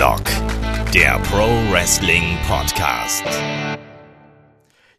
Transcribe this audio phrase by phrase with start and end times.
[0.00, 0.24] Headlock,
[0.94, 3.22] der Pro Wrestling Podcast.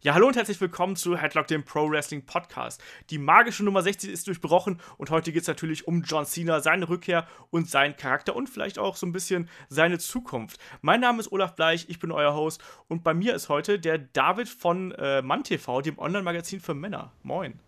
[0.00, 2.80] Ja, hallo und herzlich willkommen zu Headlock, dem Pro Wrestling Podcast.
[3.10, 6.88] Die magische Nummer 60 ist durchbrochen und heute geht es natürlich um John Cena, seine
[6.88, 10.60] Rückkehr und seinen Charakter und vielleicht auch so ein bisschen seine Zukunft.
[10.82, 13.98] Mein Name ist Olaf Bleich, ich bin euer Host und bei mir ist heute der
[13.98, 17.10] David von äh, MannTV, dem Online-Magazin für Männer.
[17.24, 17.58] Moin.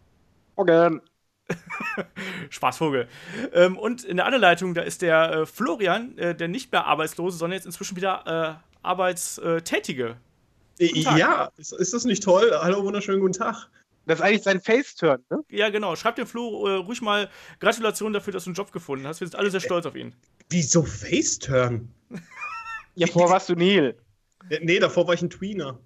[0.54, 1.00] Morgen.
[2.50, 3.08] Spaßvogel.
[3.52, 6.86] Ähm, und in der anderen Leitung, da ist der äh, Florian, äh, der nicht mehr
[6.86, 10.16] Arbeitslose, sondern jetzt inzwischen wieder äh, Arbeitstätige.
[10.78, 12.50] Ja, ist, ist, das nicht toll?
[12.52, 13.68] Hallo, wunderschönen guten Tag.
[14.06, 15.38] Das ist eigentlich sein Face-Turn, ne?
[15.50, 15.96] Ja, genau.
[15.96, 17.30] Schreib dem Flo äh, ruhig mal
[17.60, 19.20] Gratulation dafür, dass du einen Job gefunden hast.
[19.20, 20.14] Wir sind alle sehr stolz auf ihn.
[20.50, 21.88] Wieso Face-Turn?
[22.96, 23.96] ja, vorher warst du Neil.
[24.60, 25.78] Nee, davor war ich ein Tweener.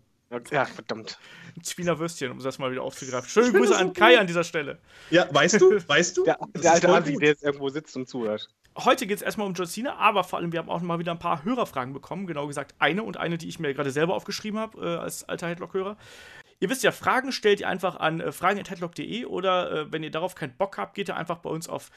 [0.51, 1.19] Ja, verdammt.
[1.59, 3.29] Ein Tweener Würstchen, um das mal wieder aufzugreifen.
[3.29, 4.79] Schöne Grüße an Kai an dieser Stelle.
[5.11, 5.77] Ja, weißt du?
[5.89, 6.25] Weißt du?
[6.25, 8.49] Der, der alte Asi, der jetzt irgendwo sitzt und zuhört.
[8.77, 11.11] Heute geht es erstmal um John Cena, aber vor allem, wir haben auch mal wieder
[11.11, 12.27] ein paar Hörerfragen bekommen.
[12.29, 15.49] Genau gesagt, eine und eine, die ich mir gerade selber aufgeschrieben habe, äh, als alter
[15.49, 15.97] Headlock-Hörer.
[16.61, 20.37] Ihr wisst ja, Fragen stellt ihr einfach an äh, fragen.headlock.de oder äh, wenn ihr darauf
[20.37, 21.91] keinen Bock habt, geht ihr einfach bei uns auf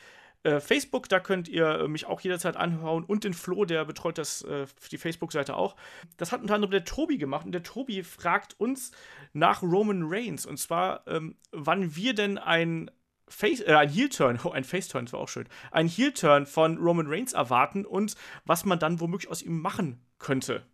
[0.44, 4.18] äh, Facebook, da könnt ihr äh, mich auch jederzeit anhauen und den Flo, der betreut
[4.18, 5.76] das, äh, die Facebook-Seite auch.
[6.18, 8.92] Das hat unter anderem der Tobi gemacht und der Tobi fragt uns
[9.34, 12.90] nach Roman Reigns und zwar, ähm, wann wir denn ein
[13.28, 17.08] Face, äh, ein Heel-Turn, oh, ein Face-Turn, das war auch schön, ein Heel-Turn von Roman
[17.08, 20.66] Reigns erwarten und was man dann womöglich aus ihm machen könnte.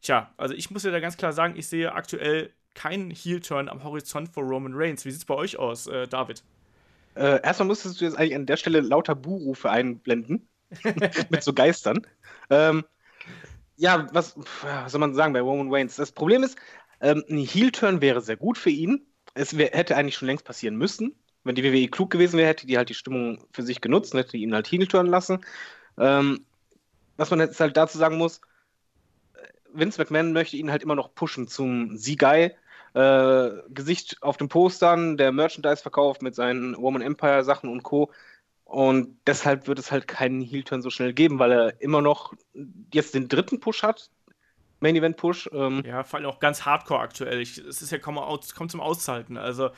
[0.00, 3.84] Tja, also ich muss ja da ganz klar sagen, ich sehe aktuell keinen Heel-Turn am
[3.84, 5.04] Horizont vor Roman Reigns.
[5.04, 6.42] Wie sieht's bei euch aus, äh, David?
[7.14, 10.48] Äh, erstmal musstest du jetzt eigentlich an der Stelle lauter Buhrufe einblenden.
[11.30, 12.06] mit so Geistern.
[12.50, 12.84] Ähm,
[13.76, 15.96] ja, was, was, soll man sagen bei Roman Reigns?
[15.96, 16.56] Das Problem ist,
[17.00, 19.06] ähm, ein Heel-Turn wäre sehr gut für ihn.
[19.34, 21.14] Es wär, hätte eigentlich schon längst passieren müssen.
[21.44, 24.20] Wenn die WWE klug gewesen wäre, hätte die halt die Stimmung für sich genutzt und
[24.20, 25.44] hätte ihn halt Heel-Turn lassen.
[25.98, 26.46] Ähm,
[27.16, 28.40] was man jetzt halt dazu sagen muss,
[29.72, 32.56] Vince McMahon möchte ihn halt immer noch pushen zum Siegei
[32.94, 38.10] äh, Gesicht auf den Postern, der Merchandise verkauft mit seinen Roman Empire Sachen und Co.
[38.64, 42.32] Und deshalb wird es halt keinen Heel-Turn so schnell geben, weil er immer noch
[42.92, 44.10] jetzt den dritten Push hat.
[44.80, 45.48] Main Event Push.
[45.52, 45.82] Ähm.
[45.86, 47.40] Ja, vor allem auch ganz hardcore aktuell.
[47.40, 49.36] Ich, es ist ja kaum, aus, kaum zum Aushalten.
[49.36, 49.70] Also.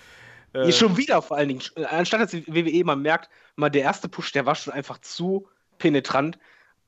[0.53, 1.63] Äh schon wieder vor allen Dingen.
[1.91, 5.49] Anstatt dass die WWE mal merkt, mal der erste Push, der war schon einfach zu
[5.79, 6.39] penetrant.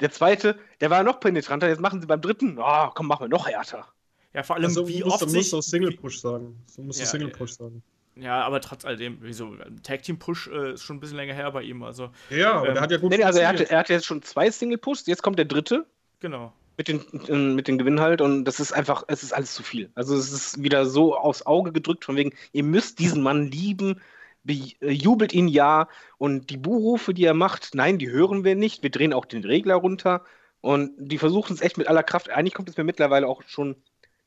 [0.01, 1.69] Der zweite, der war noch penetranter.
[1.69, 3.87] Jetzt machen sie beim dritten, oh, komm, machen wir noch härter.
[4.37, 6.63] Ja, vor allem, also, wie musst, oft Du musst auch Single-Push sagen.
[6.77, 7.83] Du musst ja, Single-Push sagen.
[8.17, 11.51] Ja, aber trotz alledem, wieso, Tag Team Push äh, ist schon ein bisschen länger her
[11.53, 11.83] bei ihm.
[11.83, 14.05] Also, ja, aber ähm, der hat ja gut nee, also er hatte, er hatte jetzt
[14.05, 15.87] schon zwei Single Pushs, jetzt kommt der dritte.
[16.21, 16.53] Genau.
[16.77, 19.91] Mit den, mit den Gewinn halt und das ist einfach, es ist alles zu viel.
[19.95, 24.03] Also es ist wieder so aufs Auge gedrückt, von wegen, ihr müsst diesen Mann lieben,
[24.45, 25.89] bejubelt ihn ja
[26.19, 28.83] und die Buhrufe, die er macht, nein, die hören wir nicht.
[28.83, 30.23] Wir drehen auch den Regler runter
[30.61, 32.29] und die versuchen es echt mit aller Kraft.
[32.29, 33.77] Eigentlich kommt es mir mittlerweile auch schon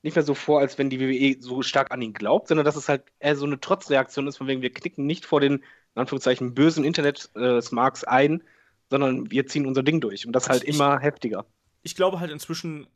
[0.02, 2.76] nicht mehr so vor, als wenn die WWE so stark an ihn glaubt, sondern dass
[2.76, 5.62] es halt eher so eine Trotzreaktion ist, von wegen wir knicken nicht vor den, in
[5.94, 8.42] Anführungszeichen, bösen Internet-Smarks ein,
[8.88, 10.26] sondern wir ziehen unser Ding durch.
[10.26, 11.44] Und das halt ich, immer heftiger.
[11.82, 12.86] Ich glaube halt inzwischen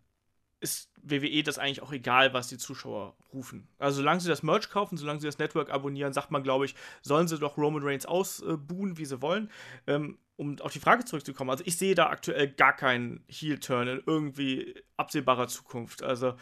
[0.60, 3.68] ist WWE das eigentlich auch egal, was die Zuschauer rufen.
[3.78, 6.74] Also solange sie das Merch kaufen, solange sie das Network abonnieren, sagt man, glaube ich,
[7.02, 9.50] sollen sie doch Roman Reigns ausbuhen, wie sie wollen.
[9.86, 14.02] Ähm, um auf die Frage zurückzukommen, also ich sehe da aktuell gar keinen Heel-Turn in
[14.06, 16.02] irgendwie absehbarer Zukunft.
[16.02, 16.34] Also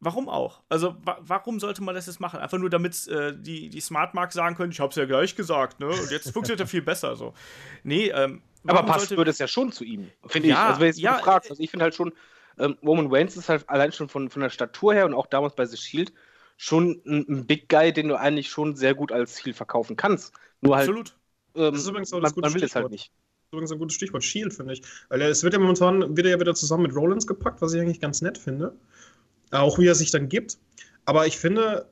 [0.00, 0.62] Warum auch?
[0.68, 2.38] Also, wa warum sollte man das jetzt machen?
[2.38, 5.80] Einfach nur, damit äh, die, die Smart Mark sagen können, ich hab's ja gleich gesagt,
[5.80, 5.88] ne?
[5.88, 7.32] Und jetzt funktioniert er viel besser so.
[7.82, 8.42] Nee, ähm.
[8.66, 10.60] Aber passt würde es ja schon zu ihm, finde ja, ich.
[10.60, 12.12] Also, wenn du ja, fragst, also ich finde halt schon,
[12.58, 15.54] ähm, Roman Reigns ist halt allein schon von, von der Statur her und auch damals
[15.54, 16.12] bei The Shield
[16.56, 20.34] schon ein, ein Big Guy, den du eigentlich schon sehr gut als Ziel verkaufen kannst.
[20.60, 20.88] Nur halt.
[20.88, 21.16] Absolut.
[21.54, 23.10] Ähm, das ist übrigens auch das man, man will es halt nicht.
[23.10, 24.82] Das ist übrigens ein gutes Stichwort, Shield, finde ich.
[25.08, 28.00] Weil es wird ja momentan wieder ja wieder zusammen mit Rollins gepackt, was ich eigentlich
[28.00, 28.74] ganz nett finde.
[29.50, 30.58] Auch wie er sich dann gibt.
[31.04, 31.86] Aber ich finde,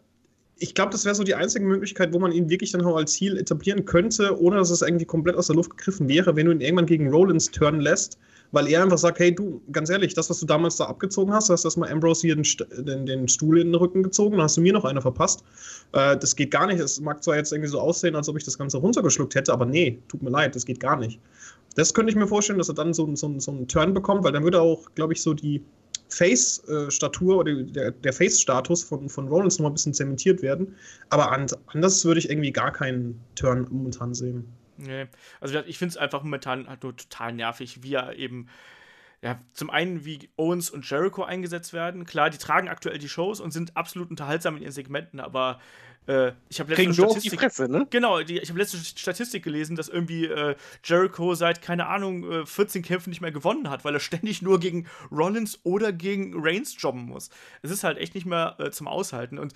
[0.59, 3.15] ich glaube, das wäre so die einzige Möglichkeit, wo man ihn wirklich dann auch als
[3.15, 6.53] Ziel etablieren könnte, ohne dass es irgendwie komplett aus der Luft gegriffen wäre, wenn du
[6.53, 8.19] ihn irgendwann gegen Rollins turnen lässt,
[8.53, 11.51] weil er einfach sagt, hey du, ganz ehrlich, das, was du damals da abgezogen hast,
[11.51, 12.47] hast erstmal Ambrose hier den,
[12.85, 15.43] den, den, Stuhl in den Rücken gezogen, dann hast du mir noch eine verpasst.
[15.93, 16.79] Äh, das geht gar nicht.
[16.79, 19.67] Es mag zwar jetzt irgendwie so aussehen, als ob ich das Ganze runtergeschluckt hätte, aber
[19.67, 21.19] nee, tut mir leid, das geht gar nicht.
[21.75, 24.31] Das könnte ich mir vorstellen, dass er dann so, so, so einen Turn bekommt, weil
[24.31, 25.61] dann würde er auch, glaube ich, so die,
[26.15, 30.77] Face-Statur oder der, der Face-Status von, von Rollins noch mal ein bisschen zementiert werden.
[31.11, 34.45] Aber anders würde ich irgendwie gar keinen Turn momentan sehen.
[34.77, 35.07] Nee,
[35.41, 38.49] also ich finde es einfach momentan halt nur total nervig, wie er eben
[39.23, 42.05] ja, zum einen wie Owens und Jericho eingesetzt werden.
[42.05, 45.61] Klar, die tragen aktuell die Shows und sind absolut unterhaltsam in ihren Segmenten, aber
[46.07, 47.87] äh, ich habe letzte Statistik, Fresse, ne?
[47.91, 52.47] Genau, die, ich habe letzte Statistik gelesen, dass irgendwie äh, Jericho seit keine Ahnung äh,
[52.47, 56.77] 14 Kämpfen nicht mehr gewonnen hat, weil er ständig nur gegen Rollins oder gegen Reigns
[56.79, 57.31] jobben muss.
[57.63, 59.55] Es ist halt echt nicht mehr äh, zum Aushalten und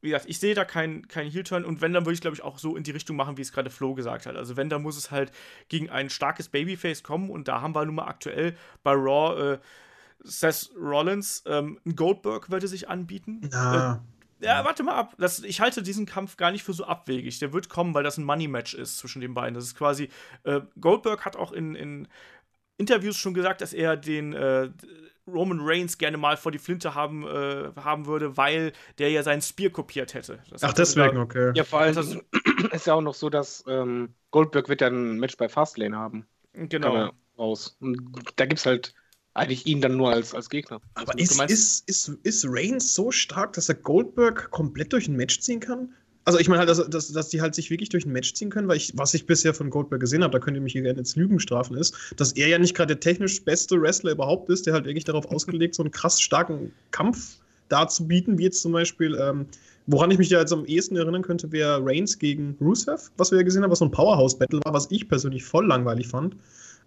[0.00, 2.42] wie gesagt, ich sehe da keinen kein Heel-Turn und wenn, dann würde ich, glaube ich,
[2.42, 4.36] auch so in die Richtung machen, wie es gerade Flo gesagt hat.
[4.36, 5.32] Also wenn, dann muss es halt
[5.68, 9.58] gegen ein starkes Babyface kommen und da haben wir nun mal aktuell bei Raw äh,
[10.20, 13.48] Seth Rollins, ähm, Goldberg würde sich anbieten.
[13.50, 13.94] Na.
[13.94, 15.14] Äh, ja, warte mal ab.
[15.18, 17.38] Das, ich halte diesen Kampf gar nicht für so abwegig.
[17.38, 19.54] Der wird kommen, weil das ein Money-Match ist zwischen den beiden.
[19.54, 20.08] Das ist quasi.
[20.44, 22.08] Äh, Goldberg hat auch in, in
[22.76, 24.70] Interviews schon gesagt, dass er den äh,
[25.26, 29.42] Roman Reigns gerne mal vor die Flinte haben, äh, haben würde, weil der ja seinen
[29.42, 30.38] Spear kopiert hätte.
[30.50, 31.52] Das Ach, deswegen, da, okay.
[31.54, 32.16] Ja, vor allem das
[32.72, 36.26] ist ja auch noch so, dass ähm, Goldberg wird ja ein Match bei Fastlane haben.
[36.52, 37.10] Genau.
[37.38, 37.76] Raus.
[37.80, 38.00] Und
[38.36, 38.94] da gibt's halt
[39.38, 40.80] eigentlich ihn dann nur als, als Gegner.
[40.94, 45.40] Aber ist, ist, ist, ist Reigns so stark, dass er Goldberg komplett durch ein Match
[45.40, 45.90] ziehen kann?
[46.24, 48.50] Also ich meine halt, dass, dass, dass die halt sich wirklich durch ein Match ziehen
[48.50, 50.82] können, weil ich, was ich bisher von Goldberg gesehen habe, da könnt ihr mich hier
[50.82, 54.50] gerne jetzt Lügen strafen, ist, dass er ja nicht gerade der technisch beste Wrestler überhaupt
[54.50, 57.38] ist, der halt wirklich darauf ausgelegt, so einen krass starken Kampf
[57.70, 59.46] darzubieten, wie jetzt zum Beispiel, ähm,
[59.86, 63.38] woran ich mich ja jetzt am ehesten erinnern könnte, wäre Reigns gegen Rusev, was wir
[63.38, 66.36] ja gesehen haben, was so ein Powerhouse-Battle war, was ich persönlich voll langweilig fand.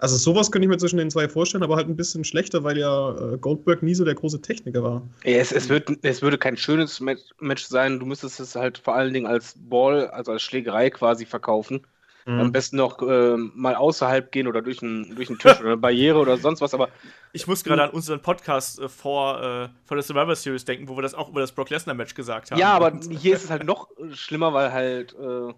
[0.01, 2.75] Also sowas könnte ich mir zwischen den zwei vorstellen, aber halt ein bisschen schlechter, weil
[2.75, 5.03] ja äh, Goldberg nie so der große Techniker war.
[5.23, 7.99] Ja, es, es, wird, es würde kein schönes Match sein.
[7.99, 11.85] Du müsstest es halt vor allen Dingen als Ball, also als Schlägerei quasi verkaufen.
[12.25, 12.39] Mhm.
[12.39, 16.17] Am besten noch äh, mal außerhalb gehen oder durch einen durch Tisch oder eine Barriere
[16.17, 16.89] oder sonst was, aber.
[17.33, 20.97] Ich muss gerade an unseren Podcast äh, vor, äh, vor der Survivor Series denken, wo
[20.97, 22.59] wir das auch über das Brock Lesnar-Match gesagt haben.
[22.59, 25.53] Ja, aber hier ist es halt noch schlimmer, weil halt äh,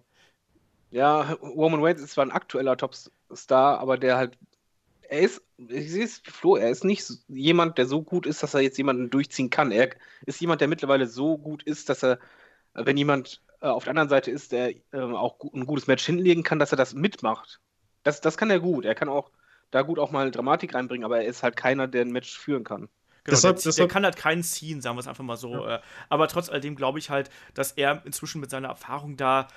[0.93, 4.37] ja, Roman Reigns ist zwar ein aktueller Topstar, aber der halt,
[5.09, 8.53] er ist, ich sehe es, Flo, er ist nicht jemand, der so gut ist, dass
[8.53, 9.71] er jetzt jemanden durchziehen kann.
[9.71, 9.89] Er
[10.27, 12.19] ist jemand, der mittlerweile so gut ist, dass er,
[12.75, 16.43] wenn jemand äh, auf der anderen Seite ist, der äh, auch ein gutes Match hinlegen
[16.43, 17.59] kann, dass er das mitmacht.
[18.03, 18.85] Das, das kann er gut.
[18.85, 19.31] Er kann auch
[19.71, 22.63] da gut auch mal Dramatik reinbringen, aber er ist halt keiner, der ein Match führen
[22.63, 22.81] kann.
[23.23, 25.53] Genau, deshalb, der, deshalb, der, kann halt keinen ziehen, sagen wir es einfach mal so.
[25.53, 25.77] Ja.
[25.77, 29.47] Äh, aber trotz alledem glaube ich halt, dass er inzwischen mit seiner Erfahrung da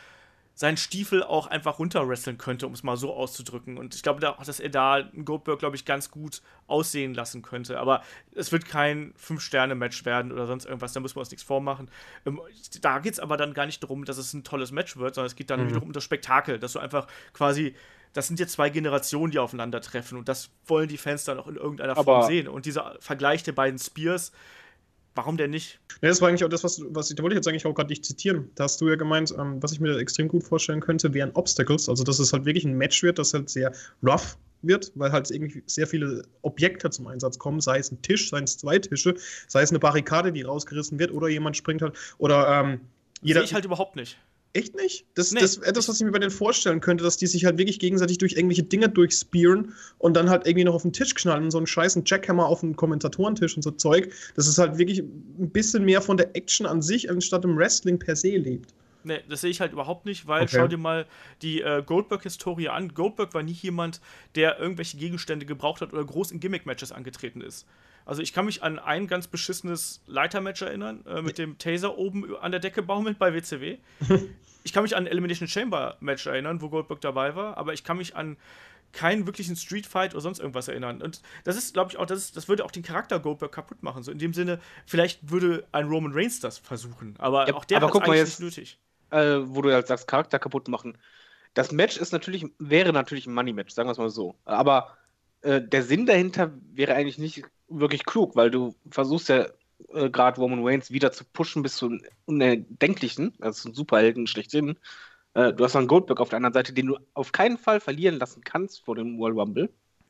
[0.56, 3.76] seinen Stiefel auch einfach runterwresteln könnte, um es mal so auszudrücken.
[3.76, 7.78] Und ich glaube auch, dass er da Goldberg, glaube ich, ganz gut aussehen lassen könnte.
[7.78, 8.02] Aber
[8.34, 11.90] es wird kein Fünf-Sterne-Match werden oder sonst irgendwas, da müssen wir uns nichts vormachen.
[12.24, 12.40] Ähm,
[12.80, 15.26] da geht es aber dann gar nicht darum, dass es ein tolles Match wird, sondern
[15.26, 15.68] es geht dann mhm.
[15.68, 17.74] wiederum um das Spektakel, dass du einfach quasi
[18.14, 21.56] das sind jetzt zwei Generationen, die aufeinandertreffen und das wollen die Fans dann auch in
[21.56, 22.48] irgendeiner Form sehen.
[22.48, 24.32] Und dieser Vergleich der beiden Spears,
[25.16, 25.80] Warum denn nicht?
[26.02, 27.74] Ja, das war eigentlich auch das, was, was ich, da wollte ich jetzt eigentlich auch
[27.74, 28.50] gerade dich zitieren.
[28.54, 31.88] Da hast du ja gemeint, ähm, was ich mir extrem gut vorstellen könnte, wären Obstacles.
[31.88, 33.72] Also, dass es halt wirklich ein Match wird, das halt sehr
[34.02, 38.28] rough wird, weil halt irgendwie sehr viele Objekte zum Einsatz kommen, sei es ein Tisch,
[38.28, 39.14] sei es zwei Tische,
[39.48, 42.80] sei es eine Barrikade, die rausgerissen wird, oder jemand springt halt, oder ähm,
[43.22, 43.40] jeder.
[43.40, 44.18] Sehe ich halt überhaupt nicht.
[44.56, 45.04] Echt nicht?
[45.12, 45.40] Das, nee.
[45.40, 48.16] das etwas, was ich mir bei denen vorstellen könnte, dass die sich halt wirklich gegenseitig
[48.16, 51.58] durch irgendwelche Dinge durchspieren und dann halt irgendwie noch auf den Tisch knallen und so
[51.58, 54.10] einen scheißen Jackhammer auf den Kommentatorentisch und so Zeug.
[54.34, 57.98] Das ist halt wirklich ein bisschen mehr von der Action an sich, anstatt im Wrestling
[57.98, 58.72] per se lebt.
[59.04, 60.56] Nee, das sehe ich halt überhaupt nicht, weil okay.
[60.56, 61.04] schau dir mal
[61.42, 62.94] die äh, Goldberg-Historie an.
[62.94, 64.00] Goldberg war nie jemand,
[64.36, 67.66] der irgendwelche Gegenstände gebraucht hat oder groß in Gimmick-Matches angetreten ist.
[68.06, 72.36] Also ich kann mich an ein ganz beschissenes Leitermatch erinnern, äh, mit dem Taser oben
[72.36, 73.78] an der Decke baumelnd bei WCW.
[74.64, 77.82] ich kann mich an ein Elimination Chamber Match erinnern, wo Goldberg dabei war, aber ich
[77.82, 78.36] kann mich an
[78.92, 81.02] keinen wirklichen Street Fight oder sonst irgendwas erinnern.
[81.02, 83.82] Und das ist, glaube ich, auch, das, ist, das würde auch den Charakter Goldberg kaputt
[83.82, 84.04] machen.
[84.04, 87.80] So in dem Sinne, vielleicht würde ein Roman Reigns das versuchen, aber ja, auch der
[87.80, 88.78] hat es eigentlich jetzt, nicht nötig.
[89.10, 90.96] Äh, wo du halt sagst, Charakter kaputt machen.
[91.54, 94.36] Das Match ist natürlich, wäre natürlich ein Money-Match, sagen wir es mal so.
[94.44, 94.96] Aber
[95.42, 99.46] äh, der Sinn dahinter wäre eigentlich nicht wirklich klug, weil du versuchst ja
[99.92, 104.78] äh, gerade Roman Reigns wieder zu pushen bis zum Unerdenklichen, also zum Superhelden schlechthin.
[105.34, 107.80] Äh, du hast noch einen Goldberg auf der anderen Seite, den du auf keinen Fall
[107.80, 109.68] verlieren lassen kannst vor dem World Rumble.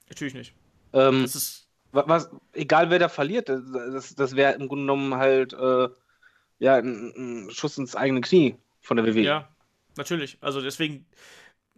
[0.08, 0.54] Natürlich nicht.
[0.92, 5.52] Ähm, das ist was, egal wer da verliert, das, das wäre im Grunde genommen halt
[5.54, 5.88] äh,
[6.58, 9.22] ja, ein, ein, Schuss ins eigene Knie von der WWE.
[9.22, 9.48] Ja,
[9.96, 10.38] natürlich.
[10.40, 11.06] Also deswegen,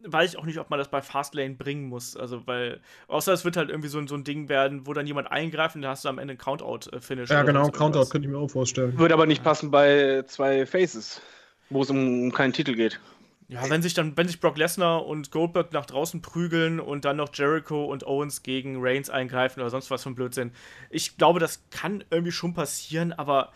[0.04, 2.16] weiß ich auch nicht, ob man das bei Fastlane bringen muss.
[2.16, 5.30] Also, weil, außer es wird halt irgendwie so, so ein Ding werden, wo dann jemand
[5.30, 7.30] eingreift und dann hast du am Ende einen Countout-Finish.
[7.30, 8.98] Ja, genau, Countout könnte ich mir auch vorstellen.
[8.98, 11.20] Würde aber nicht passen bei zwei Faces,
[11.70, 13.00] wo es um keinen Titel geht.
[13.50, 17.16] Ja, wenn sich dann, wenn sich Brock Lesnar und Goldberg nach draußen prügeln und dann
[17.16, 20.52] noch Jericho und Owens gegen Reigns eingreifen oder sonst was von Blödsinn.
[20.90, 23.52] Ich glaube, das kann irgendwie schon passieren, aber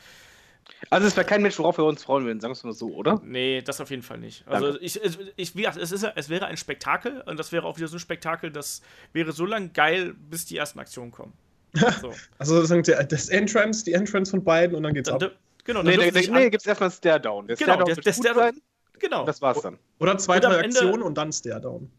[0.90, 2.94] also es wäre kein Mensch, worauf wir uns freuen würden, sagen wir es mal so,
[2.94, 3.20] oder?
[3.24, 4.46] Nee, das auf jeden Fall nicht.
[4.46, 5.00] Also ich,
[5.36, 7.96] ich, wie gesagt, es, ist, es wäre ein Spektakel und das wäre auch wieder so
[7.96, 11.32] ein Spektakel, das wäre so lang geil, bis die ersten Aktionen kommen.
[12.02, 12.12] So.
[12.38, 15.32] also das Entrance, die Entrance von beiden und dann geht's dann, ab.
[15.64, 17.46] Genau, nee, nee, nee, nee gibt es erstmal Stare-Down.
[17.46, 18.52] Der genau, Stare-Down der, der Stare
[18.98, 19.24] Genau.
[19.24, 19.78] Das war's dann.
[19.98, 21.90] Oder zwei, drei Aktionen und dann Stare-Down.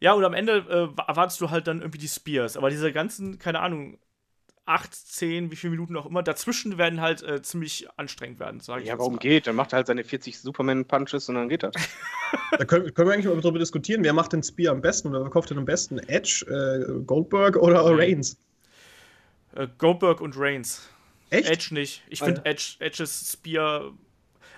[0.00, 2.56] Ja, und am Ende äh, erwartest du halt dann irgendwie die Spears.
[2.56, 3.98] Aber diese ganzen, keine Ahnung,
[4.64, 8.82] 8, 10, wie viele Minuten auch immer, dazwischen werden halt äh, ziemlich anstrengend werden, sage
[8.82, 9.18] ich Ja, warum mal.
[9.18, 9.46] geht?
[9.46, 11.74] Dann macht er halt seine 40 Superman-Punches und dann geht das.
[12.58, 15.22] da können, können, wir eigentlich mal darüber diskutieren, wer macht den Spear am besten oder
[15.22, 15.98] wer kauft den am besten?
[15.98, 18.38] Edge, äh, Goldberg oder Reigns?
[19.54, 20.88] Äh, Goldberg und Reigns.
[21.30, 21.48] Echt?
[21.48, 22.02] Edge nicht.
[22.08, 23.92] Ich finde Edge, Edges Spear,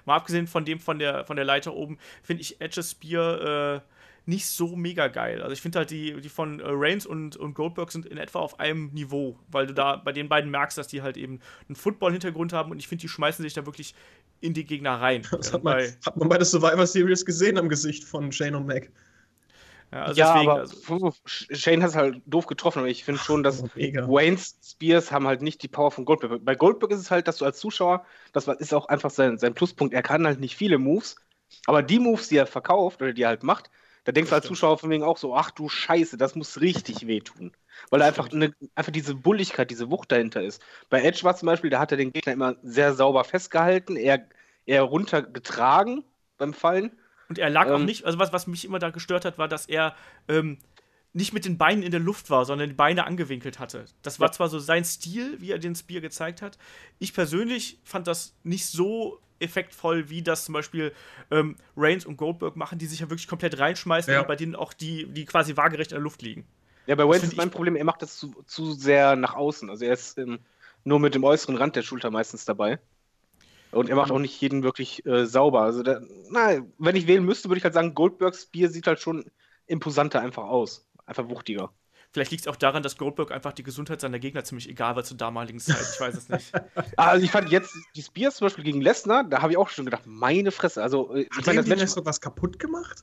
[0.05, 3.81] mal abgesehen von dem von der, von der Leiter oben, finde ich Edges Spear äh,
[4.27, 5.43] nicht so mega geil.
[5.43, 8.39] Also ich finde halt, die, die von äh, Reigns und, und Goldberg sind in etwa
[8.39, 11.77] auf einem Niveau, weil du da bei den beiden merkst, dass die halt eben einen
[11.77, 13.95] Football-Hintergrund haben und ich finde, die schmeißen sich da wirklich
[14.41, 15.23] in die Gegner rein.
[15.31, 18.55] Das hat man, bei, hat man bei der Survivor Series gesehen am Gesicht von Shane
[18.55, 18.91] und Mac.
[19.93, 23.21] Ja, also ja deswegen, aber also, Shane hat es halt doof getroffen, aber ich finde
[23.21, 26.45] schon, dass oh, Wayne's Spears haben halt nicht die Power von Goldberg.
[26.45, 29.55] Bei Goldberg ist es halt, dass du als Zuschauer, das ist auch einfach sein, sein
[29.55, 31.17] Pluspunkt, er kann halt nicht viele Moves,
[31.67, 33.71] aber die Moves, die er verkauft oder die er halt macht,
[34.05, 37.07] da denkst du als Zuschauer von wegen auch so, ach du Scheiße, das muss richtig
[37.07, 37.53] wehtun.
[37.91, 40.63] Weil da einfach, eine, einfach diese Bulligkeit, diese Wucht dahinter ist.
[40.91, 44.27] Bei Edge war zum Beispiel, da hat er den Gegner immer sehr sauber festgehalten, eher,
[44.67, 46.05] eher runtergetragen
[46.39, 46.93] beim Fallen.
[47.29, 49.49] Und er lag ähm, auch nicht, also was, was mich immer da gestört hat, war,
[49.49, 49.97] dass er
[50.29, 50.59] ähm,
[51.15, 53.87] nicht mit den Beinen in der Luft war, sondern die Beine angewinkelt hatte.
[54.03, 54.33] Das war ja.
[54.33, 56.59] zwar so sein Stil, wie er den Spear gezeigt hat.
[56.99, 60.93] Ich persönlich fand das nicht so effektvoll, wie das zum Beispiel
[61.31, 64.21] ähm, Reigns und Goldberg machen, die sich ja wirklich komplett reinschmeißen ja.
[64.21, 66.47] und bei denen auch die, die quasi waagerecht in der Luft liegen.
[66.87, 69.71] Ja, bei Reigns ist mein Problem, er macht das zu, zu sehr nach außen.
[69.71, 70.41] Also er ist ähm,
[70.85, 72.79] nur mit dem äußeren Rand der Schulter meistens dabei.
[73.75, 75.63] Und er macht auch nicht jeden wirklich äh, sauber.
[75.63, 79.01] Also, der, na, wenn ich wählen müsste, würde ich halt sagen, Goldbergs Bier sieht halt
[79.01, 79.25] schon
[79.67, 80.87] imposanter einfach aus.
[81.07, 81.73] Einfach wuchtiger.
[82.15, 85.03] Vielleicht liegt es auch daran, dass Goldberg einfach die Gesundheit seiner Gegner ziemlich egal war
[85.03, 85.85] zur damaligen Zeit.
[85.95, 86.53] Ich weiß es nicht.
[86.97, 89.85] also ich fand jetzt die Spears zum Beispiel gegen Lesnar, da habe ich auch schon
[89.85, 90.81] gedacht, meine Fresse.
[90.81, 93.03] Also äh, ich meine, das Match so was kaputt gemacht?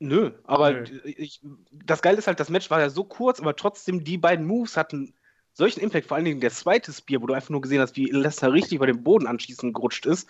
[0.00, 1.00] Nö, aber Nö.
[1.04, 1.40] Ich,
[1.70, 4.76] das Geile ist halt, das Match war ja so kurz, aber trotzdem die beiden Moves
[4.76, 5.14] hatten
[5.52, 6.08] solchen Impact.
[6.08, 8.74] Vor allen Dingen der zweite Spear, wo du einfach nur gesehen hast, wie Lesnar richtig
[8.74, 10.28] über den Boden anschließend gerutscht ist,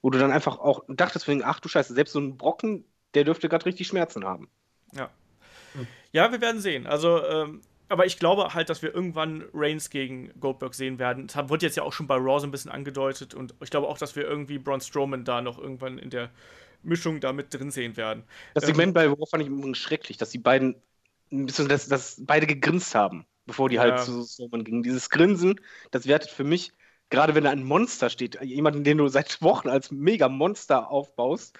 [0.00, 3.50] wo du dann einfach auch dachtest, ach du Scheiße, selbst so ein Brocken, der dürfte
[3.50, 4.48] gerade richtig Schmerzen haben.
[4.94, 5.10] Ja.
[6.12, 6.86] Ja, wir werden sehen.
[6.86, 11.26] Also, ähm, aber ich glaube halt, dass wir irgendwann Reigns gegen Goldberg sehen werden.
[11.26, 13.88] Das wird jetzt ja auch schon bei Raw so ein bisschen angedeutet und ich glaube
[13.88, 16.30] auch, dass wir irgendwie Braun Strowman da noch irgendwann in der
[16.82, 18.24] Mischung da mit drin sehen werden.
[18.54, 20.76] Das Segment ähm, bei Raw fand ich übrigens schrecklich, dass die beiden,
[21.30, 24.04] dass, dass beide gegrinst haben, bevor die halt ja.
[24.04, 24.82] zu Strowman gingen.
[24.82, 25.60] Dieses Grinsen,
[25.90, 26.72] das wertet für mich,
[27.10, 31.58] gerade wenn da ein Monster steht, jemanden, den du seit Wochen als Mega-Monster aufbaust,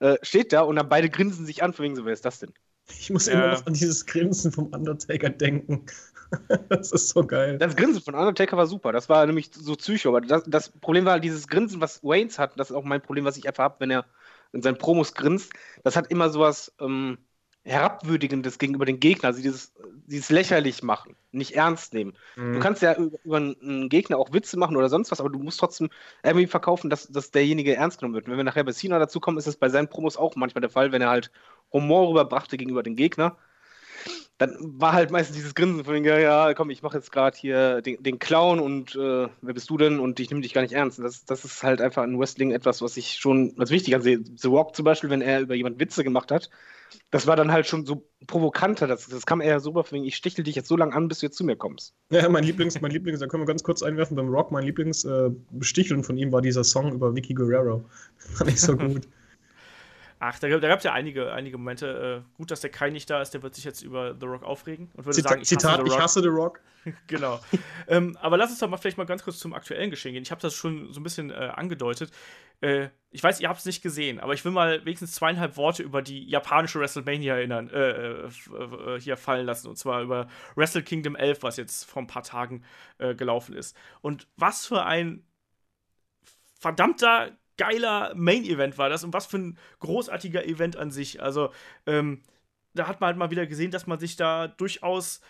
[0.00, 2.38] äh, steht da und dann beide grinsen sich an, von wegen so, wer ist das
[2.38, 2.52] denn?
[2.88, 3.34] Ich muss ja.
[3.34, 5.86] immer noch an dieses Grinsen vom Undertaker denken.
[6.68, 7.58] das ist so geil.
[7.58, 8.92] Das Grinsen von Undertaker war super.
[8.92, 10.10] Das war nämlich so psycho.
[10.10, 12.58] Aber das, das Problem war dieses Grinsen, was Waynes hat.
[12.58, 14.06] Das ist auch mein Problem, was ich einfach habe, wenn er
[14.52, 15.52] in seinen Promos grinst.
[15.84, 17.18] Das hat immer sowas ähm,
[17.66, 19.28] Herabwürdigendes gegenüber den Gegner.
[19.28, 19.72] Also dieses,
[20.06, 22.14] dieses lächerlich machen, nicht ernst nehmen.
[22.36, 22.54] Mhm.
[22.54, 25.40] Du kannst ja über, über, einen Gegner auch Witze machen oder sonst was, aber du
[25.40, 25.90] musst trotzdem
[26.22, 28.26] irgendwie verkaufen, dass, dass derjenige ernst genommen wird.
[28.26, 30.60] Und wenn wir nachher bei Cena dazu kommen, ist es bei seinen Promos auch manchmal
[30.60, 31.30] der Fall, wenn er halt
[31.72, 33.36] Humor rüberbrachte gegenüber dem Gegner,
[34.38, 37.80] dann war halt meistens dieses Grinsen von ja, ja, komm, ich mache jetzt gerade hier
[37.80, 40.74] den, den, Clown und äh, wer bist du denn und ich nehme dich gar nicht
[40.74, 40.98] ernst.
[40.98, 44.20] Das, das ist halt einfach in Wrestling etwas, was ich schon als wichtig ansehe.
[44.36, 46.50] The Rock zum Beispiel, wenn er über jemand Witze gemacht hat,
[47.10, 48.86] das war dann halt schon so provokanter.
[48.86, 51.20] Das, das kam eher so rüber, von ich stichel dich jetzt so lange an, bis
[51.20, 51.94] du jetzt zu mir kommst.
[52.10, 56.00] Ja, mein Lieblings, mein Lieblings, da können wir ganz kurz einwerfen beim Rock, mein Lieblingsbesticheln
[56.00, 57.84] äh, von ihm war dieser Song über Vicky Guerrero.
[58.18, 59.08] Fand ich so gut.
[60.18, 62.24] Ach, da, da gab es ja einige, einige Momente.
[62.24, 64.44] Äh, gut, dass der Kai nicht da ist, der wird sich jetzt über The Rock
[64.44, 66.60] aufregen und würde Zita sagen, ich Zitat, hasse ich hasse The Rock.
[67.06, 67.40] genau.
[67.88, 70.22] ähm, aber lass uns doch mal vielleicht mal ganz kurz zum aktuellen Geschehen gehen.
[70.22, 72.12] Ich habe das schon so ein bisschen äh, angedeutet.
[72.60, 75.82] Äh, ich weiß, ihr habt es nicht gesehen, aber ich will mal wenigstens zweieinhalb Worte
[75.82, 79.68] über die japanische WrestleMania erinnern, äh, äh, äh, hier fallen lassen.
[79.68, 82.64] Und zwar über Wrestle Kingdom 11, was jetzt vor ein paar Tagen
[82.98, 83.76] gelaufen ist.
[84.00, 85.22] Und was für ein
[86.58, 91.22] verdammter geiler Main-Event war das und was für ein großartiger Event an sich.
[91.22, 91.50] Also,
[91.86, 92.22] ähm,
[92.74, 95.20] da hat man halt mal wieder gesehen, dass man sich da durchaus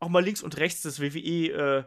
[0.00, 1.84] auch mal links und rechts des WWE äh,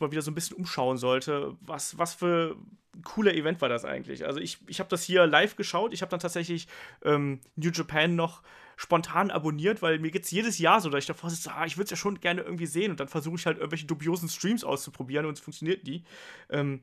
[0.00, 1.56] mal wieder so ein bisschen umschauen sollte.
[1.60, 2.56] Was, was für
[2.94, 4.24] ein cooler Event war das eigentlich?
[4.24, 5.92] Also ich, ich habe das hier live geschaut.
[5.94, 6.66] Ich habe dann tatsächlich
[7.04, 8.42] ähm, New Japan noch
[8.76, 11.76] spontan abonniert, weil mir geht es jedes Jahr so, dass ich davor sitze, ah, ich
[11.76, 14.64] würde es ja schon gerne irgendwie sehen und dann versuche ich halt irgendwelche dubiosen Streams
[14.64, 16.02] auszuprobieren und es funktioniert nie.
[16.50, 16.82] Ähm,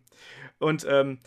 [0.60, 1.20] und ähm,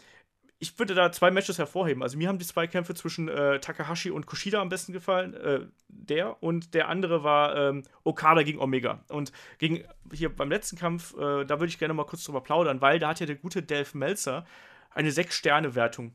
[0.64, 2.02] ich würde da zwei Matches hervorheben.
[2.02, 5.34] Also mir haben die zwei Kämpfe zwischen äh, Takahashi und Kushida am besten gefallen.
[5.34, 9.04] Äh, der und der andere war ähm, Okada gegen Omega.
[9.08, 12.80] Und gegen hier beim letzten Kampf, äh, da würde ich gerne mal kurz drüber plaudern,
[12.80, 14.46] weil da hat ja der gute Delph Melzer
[14.88, 16.14] eine 6-Sterne-Wertung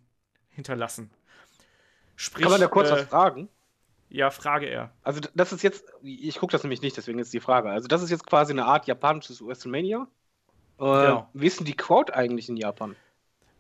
[0.50, 1.12] hinterlassen.
[2.16, 3.50] Sprich, Kann man da kurz äh, was fragen?
[4.10, 4.92] Ja, frage er.
[5.04, 7.70] Also das ist jetzt, ich gucke das nämlich nicht, deswegen ist die Frage.
[7.70, 10.08] Also das ist jetzt quasi eine Art japanisches WrestleMania.
[10.80, 11.30] Äh, genau.
[11.34, 12.96] Wie ist denn die Crowd eigentlich in Japan?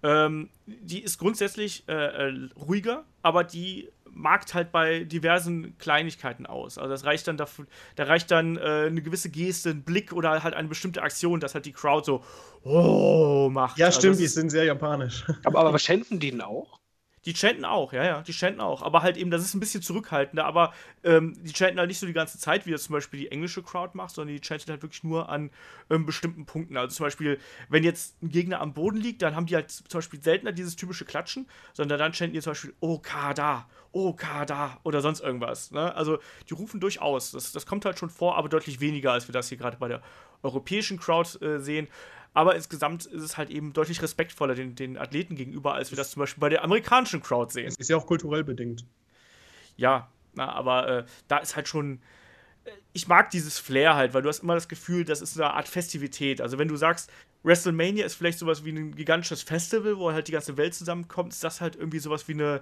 [0.02, 1.94] Ähm, die ist grundsätzlich äh,
[2.30, 6.78] äh, ruhiger, aber die markt halt bei diversen Kleinigkeiten aus.
[6.78, 7.66] Also das reicht dann dafür,
[7.96, 11.54] da reicht dann äh, eine gewisse Geste, ein Blick oder halt eine bestimmte Aktion, dass
[11.54, 12.24] halt die Crowd so
[12.64, 13.78] oh macht.
[13.78, 15.26] Ja, also stimmt, die sind sehr japanisch.
[15.44, 16.79] Aber, aber schänden die denn auch?
[17.26, 18.82] Die chanten auch, ja, ja, die chanten auch.
[18.82, 20.74] Aber halt eben, das ist ein bisschen zurückhaltender, aber
[21.04, 23.62] ähm, die chanten halt nicht so die ganze Zeit, wie das zum Beispiel die englische
[23.62, 25.50] Crowd macht, sondern die chanten halt wirklich nur an
[25.90, 26.78] ähm, bestimmten Punkten.
[26.78, 29.98] Also zum Beispiel, wenn jetzt ein Gegner am Boden liegt, dann haben die halt zum
[29.98, 35.22] Beispiel seltener dieses typische Klatschen, sondern dann chanten die zum Beispiel Okada, Okada oder sonst
[35.22, 35.72] irgendwas.
[35.72, 35.94] Ne?
[35.96, 37.32] Also die rufen durchaus.
[37.32, 39.88] Das, das kommt halt schon vor, aber deutlich weniger, als wir das hier gerade bei
[39.88, 40.02] der
[40.44, 41.88] europäischen Crowd äh, sehen.
[42.34, 46.12] Aber insgesamt ist es halt eben deutlich respektvoller den, den Athleten gegenüber, als wir das
[46.12, 47.74] zum Beispiel bei der amerikanischen Crowd sehen.
[47.78, 48.86] Ist ja auch kulturell bedingt.
[49.78, 52.02] Ja, na, aber äh, da ist halt schon.
[52.66, 55.54] Äh, ich mag dieses Flair halt, weil du hast immer das Gefühl, das ist eine
[55.54, 56.40] Art Festivität.
[56.42, 57.12] Also wenn du sagst,
[57.44, 61.44] WrestleMania ist vielleicht sowas wie ein gigantisches Festival, wo halt die ganze Welt zusammenkommt, ist
[61.44, 62.62] das halt irgendwie sowas wie eine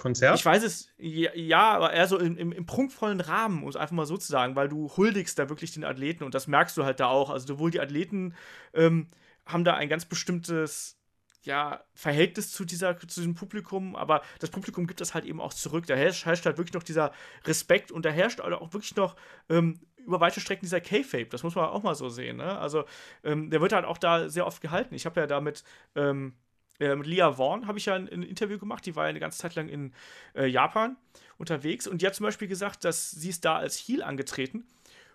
[0.00, 0.38] Konzert?
[0.38, 3.94] Ich weiß es, ja, aber eher so im, im, im, prunkvollen Rahmen, um es einfach
[3.94, 6.84] mal so zu sagen, weil du huldigst da wirklich den Athleten und das merkst du
[6.84, 7.30] halt da auch.
[7.30, 8.34] Also sowohl die Athleten
[8.72, 9.08] ähm,
[9.44, 10.96] haben da ein ganz bestimmtes
[11.42, 15.52] ja, Verhältnis zu, dieser, zu diesem Publikum, aber das Publikum gibt das halt eben auch
[15.52, 15.86] zurück.
[15.86, 17.12] Da herrscht, herrscht halt wirklich noch dieser
[17.44, 19.16] Respekt und da herrscht auch wirklich noch
[19.48, 21.26] ähm, über weite Strecken dieser K-Fape.
[21.26, 22.38] Das muss man auch mal so sehen.
[22.38, 22.58] Ne?
[22.58, 22.84] Also,
[23.22, 24.94] ähm, der wird halt auch da sehr oft gehalten.
[24.94, 25.62] Ich habe ja damit
[25.94, 26.34] ähm,
[26.80, 29.20] äh, mit Leah Vaughn habe ich ja ein, ein, Interview gemacht, die war ja eine
[29.20, 29.92] ganze Zeit lang in
[30.34, 30.96] äh, Japan
[31.38, 34.66] unterwegs und die hat zum Beispiel gesagt, dass sie ist da als Heel angetreten.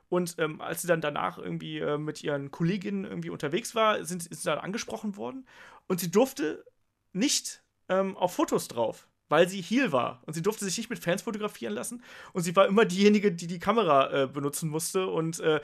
[0.08, 4.26] Und ähm, als sie dann danach irgendwie äh, mit ihren Kolleginnen irgendwie unterwegs war, sind,
[4.28, 5.48] ist sie dann angesprochen worden.
[5.88, 6.64] Und sie durfte
[7.12, 10.22] nicht ähm, auf Fotos drauf, weil sie Heel war.
[10.26, 12.04] Und sie durfte sich nicht mit Fans fotografieren lassen.
[12.34, 15.08] Und sie war immer diejenige, die die Kamera äh, benutzen musste.
[15.08, 15.60] Und äh,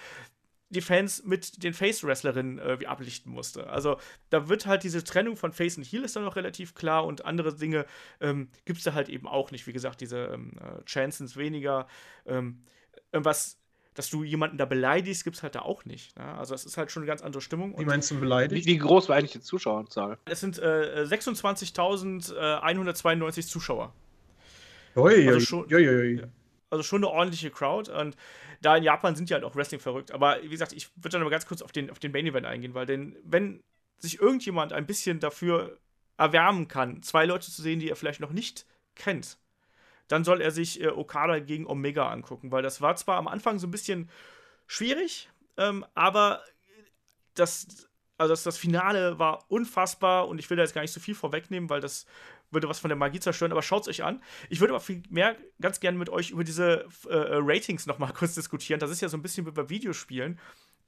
[0.71, 3.67] die Fans mit den Face-Wrestlerinnen irgendwie ablichten musste.
[3.67, 3.97] Also
[4.29, 7.25] da wird halt diese Trennung von Face und Heel ist dann noch relativ klar und
[7.25, 7.85] andere Dinge
[8.19, 9.67] ähm, gibt es da halt eben auch nicht.
[9.67, 11.87] Wie gesagt, diese ähm, äh, Chancens weniger.
[12.25, 12.63] Ähm,
[13.11, 13.57] irgendwas
[13.93, 16.17] dass du jemanden da beleidigst, gibt es halt da auch nicht.
[16.17, 16.23] Ne?
[16.23, 17.77] Also es ist halt schon eine ganz andere Stimmung.
[17.77, 18.65] Wie meinst du beleidigt?
[18.65, 20.17] Wie, wie groß war eigentlich die Zuschauerzahl?
[20.25, 23.93] Es sind äh, 26.192 Zuschauer.
[24.95, 26.23] Ui, also schon, ui, ui.
[26.71, 28.15] Also schon eine ordentliche Crowd und
[28.61, 30.11] da in Japan sind die halt auch Wrestling verrückt.
[30.11, 32.45] Aber wie gesagt, ich würde dann mal ganz kurz auf den, auf den Main Event
[32.45, 33.63] eingehen, weil denn, wenn
[33.97, 35.77] sich irgendjemand ein bisschen dafür
[36.17, 39.37] erwärmen kann, zwei Leute zu sehen, die er vielleicht noch nicht kennt,
[40.07, 43.59] dann soll er sich äh, Okada gegen Omega angucken, weil das war zwar am Anfang
[43.59, 44.09] so ein bisschen
[44.67, 46.43] schwierig, ähm, aber
[47.33, 47.89] das,
[48.21, 51.15] also das, das Finale war unfassbar und ich will da jetzt gar nicht so viel
[51.15, 52.05] vorwegnehmen, weil das
[52.51, 54.21] würde was von der Magie zerstören, aber schaut es euch an.
[54.49, 58.13] Ich würde aber viel mehr ganz gerne mit euch über diese äh, äh Ratings nochmal
[58.17, 58.79] kurz diskutieren.
[58.79, 60.39] Das ist ja so ein bisschen wie bei Videospielen,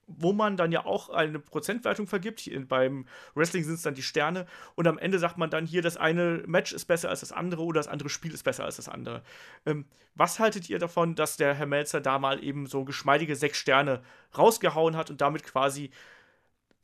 [0.06, 2.42] wo man dann ja auch eine Prozentwertung vergibt.
[2.42, 5.82] Hier beim Wrestling sind es dann die Sterne und am Ende sagt man dann hier,
[5.82, 8.76] das eine Match ist besser als das andere oder das andere Spiel ist besser als
[8.76, 9.24] das andere.
[9.66, 13.58] Ähm, was haltet ihr davon, dass der Herr Melzer da mal eben so geschmeidige sechs
[13.58, 14.04] Sterne
[14.38, 15.90] rausgehauen hat und damit quasi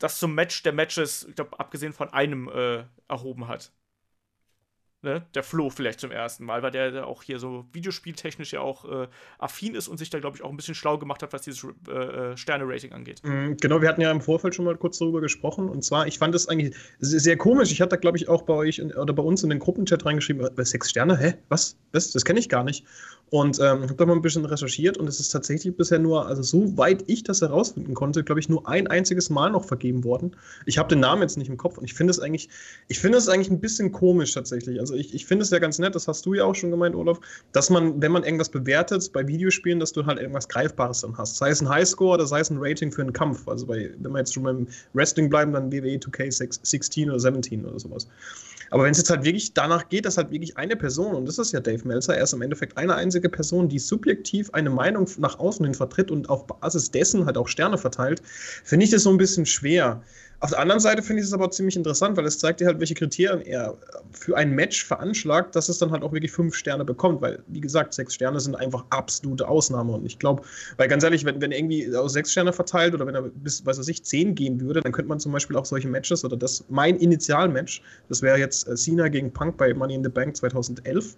[0.00, 3.70] das zum Match der Matches, ich glaube, abgesehen von einem, äh, erhoben hat?
[5.02, 5.24] Ne?
[5.34, 9.08] Der Flo vielleicht zum ersten Mal, weil der auch hier so videospieltechnisch ja auch äh,
[9.38, 11.66] affin ist und sich da, glaube ich, auch ein bisschen schlau gemacht hat, was dieses
[11.88, 13.22] äh, äh, Sterne-Rating angeht.
[13.24, 15.70] Mhm, genau, wir hatten ja im Vorfeld schon mal kurz darüber gesprochen.
[15.70, 17.72] Und zwar, ich fand das eigentlich sehr komisch.
[17.72, 20.04] Ich hatte da, glaube ich, auch bei euch in, oder bei uns in den Gruppenchat
[20.04, 21.34] reingeschrieben, äh, sechs Sterne, hä?
[21.48, 21.78] Was?
[21.92, 22.12] Was?
[22.12, 22.84] Das kenne ich gar nicht.
[23.30, 26.42] Und ähm, habe da mal ein bisschen recherchiert und es ist tatsächlich bisher nur, also
[26.42, 30.36] soweit ich das herausfinden konnte, glaube ich, nur ein einziges Mal noch vergeben worden.
[30.66, 32.48] Ich habe den Namen jetzt nicht im Kopf und ich finde es eigentlich,
[32.88, 34.80] ich finde es eigentlich ein bisschen komisch tatsächlich.
[34.80, 36.96] Also ich, ich finde es ja ganz nett, das hast du ja auch schon gemeint,
[36.96, 37.20] Olaf,
[37.52, 41.36] dass man, wenn man irgendwas bewertet bei Videospielen, dass du halt irgendwas Greifbares dann hast.
[41.36, 43.46] Sei es ein Highscore oder sei es ein Rating für einen Kampf.
[43.46, 47.78] Also bei, wenn wir jetzt schon beim Wrestling bleiben, dann WWE 2K16 oder 17 oder
[47.78, 48.08] sowas.
[48.70, 51.38] Aber wenn es jetzt halt wirklich danach geht, dass halt wirklich eine Person, und das
[51.38, 55.08] ist ja Dave Meltzer, er ist im Endeffekt eine einzige Person, die subjektiv eine Meinung
[55.18, 58.22] nach außen hin vertritt und auf Basis dessen halt auch Sterne verteilt,
[58.64, 60.02] finde ich das so ein bisschen schwer.
[60.42, 62.80] Auf der anderen Seite finde ich es aber ziemlich interessant, weil es zeigt dir halt,
[62.80, 63.76] welche Kriterien er
[64.10, 67.60] für ein Match veranschlagt, dass es dann halt auch wirklich fünf Sterne bekommt, weil, wie
[67.60, 69.92] gesagt, sechs Sterne sind einfach absolute Ausnahme.
[69.92, 70.42] Und ich glaube,
[70.78, 73.66] weil ganz ehrlich, wenn, wenn er irgendwie aus sechs Sterne verteilt oder wenn er bis,
[73.66, 76.64] weiß ich, zehn gehen würde, dann könnte man zum Beispiel auch solche Matches oder das,
[76.70, 81.16] mein Initialmatch, das wäre jetzt äh, Cena gegen Punk bei Money in the Bank 2011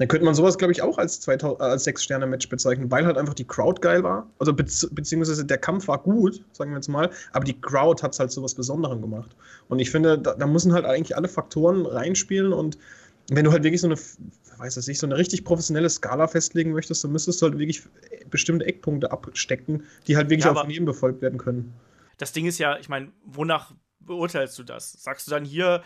[0.00, 3.46] Dann könnte man sowas, glaube ich, auch als, als Sechs-Sterne-Match bezeichnen, weil halt einfach die
[3.46, 4.26] Crowd geil war.
[4.38, 8.14] Also be beziehungsweise der Kampf war gut, sagen wir jetzt mal, aber die Crowd hat
[8.14, 9.36] es halt so was Besonderem gemacht.
[9.68, 12.78] Und ich finde, da, da müssen halt eigentlich alle Faktoren reinspielen und
[13.30, 13.96] wenn du halt wirklich so eine,
[14.56, 17.82] weiß ich nicht, so eine richtig professionelle Skala festlegen möchtest, dann müsstest du halt wirklich
[18.30, 21.74] bestimmte Eckpunkte abstecken, die halt wirklich ja, auch von jedem befolgt werden können.
[22.16, 24.92] Das Ding ist ja, ich meine, wonach beurteilst du das?
[24.92, 25.82] Sagst du dann hier,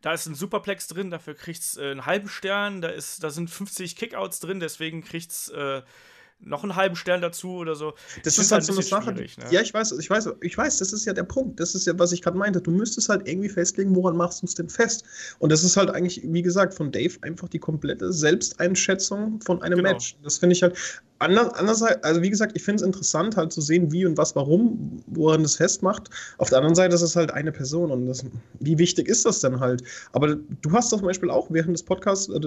[0.00, 3.50] da ist ein Superplex drin, dafür kriegt's äh, einen halben Stern, da, ist, da sind
[3.50, 5.82] 50 Kickouts drin, deswegen kriegt's äh,
[6.40, 7.94] noch einen halben Stern dazu oder so.
[8.22, 9.12] Das ist halt, halt so eine Sache.
[9.12, 9.26] Ne?
[9.50, 11.58] Ja, ich weiß, ich weiß, ich weiß, das ist ja der Punkt.
[11.60, 12.60] Das ist ja, was ich gerade meinte.
[12.60, 15.04] Du müsstest halt irgendwie festlegen, woran machst du es denn fest?
[15.38, 19.78] Und das ist halt eigentlich, wie gesagt, von Dave einfach die komplette Selbsteinschätzung von einem
[19.78, 19.92] genau.
[19.92, 20.16] Match.
[20.22, 20.76] Das finde ich halt,
[21.18, 25.02] andererseits, also wie gesagt, ich finde es interessant, halt zu sehen, wie und was, warum,
[25.06, 26.10] woran das festmacht.
[26.38, 28.24] Auf der anderen Seite ist es halt eine Person und das,
[28.60, 29.82] wie wichtig ist das denn halt?
[30.12, 32.40] Aber du hast zum Beispiel auch während des Podcasts, äh,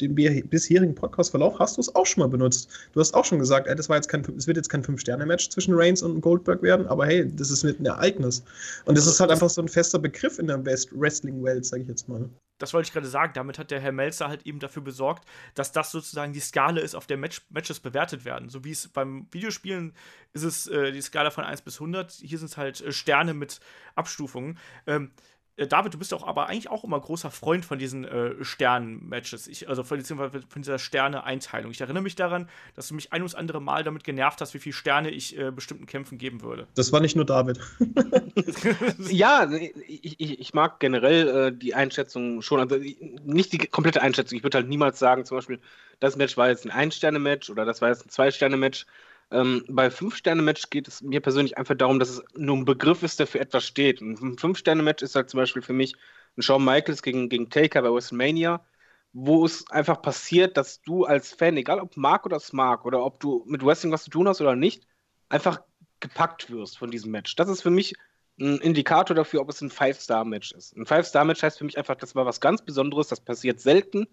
[0.00, 2.68] dem bisherigen Podcast-Verlauf, hast du es auch schon mal benutzt.
[2.92, 5.50] Du hast auch schon gesagt, ey, das war jetzt kein, es wird jetzt kein Fünf-Sterne-Match
[5.50, 8.42] zwischen Reigns und Goldberg werden, aber hey, das ist ein Ereignis.
[8.86, 12.08] Und das ist halt einfach so ein fester Begriff in der Wrestling-Welt, sage ich jetzt
[12.08, 12.28] mal
[12.60, 15.72] das wollte ich gerade sagen, damit hat der Herr Melzer halt eben dafür besorgt, dass
[15.72, 18.48] das sozusagen die Skala ist, auf der Match Matches bewertet werden.
[18.48, 19.94] So wie es beim Videospielen
[20.32, 23.34] ist es äh, die Skala von 1 bis 100, hier sind es halt äh, Sterne
[23.34, 23.60] mit
[23.96, 24.58] Abstufungen.
[24.86, 25.29] Ähm, äh,
[25.66, 29.84] David, du bist doch aber eigentlich auch immer großer Freund von diesen äh, Sternen-Matches, also
[29.84, 31.70] von, von dieser Sterne-Einteilung.
[31.70, 34.58] Ich erinnere mich daran, dass du mich ein ums andere Mal damit genervt hast, wie
[34.58, 36.66] viele Sterne ich äh, bestimmten Kämpfen geben würde.
[36.74, 37.60] Das war nicht nur David.
[39.10, 42.76] ja, ich, ich, ich, mag generell äh, die Einschätzung schon, also
[43.24, 44.38] nicht die komplette Einschätzung.
[44.38, 45.60] Ich würde halt niemals sagen, zum Beispiel,
[45.98, 48.86] das Match war jetzt ein Ein-Sterne-Match oder das war jetzt ein Zwei-Sterne-Match.
[49.32, 53.20] Ähm, bei Fünf-Sterne-Match geht es mir persönlich einfach darum, dass es nur ein Begriff ist,
[53.20, 54.00] der für etwas steht.
[54.00, 55.94] ein Fünf-Sterne-Match ist halt zum Beispiel für mich
[56.36, 58.64] ein Shawn Michaels gegen, gegen Taker bei WrestleMania,
[59.12, 63.20] wo es einfach passiert, dass du als Fan, egal ob Mark oder Smart oder ob
[63.20, 64.86] du mit Wrestling was zu tun hast oder nicht,
[65.28, 65.62] einfach
[66.00, 67.36] gepackt wirst von diesem Match.
[67.36, 67.94] Das ist für mich
[68.40, 70.76] ein Indikator dafür, ob es ein Five-Star-Match ist.
[70.76, 74.08] Ein Five-Star-Match heißt für mich einfach, das war was ganz Besonderes, das passiert selten,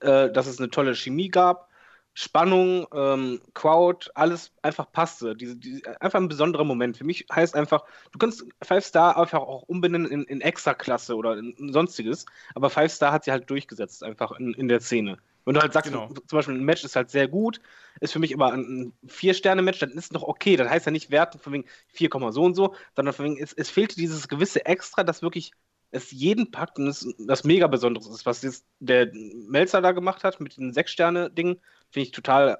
[0.00, 1.71] äh, dass es eine tolle Chemie gab
[2.14, 5.34] Spannung, ähm, Crowd, alles einfach passte.
[5.34, 6.98] Diese, diese, einfach ein besonderer Moment.
[6.98, 11.38] Für mich heißt einfach, du kannst Five Star einfach auch umbenennen in, in Extra-Klasse oder
[11.38, 15.18] in, sonstiges, aber Five Star hat sie halt durchgesetzt, einfach in, in der Szene.
[15.44, 16.08] Wenn du halt sagst, genau.
[16.08, 17.60] zum Beispiel ein Match ist halt sehr gut,
[18.00, 20.56] ist für mich aber ein Vier-Sterne-Match, dann ist es noch okay.
[20.56, 23.52] Das heißt ja nicht Werten von wegen 4, so und so, sondern von wegen, es,
[23.52, 25.52] es fehlte dieses gewisse Extra, das wirklich
[25.92, 30.24] es jeden packt und es das mega Besonderes ist, was jetzt der Melzer da gemacht
[30.24, 31.60] hat mit den Sechs-Sterne-Ding
[31.92, 32.58] finde ich total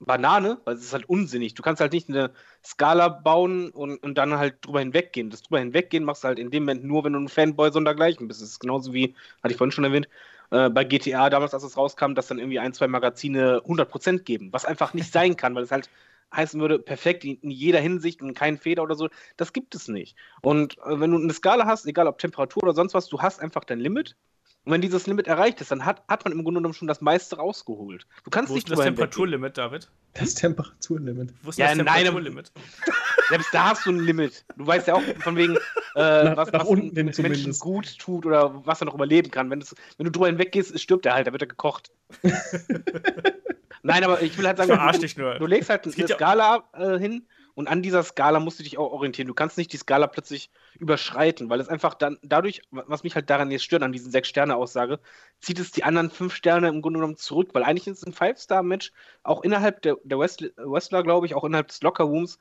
[0.00, 1.54] Banane, weil es ist halt unsinnig.
[1.54, 2.32] Du kannst halt nicht eine
[2.64, 5.30] Skala bauen und, und dann halt drüber hinweggehen.
[5.30, 7.74] Das drüber hinweggehen machst du halt in dem Moment nur, wenn du ein Fanboy so
[7.74, 8.42] sondergleichen bist.
[8.42, 10.08] Das ist genauso wie, hatte ich vorhin schon erwähnt,
[10.50, 14.52] äh, bei GTA damals, als es rauskam, dass dann irgendwie ein, zwei Magazine 100% geben,
[14.52, 15.88] was einfach nicht sein kann, weil es halt
[16.34, 19.08] heißen würde, perfekt in jeder Hinsicht und kein Feder oder so.
[19.36, 20.16] Das gibt es nicht.
[20.42, 23.40] Und äh, wenn du eine Skala hast, egal ob Temperatur oder sonst was, du hast
[23.40, 24.16] einfach dein Limit
[24.64, 27.02] und wenn dieses Limit erreicht ist, dann hat, hat man im Grunde genommen schon das
[27.02, 28.06] meiste rausgeholt.
[28.24, 29.90] Du kannst Wo nicht ist das Temperaturlimit, David?
[30.14, 31.34] Das Temperaturlimit.
[31.42, 32.50] Wo ist ja, das Temperaturlimit?
[33.28, 34.44] Selbst da hast du ein Limit.
[34.56, 35.56] Du weißt ja auch von wegen,
[35.96, 37.60] äh, nach, was, nach was unten Menschen zumindest.
[37.60, 39.50] gut tut oder was er noch überleben kann.
[39.50, 41.92] Wenn, das, wenn du drüber hinweggehst, stirbt er halt, da wird er gekocht.
[43.82, 45.34] Nein, aber ich will halt sagen, Verarsch dich nur.
[45.34, 48.92] du legst halt eine Skala äh, hin und an dieser Skala musst du dich auch
[48.92, 49.28] orientieren.
[49.28, 53.30] Du kannst nicht die Skala plötzlich überschreiten, weil es einfach dann dadurch, was mich halt
[53.30, 54.98] daran jetzt stört, an diesen Sechs-Sterne-Aussage,
[55.40, 58.92] zieht es die anderen fünf Sterne im Grunde genommen zurück, weil eigentlich ist ein Five-Star-Match
[59.22, 62.38] auch innerhalb der, der Wrestler, glaube ich, auch innerhalb des Locker-Rooms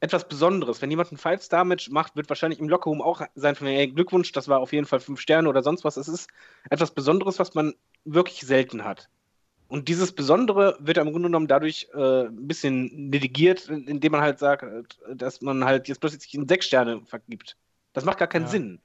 [0.00, 0.80] etwas Besonderes.
[0.82, 4.48] Wenn jemand ein Five-Star-Match macht, wird wahrscheinlich im Lockerroom auch sein von ey, Glückwunsch, das
[4.48, 5.96] war auf jeden Fall fünf Sterne oder sonst was.
[5.96, 6.28] Es ist
[6.70, 9.08] etwas Besonderes, was man wirklich selten hat.
[9.68, 14.38] Und dieses Besondere wird im Grunde genommen dadurch äh, ein bisschen negiert, indem man halt
[14.38, 14.64] sagt,
[15.12, 17.56] dass man halt jetzt plötzlich in sechs Sterne vergibt.
[17.92, 18.48] Das macht gar keinen ja.
[18.48, 18.80] Sinn.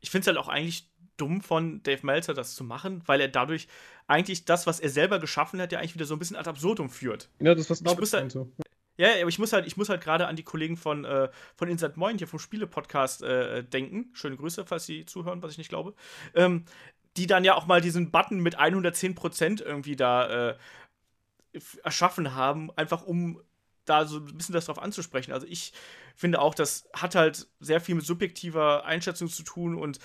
[0.00, 3.28] Ich finde es halt auch eigentlich dumm von Dave Meltzer, das zu machen, weil er
[3.28, 3.66] dadurch
[4.06, 6.90] eigentlich das, was er selber geschaffen hat, ja eigentlich wieder so ein bisschen ad absurdum
[6.90, 7.30] führt.
[7.40, 8.50] Ja, das was ich halt, so.
[8.96, 11.68] Ja, aber ich muss halt, ich muss halt gerade an die Kollegen von, äh, von
[11.68, 14.10] Inside Moin hier vom Spiele-Podcast äh, denken.
[14.12, 15.94] Schöne Grüße, falls sie zuhören, was ich nicht glaube.
[16.34, 16.64] Ähm,
[17.16, 20.56] die dann ja auch mal diesen Button mit 110% irgendwie da äh,
[21.82, 23.40] erschaffen haben, einfach um
[23.84, 25.32] da so ein bisschen das drauf anzusprechen.
[25.32, 25.72] Also ich
[26.14, 29.98] finde auch, das hat halt sehr viel mit subjektiver Einschätzung zu tun und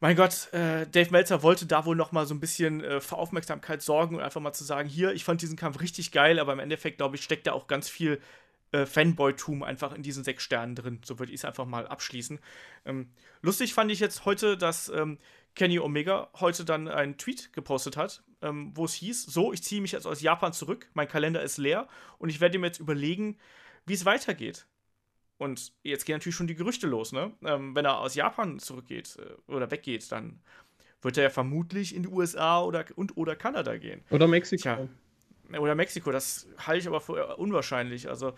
[0.00, 3.16] mein Gott, äh, Dave Meltzer wollte da wohl noch mal so ein bisschen äh, für
[3.16, 6.52] Aufmerksamkeit sorgen und einfach mal zu sagen, hier, ich fand diesen Kampf richtig geil, aber
[6.52, 8.20] im Endeffekt, glaube ich, steckt da auch ganz viel
[8.72, 11.00] äh, Fanboy-Tum einfach in diesen sechs Sternen drin.
[11.04, 12.38] So würde ich es einfach mal abschließen.
[12.84, 13.08] Ähm,
[13.40, 15.18] lustig fand ich jetzt heute, dass ähm,
[15.54, 19.80] Kenny Omega heute dann einen Tweet gepostet hat, ähm, wo es hieß: So, ich ziehe
[19.80, 21.88] mich jetzt aus Japan zurück, mein Kalender ist leer
[22.18, 23.38] und ich werde mir jetzt überlegen,
[23.86, 24.66] wie es weitergeht.
[25.36, 27.32] Und jetzt gehen natürlich schon die Gerüchte los, ne?
[27.44, 30.40] Ähm, wenn er aus Japan zurückgeht äh, oder weggeht, dann
[31.02, 34.02] wird er ja vermutlich in die USA oder, und oder Kanada gehen.
[34.10, 34.62] Oder Mexiko.
[34.62, 34.88] Tja,
[35.58, 38.08] oder Mexiko, das halte ich aber für unwahrscheinlich.
[38.08, 38.32] Also,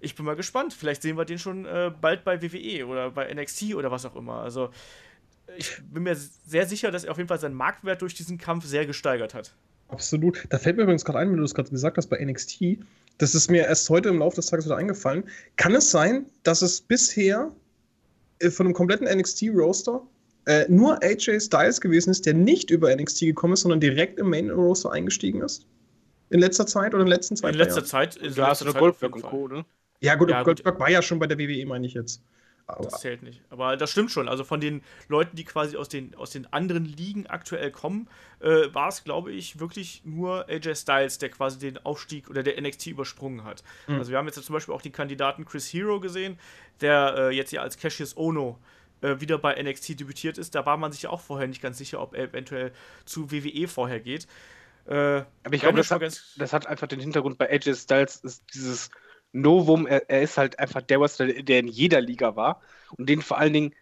[0.00, 0.72] ich bin mal gespannt.
[0.72, 4.16] Vielleicht sehen wir den schon äh, bald bei WWE oder bei NXT oder was auch
[4.16, 4.40] immer.
[4.40, 4.70] Also,
[5.56, 8.66] ich bin mir sehr sicher, dass er auf jeden Fall seinen Marktwert durch diesen Kampf
[8.66, 9.54] sehr gesteigert hat.
[9.88, 10.46] Absolut.
[10.50, 12.78] Da fällt mir übrigens gerade ein, wenn du das gerade gesagt hast bei NXT.
[13.16, 15.24] Das ist mir erst heute im Laufe des Tages wieder eingefallen.
[15.56, 17.50] Kann es sein, dass es bisher
[18.38, 20.02] äh, von einem kompletten NXT-Roster
[20.46, 24.30] äh, nur AJ Styles gewesen ist, der nicht über NXT gekommen ist, sondern direkt im
[24.30, 25.66] Main-Roster eingestiegen ist?
[26.30, 27.54] In letzter Zeit oder in den letzten zwei Jahren?
[27.54, 28.16] In letzter Zeit.
[28.16, 29.64] In da hast du Goldberg und Co., ne?
[30.00, 30.80] Ja, gut, ja, Goldberg gut.
[30.80, 32.22] war ja schon bei der WWE, meine ich jetzt.
[32.68, 33.40] Aber das zählt nicht.
[33.48, 34.28] Aber das stimmt schon.
[34.28, 38.08] Also von den Leuten, die quasi aus den, aus den anderen Ligen aktuell kommen,
[38.40, 42.60] äh, war es, glaube ich, wirklich nur AJ Styles, der quasi den Aufstieg oder der
[42.60, 43.64] NXT übersprungen hat.
[43.86, 43.96] Mhm.
[43.96, 46.38] Also wir haben jetzt zum Beispiel auch den Kandidaten Chris Hero gesehen,
[46.82, 48.58] der äh, jetzt ja als Cassius Ono
[49.00, 50.54] äh, wieder bei NXT debütiert ist.
[50.54, 52.72] Da war man sich ja auch vorher nicht ganz sicher, ob er eventuell
[53.06, 54.26] zu WWE vorher geht.
[54.86, 58.44] Äh, Aber ich glaube, das, hat, das hat einfach den Hintergrund bei AJ Styles, ist
[58.52, 58.90] dieses
[59.32, 62.60] Novum, er, er, ist halt einfach der Wrestler, der in jeder Liga war
[62.96, 63.74] und den vor allen Dingen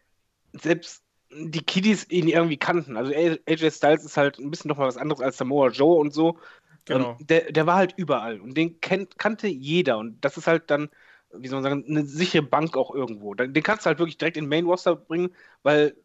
[0.52, 2.96] selbst die Kiddies ihn irgendwie kannten.
[2.96, 6.38] Also AJ Styles ist halt ein bisschen nochmal was anderes als Samoa Joe und so.
[6.86, 7.16] Genau.
[7.18, 10.70] Ähm, der, der war halt überall und den kennt, kannte jeder und das ist halt
[10.70, 10.88] dann,
[11.32, 13.34] wie soll man sagen, eine sichere Bank auch irgendwo.
[13.34, 15.96] Den kannst du halt wirklich direkt in Main Roster bringen, weil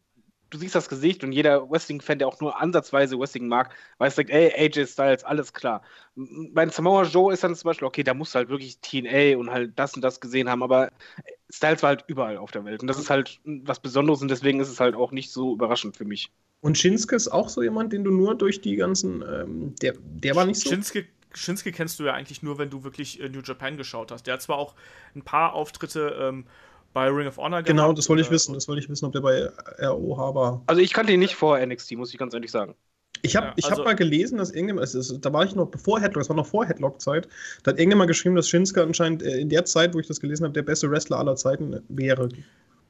[0.51, 4.29] du siehst das Gesicht und jeder Wrestling-Fan, der auch nur ansatzweise Wrestling mag, weiß direkt,
[4.29, 5.81] ey, AJ Styles, alles klar.
[6.15, 9.49] Bei Samoa Joe ist dann zum Beispiel, okay, da musst du halt wirklich TNA und
[9.49, 10.91] halt das und das gesehen haben, aber
[11.49, 14.59] Styles war halt überall auf der Welt und das ist halt was Besonderes und deswegen
[14.59, 16.31] ist es halt auch nicht so überraschend für mich.
[16.59, 20.35] Und Shinsuke ist auch so jemand, den du nur durch die ganzen, ähm, der, der
[20.35, 20.69] war nicht so.
[20.69, 24.27] Shinsuke Shinsuke kennst du ja eigentlich nur, wenn du wirklich äh, New Japan geschaut hast.
[24.27, 24.75] Der hat zwar auch
[25.15, 26.45] ein paar Auftritte ähm,
[26.93, 28.53] bei Ring of Honor Genau, gehabt, das wollte ich wissen.
[28.53, 29.49] Das wollte ich wissen, ob der bei
[29.79, 30.61] ROH war.
[30.67, 32.75] Also ich kannte ihn nicht vor NXT, muss ich ganz ehrlich sagen.
[33.23, 35.99] Ich habe ja, also, hab mal gelesen, dass irgendjemand, ist, da war ich noch bevor
[35.99, 37.27] Headlock, das war noch vor Headlock-Zeit,
[37.63, 40.43] da hat irgendjemand geschrieben, dass Shinsuke anscheinend äh, in der Zeit, wo ich das gelesen
[40.43, 42.29] habe, der beste Wrestler aller Zeiten wäre.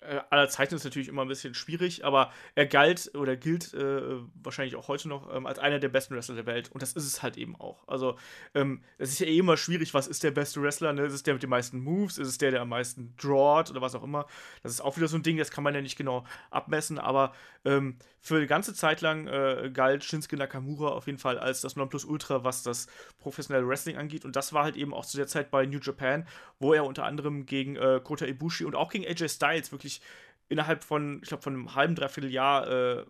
[0.01, 4.17] Äh, aller Zeiten ist natürlich immer ein bisschen schwierig, aber er galt oder gilt äh,
[4.33, 6.71] wahrscheinlich auch heute noch ähm, als einer der besten Wrestler der Welt.
[6.71, 7.87] Und das ist es halt eben auch.
[7.87, 8.17] Also,
[8.55, 10.91] ähm, es ist ja eh immer schwierig, was ist der beste Wrestler?
[10.93, 11.03] Ne?
[11.03, 12.17] Ist es der mit den meisten Moves?
[12.17, 14.25] Ist es der, der am meisten drawt oder was auch immer?
[14.63, 17.33] Das ist auch wieder so ein Ding, das kann man ja nicht genau abmessen, aber
[17.63, 21.75] ähm, für eine ganze Zeit lang äh, galt Shinsuke Nakamura auf jeden Fall als das
[21.75, 22.85] Nonplusultra, was das
[23.17, 24.25] professionelle Wrestling angeht.
[24.25, 26.27] Und das war halt eben auch zu der Zeit bei New Japan,
[26.59, 30.01] wo er unter anderem gegen äh, Kota Ibushi und auch gegen AJ Styles wirklich
[30.49, 33.05] innerhalb von, ich glaube, von einem halben, dreiviertel Jahr äh,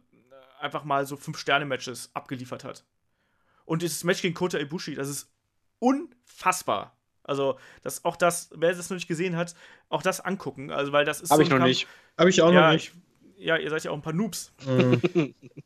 [0.61, 2.85] einfach mal so Fünf-Sterne-Matches abgeliefert hat.
[3.65, 5.29] Und dieses Match gegen Kota Ibushi, das ist
[5.79, 6.95] unfassbar.
[7.23, 9.55] Also, das, auch das, wer das noch nicht gesehen hat,
[9.89, 10.71] auch das angucken.
[10.71, 11.31] Also, weil das ist.
[11.31, 11.87] Habe so ich noch Kampf, nicht.
[12.17, 12.93] Habe ich auch ja, noch nicht.
[13.41, 14.53] Ja, ihr seid ja auch ein paar Noobs.
[14.65, 15.33] Mhm.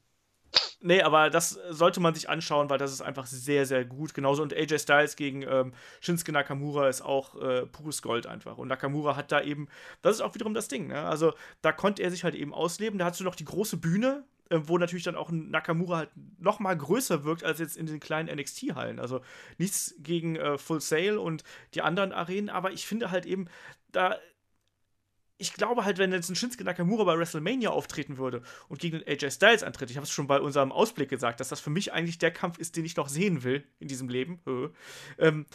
[0.80, 4.14] Nee, aber das sollte man sich anschauen, weil das ist einfach sehr, sehr gut.
[4.14, 8.58] Genauso und AJ Styles gegen ähm, Shinsuke Nakamura ist auch äh, pures Gold einfach.
[8.60, 9.68] Und Nakamura hat da eben,
[10.04, 11.02] das ist auch wiederum das Ding, ne?
[11.02, 11.34] Also
[11.64, 13.00] da konnte er sich halt eben ausleben.
[13.00, 16.12] Da hast du noch die große Bühne, äh, wo natürlich dann auch ein Nakamura halt
[16.38, 19.00] noch mal größer wirkt als jetzt in den kleinen NXT-Hallen.
[19.00, 19.22] Also
[19.58, 23.48] nichts gegen äh, Full Sail und die anderen Arenen, aber ich finde halt eben,
[23.92, 24.20] da
[25.38, 29.08] ich glaube halt, wenn jetzt ein Shinsuke Nakamura bei WrestleMania auftreten würde und gegen den
[29.08, 31.92] AJ Styles antritt, ich habe es schon bei unserem Ausblick gesagt, dass das für mich
[31.94, 34.40] eigentlich der Kampf ist, den ich noch sehen will in diesem Leben,
[35.18, 35.46] ähm,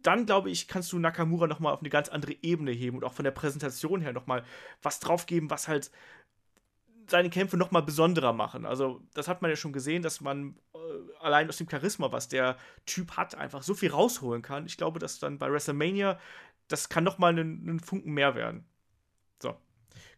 [0.00, 3.04] dann glaube ich, kannst du Nakamura noch mal auf eine ganz andere Ebene heben und
[3.04, 4.44] auch von der Präsentation her noch mal
[4.80, 5.90] was draufgeben, was halt
[7.10, 8.64] seine Kämpfe noch mal besonderer machen.
[8.64, 10.78] Also das hat man ja schon gesehen, dass man äh,
[11.20, 14.66] allein aus dem Charisma, was der Typ hat, einfach so viel rausholen kann.
[14.66, 16.18] Ich glaube, dass dann bei WrestleMania
[16.68, 18.66] das kann noch mal einen Funken mehr werden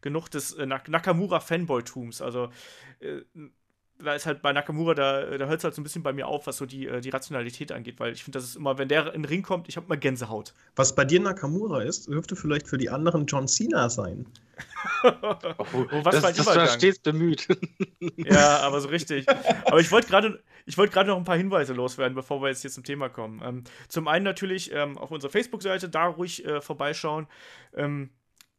[0.01, 2.23] genug des äh, Nakamura-Fanboy-Tums.
[2.23, 2.51] Also
[3.01, 3.23] äh,
[4.03, 6.27] da ist halt bei Nakamura, da, da hört es halt so ein bisschen bei mir
[6.27, 8.89] auf, was so die, äh, die Rationalität angeht, weil ich finde, das ist immer, wenn
[8.89, 10.55] der in den Ring kommt, ich habe immer Gänsehaut.
[10.77, 14.27] Was bei dir Nakamura ist, dürfte vielleicht für die anderen John Cena sein.
[15.05, 15.11] oh,
[16.03, 17.49] was das, das war stets bemüht.
[18.17, 19.27] ja, aber so richtig.
[19.65, 22.85] Aber ich wollte gerade ich noch ein paar Hinweise loswerden, bevor wir jetzt hier zum
[22.85, 23.41] Thema kommen.
[23.43, 27.27] Ähm, zum einen natürlich ähm, auf unserer Facebook-Seite, da ruhig äh, vorbeischauen.
[27.75, 28.11] Ähm,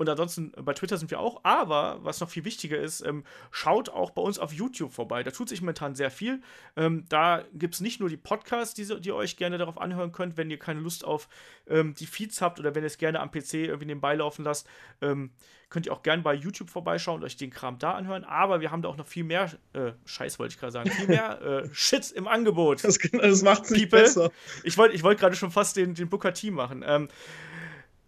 [0.01, 1.41] und ansonsten bei Twitter sind wir auch.
[1.43, 5.21] Aber was noch viel wichtiger ist, ähm, schaut auch bei uns auf YouTube vorbei.
[5.21, 6.41] Da tut sich momentan sehr viel.
[6.75, 10.11] Ähm, da gibt es nicht nur die Podcasts, die, die ihr euch gerne darauf anhören
[10.11, 11.29] könnt, wenn ihr keine Lust auf
[11.67, 14.67] ähm, die Feeds habt oder wenn ihr es gerne am PC irgendwie nebenbei laufen lasst.
[15.01, 15.29] Ähm,
[15.69, 18.23] könnt ihr auch gerne bei YouTube vorbeischauen und euch den Kram da anhören.
[18.23, 21.09] Aber wir haben da auch noch viel mehr, äh, Scheiß wollte ich gerade sagen, viel
[21.09, 22.83] mehr äh, Shit im Angebot.
[22.83, 24.31] Das, das macht es nicht besser.
[24.63, 26.83] Ich wollte ich wollt gerade schon fast den, den Booker T machen.
[26.83, 27.07] Ähm,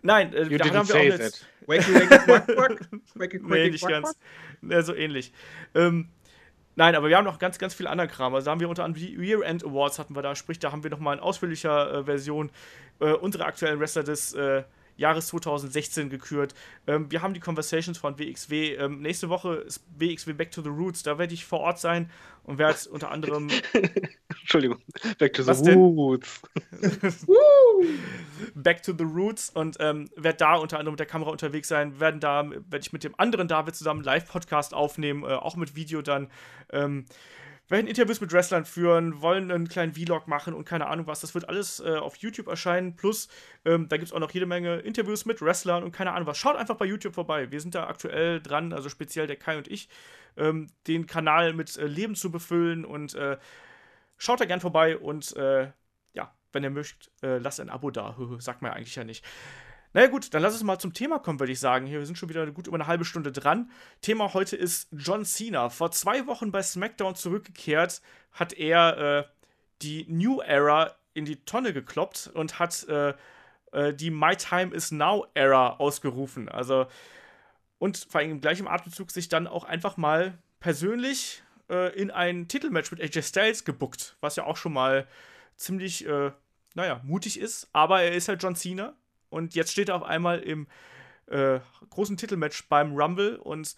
[0.04, 1.48] Nein, äh, da haben wir auch jetzt.
[1.68, 2.90] Wakey, wakey, quack, quack.
[3.16, 4.18] Wakey, nee, nicht ganz.
[4.62, 5.32] Ja, so ähnlich.
[5.76, 6.10] Ähm,
[6.76, 8.34] nein, aber wir haben noch ganz, ganz viel anderen Kram.
[8.34, 10.84] Also da haben wir unter anderem die Year-End Awards hatten wir da, sprich, da haben
[10.84, 12.52] wir nochmal in ausführlicher äh, Version
[13.00, 14.64] äh, unsere aktuellen Wrestler des äh,
[14.98, 16.54] Jahres 2016 gekürt.
[16.88, 18.76] Ähm, wir haben die Conversations von WXW.
[18.76, 21.04] Ähm, nächste Woche ist WXW Back to the Roots.
[21.04, 22.10] Da werde ich vor Ort sein
[22.44, 23.50] und werde unter anderem.
[24.42, 24.80] Entschuldigung.
[25.18, 26.42] Back to the Roots.
[28.56, 32.00] Back to the Roots und ähm, werde da unter anderem mit der Kamera unterwegs sein.
[32.00, 35.76] Werden da werde ich mit dem anderen David zusammen einen Live-Podcast aufnehmen, äh, auch mit
[35.76, 36.30] Video dann.
[37.70, 41.22] Werden Interviews mit Wrestlern führen, wollen einen kleinen Vlog machen und keine Ahnung was.
[41.22, 42.96] Das wird alles äh, auf YouTube erscheinen.
[42.96, 43.30] Plus,
[43.64, 46.38] ähm, da gibt es auch noch jede Menge Interviews mit Wrestlern und keine Ahnung was.
[46.38, 47.52] Schaut einfach bei YouTube vorbei.
[47.52, 49.88] Wir sind da aktuell dran, also speziell der Kai und ich,
[50.36, 53.38] ähm, den Kanal mit äh, Leben zu befüllen und äh,
[54.18, 55.72] schaut da gern vorbei und äh,
[56.14, 58.18] ja, wenn ihr möchtet, äh, lasst ein Abo da.
[58.40, 59.24] Sagt man ja eigentlich ja nicht.
[59.94, 61.86] Naja gut, dann lass uns mal zum Thema kommen, würde ich sagen.
[61.86, 63.70] Hier, wir sind schon wieder gut über eine halbe Stunde dran.
[64.02, 65.70] Thema heute ist John Cena.
[65.70, 68.02] Vor zwei Wochen bei SmackDown zurückgekehrt,
[68.32, 69.24] hat er äh,
[69.84, 73.14] die New Era in die Tonne gekloppt und hat äh,
[73.72, 76.50] äh, die My Time is Now Era ausgerufen.
[76.50, 76.88] Also
[77.78, 82.48] und vor allem im gleichen Atemzug sich dann auch einfach mal persönlich äh, in ein
[82.48, 85.08] Titelmatch mit AJ Styles gebuckt, was ja auch schon mal
[85.56, 86.32] ziemlich, äh,
[86.74, 87.70] naja, mutig ist.
[87.74, 88.96] Aber er ist halt John Cena
[89.34, 90.68] und jetzt steht er auf einmal im
[91.28, 93.76] äh, großen Titelmatch beim Rumble und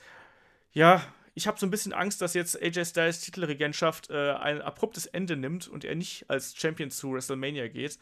[0.73, 1.01] ja,
[1.33, 5.35] ich habe so ein bisschen Angst, dass jetzt AJ Styles Titelregentschaft äh, ein abruptes Ende
[5.35, 7.97] nimmt und er nicht als Champion zu WrestleMania geht.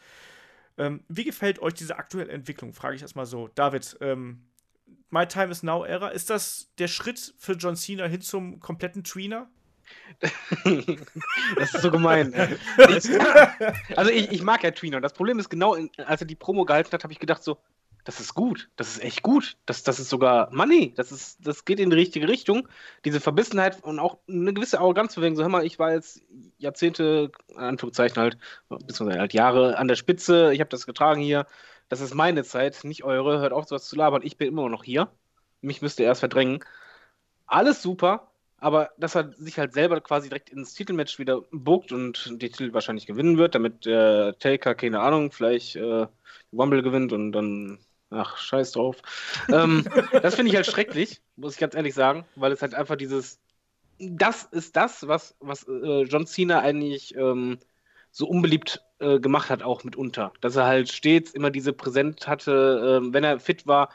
[0.78, 2.72] Ähm, wie gefällt euch diese aktuelle Entwicklung?
[2.72, 3.48] Frage ich erstmal so.
[3.54, 4.44] David, ähm,
[5.10, 9.04] My Time is Now Era, ist das der Schritt für John Cena hin zum kompletten
[9.04, 9.48] Tweener?
[11.56, 12.34] das ist so gemein.
[13.96, 15.00] also ich, ich mag ja Tweener.
[15.00, 17.58] Das Problem ist genau, als er die Promo gehalten hat, habe ich gedacht so,
[18.04, 21.64] das ist gut, das ist echt gut, das, das ist sogar Money, das, ist, das
[21.64, 22.68] geht in die richtige Richtung.
[23.04, 26.22] Diese Verbissenheit und auch eine gewisse Arroganz zu wegen, so hör mal, ich war jetzt
[26.58, 28.36] Jahrzehnte, Anführungszeichen halt,
[28.68, 31.46] beziehungsweise halt Jahre an der Spitze, ich habe das getragen hier,
[31.88, 34.84] das ist meine Zeit, nicht eure, hört auf sowas zu labern, ich bin immer noch
[34.84, 35.08] hier,
[35.62, 36.62] mich müsst ihr erst verdrängen.
[37.46, 38.30] Alles super,
[38.64, 42.72] aber dass er sich halt selber quasi direkt ins Titelmatch wieder buckt und die Titel
[42.72, 46.06] wahrscheinlich gewinnen wird, damit der äh, Taker, keine Ahnung, vielleicht äh,
[46.50, 49.02] Wumble gewinnt und dann, ach, scheiß drauf.
[49.52, 49.84] ähm,
[50.22, 53.38] das finde ich halt schrecklich, muss ich ganz ehrlich sagen, weil es halt einfach dieses,
[53.98, 57.58] das ist das, was, was äh, John Cena eigentlich ähm,
[58.12, 60.32] so unbeliebt äh, gemacht hat, auch mitunter.
[60.40, 63.90] Dass er halt stets immer diese Präsenz hatte, äh, wenn er fit war,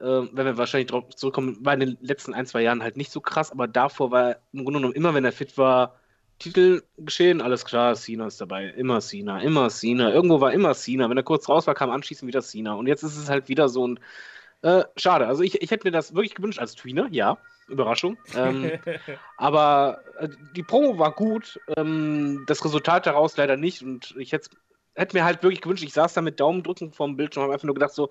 [0.00, 3.12] äh, wenn wir wahrscheinlich drauf zurückkommen, war in den letzten ein, zwei Jahren halt nicht
[3.12, 5.96] so krass, aber davor war im Grunde genommen immer, wenn er fit war,
[6.38, 11.10] Titel geschehen, alles klar, Cena ist dabei, immer Cena, immer Cena, irgendwo war immer Cena,
[11.10, 12.74] wenn er kurz raus war, kam anschließend wieder Cena.
[12.74, 14.00] Und jetzt ist es halt wieder so ein,
[14.62, 17.36] äh, schade, also ich, ich hätte mir das wirklich gewünscht als Tweener, ja,
[17.68, 18.72] Überraschung, ähm,
[19.36, 23.82] aber äh, die Promo war gut, ähm, das Resultat daraus leider nicht.
[23.82, 24.50] Und ich hätte
[24.94, 27.64] hätte mir halt wirklich gewünscht, ich saß da mit Daumen drücken vorm Bildschirm, habe einfach
[27.64, 28.10] nur gedacht so,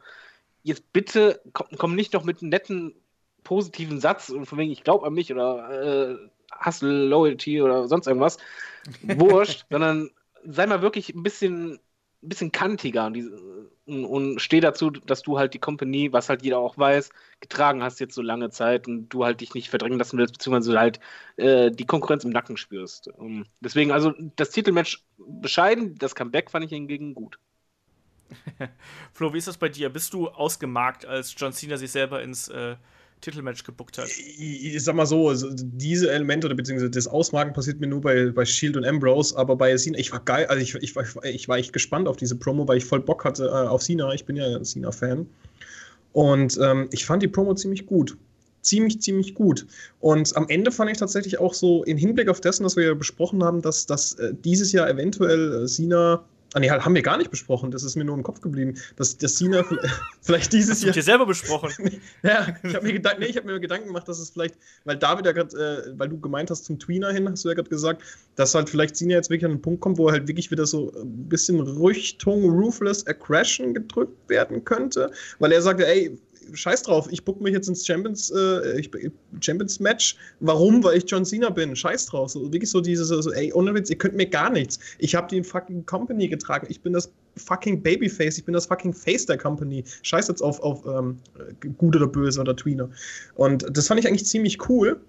[0.63, 2.95] jetzt bitte komm, komm, nicht noch mit einem netten,
[3.43, 6.17] positiven Satz und von wegen, ich glaube an mich oder äh,
[6.65, 8.37] Hustle, Loyalty oder sonst irgendwas.
[9.01, 10.09] Wurscht, sondern
[10.45, 13.17] sei mal wirklich ein bisschen, ein bisschen kantiger und,
[13.85, 17.83] und, und steh dazu, dass du halt die Company, was halt jeder auch weiß, getragen
[17.83, 20.99] hast jetzt so lange Zeit und du halt dich nicht verdrängen lassen willst, beziehungsweise halt
[21.37, 23.07] äh, die Konkurrenz im Nacken spürst.
[23.17, 27.39] Um, deswegen, also das Titelmatch bescheiden, das Comeback fand ich hingegen gut.
[29.13, 29.89] Flo, wie ist das bei dir?
[29.89, 32.75] Bist du ausgemarkt, als John Cena sich selber ins äh,
[33.21, 34.07] Titelmatch gebuckt hat?
[34.07, 38.31] Ich, ich, sag mal so, diese Elemente oder beziehungsweise das Ausmarken passiert mir nur bei,
[38.31, 41.57] bei Shield und Ambrose, aber bei Cena, ich war geil, also ich, ich, ich war
[41.57, 44.13] echt gespannt auf diese Promo, weil ich voll Bock hatte äh, auf Cena.
[44.13, 45.27] Ich bin ja Cena-Fan.
[46.11, 48.17] Und ähm, ich fand die Promo ziemlich gut
[48.61, 49.65] ziemlich, ziemlich gut.
[49.99, 52.93] Und am Ende fand ich tatsächlich auch so, im Hinblick auf dessen, was wir ja
[52.93, 57.17] besprochen haben, dass, dass äh, dieses Jahr eventuell äh, Cena Ah, nee, haben wir gar
[57.17, 57.69] nicht besprochen.
[57.69, 58.75] Das ist mir nur im Kopf geblieben.
[58.95, 59.63] Dass, dass Cena
[60.21, 60.89] vielleicht dieses Hast Jahr.
[60.89, 61.71] Hast dir selber besprochen?
[62.23, 65.25] ja, ich habe mir, Gedanken, nee, hab mir Gedanken gemacht, dass es vielleicht, weil David
[65.25, 65.55] ja gerade,
[65.87, 68.01] äh, weil du gemeint hast zum Tweener hin, hast du ja gerade gesagt,
[68.35, 70.65] dass halt vielleicht Cena jetzt wirklich an einen Punkt kommt, wo er halt wirklich wieder
[70.65, 75.11] so ein bisschen Richtung Ruthless Aggression gedrückt werden könnte.
[75.37, 76.17] Weil er sagte, ey,
[76.53, 78.81] scheiß drauf, ich book mich jetzt ins Champions, äh,
[79.41, 80.15] Champions Match.
[80.39, 80.83] Warum?
[80.83, 81.75] Weil ich John Cena bin.
[81.75, 82.31] Scheiß drauf.
[82.31, 84.79] So, wirklich so diese, so, ey, ohne Witz, ihr könnt mir gar nichts.
[84.97, 86.67] Ich habe die fucking Company getragen.
[86.69, 88.37] Ich bin das fucking Babyface.
[88.37, 89.83] Ich bin das fucking Face der Company.
[90.01, 91.17] Scheiß jetzt auf, auf ähm,
[91.77, 92.89] gut oder böse oder Tweener.
[93.35, 94.99] Und das fand ich eigentlich ziemlich cool.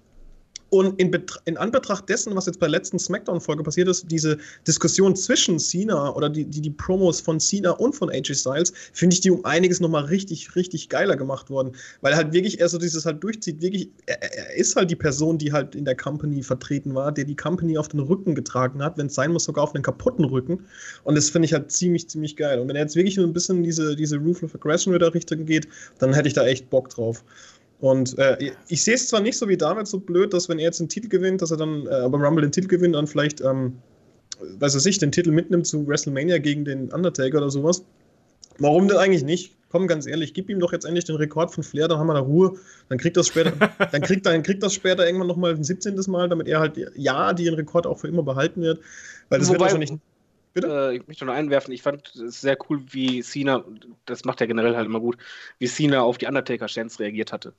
[0.70, 1.10] Und in,
[1.44, 6.14] in, Anbetracht dessen, was jetzt bei der letzten Smackdown-Folge passiert ist, diese Diskussion zwischen Cena
[6.14, 9.44] oder die, die, die Promos von Cena und von AJ Styles, finde ich die um
[9.44, 11.72] einiges nochmal richtig, richtig geiler gemacht worden.
[12.00, 15.38] Weil halt wirklich er so dieses halt durchzieht, wirklich, er, er, ist halt die Person,
[15.38, 18.96] die halt in der Company vertreten war, der die Company auf den Rücken getragen hat,
[18.96, 20.64] wenn es sein muss, sogar auf einen kaputten Rücken.
[21.02, 22.60] Und das finde ich halt ziemlich, ziemlich geil.
[22.60, 25.66] Und wenn er jetzt wirklich nur ein bisschen diese, diese Ruthless Aggression wieder Richtung geht,
[25.98, 27.24] dann hätte ich da echt Bock drauf.
[27.80, 30.66] Und äh, ich sehe es zwar nicht so wie damals so blöd, dass wenn er
[30.66, 33.40] jetzt einen Titel gewinnt, dass er dann äh, beim Rumble den Titel gewinnt, dann vielleicht,
[33.40, 33.78] ähm,
[34.58, 37.82] weiß er sich, den Titel mitnimmt zu WrestleMania gegen den Undertaker oder sowas.
[38.58, 39.56] Warum denn eigentlich nicht?
[39.70, 42.14] Komm, ganz ehrlich, gib ihm doch jetzt endlich den Rekord von Flair, dann haben wir
[42.14, 42.54] da Ruhe.
[42.88, 43.52] Dann kriegt das später,
[43.92, 45.98] dann kriegt, dann kriegt das später irgendwann nochmal ein 17.
[46.08, 48.80] Mal, damit er halt ja den Rekord auch für immer behalten wird.
[49.30, 49.92] Weil das Wobei, wird wahrscheinlich.
[50.52, 50.66] Bitte?
[50.66, 53.64] Äh, ich möchte noch einwerfen, ich fand es sehr cool, wie Cena,
[54.04, 55.16] das macht er generell halt immer gut,
[55.58, 57.54] wie Cena auf die Undertaker-Chance reagiert hatte.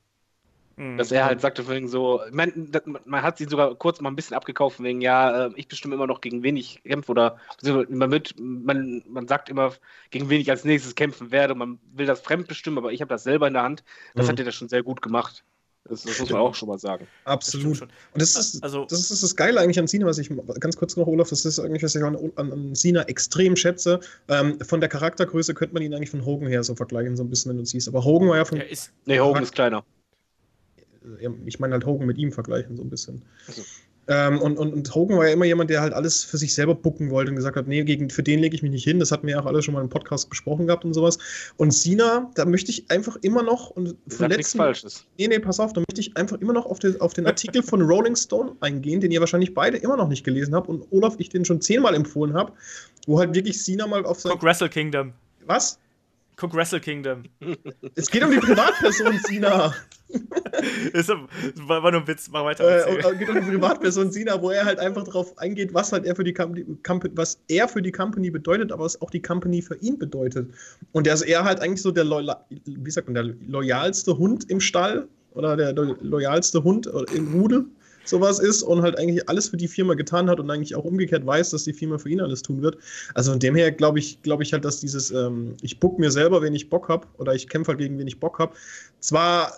[0.76, 0.96] Mhm.
[0.96, 2.70] Dass er halt sagte, wegen so, man,
[3.04, 6.06] man hat sie sogar kurz mal ein bisschen abgekauft, wegen, ja, äh, ich bestimme immer
[6.06, 7.36] noch, gegen wen ich kämpfe, oder
[7.88, 9.72] man, mit, man, man sagt immer,
[10.10, 13.10] gegen wen ich als nächstes kämpfen werde, man will das fremd bestimmen, aber ich habe
[13.10, 13.84] das selber in der Hand.
[14.14, 14.30] Das mhm.
[14.30, 15.44] hat er das schon sehr gut gemacht.
[15.84, 17.08] Das, das, muss man auch schon mal sagen.
[17.24, 17.82] Absolut.
[17.82, 20.96] Und das ist, also, das ist das Geile eigentlich an Sina, was ich ganz kurz
[20.96, 23.98] noch, Olaf, das ist eigentlich, was ich an, an, an Sina extrem schätze.
[24.28, 27.30] Ähm, von der Charaktergröße könnte man ihn eigentlich von Hogan her so vergleichen, so ein
[27.30, 27.88] bisschen, wenn du siehst.
[27.88, 28.58] Aber Hogan war ja von.
[28.58, 29.84] Ja, ist, nee, Hogan ist kleiner
[31.44, 33.22] ich meine halt Hogan mit ihm vergleichen, so ein bisschen.
[33.46, 33.62] Also.
[34.08, 36.74] Ähm, und, und, und, Hogan war ja immer jemand, der halt alles für sich selber
[36.74, 38.98] bucken wollte und gesagt hat, nee, gegen, für den lege ich mich nicht hin.
[38.98, 41.18] Das hatten wir ja auch alle schon mal im Podcast besprochen gehabt und sowas.
[41.56, 45.04] Und Sina, da möchte ich einfach immer noch und von letzten, Falsches.
[45.18, 47.62] Nee, nee, pass auf, da möchte ich einfach immer noch auf den, auf den Artikel
[47.62, 51.14] von Rolling Stone eingehen, den ihr wahrscheinlich beide immer noch nicht gelesen habt und Olaf,
[51.18, 52.52] ich den schon zehnmal empfohlen habe,
[53.06, 54.32] wo halt wirklich Sina mal auf sein.
[54.32, 55.12] Guck Wrestle Kingdom.
[55.46, 55.78] Was?
[56.42, 57.22] Guck Wrestle Kingdom.
[57.94, 59.72] Es geht um die Privatperson Sina.
[60.92, 61.08] das
[61.68, 62.64] war, nur ein Witz, mach weiter.
[62.64, 66.04] Äh, es geht um die Privatperson Sina, wo er halt einfach darauf eingeht, was halt
[66.04, 66.66] er für die Company,
[67.14, 70.52] was er für die Company bedeutet, aber was auch die Company für ihn bedeutet.
[70.90, 75.06] Und dass er halt eigentlich so der, wie sagt man, der loyalste Hund im Stall
[75.34, 77.66] oder der loyalste Hund im Rudel
[78.04, 81.24] sowas ist und halt eigentlich alles für die Firma getan hat und eigentlich auch umgekehrt
[81.24, 82.78] weiß, dass die Firma für ihn alles tun wird.
[83.14, 86.10] Also von dem her glaube ich, glaube ich halt, dass dieses, ähm, ich book mir
[86.10, 88.54] selber, wen ich Bock habe, oder ich kämpfe halt gegen wen ich Bock habe,
[89.00, 89.52] zwar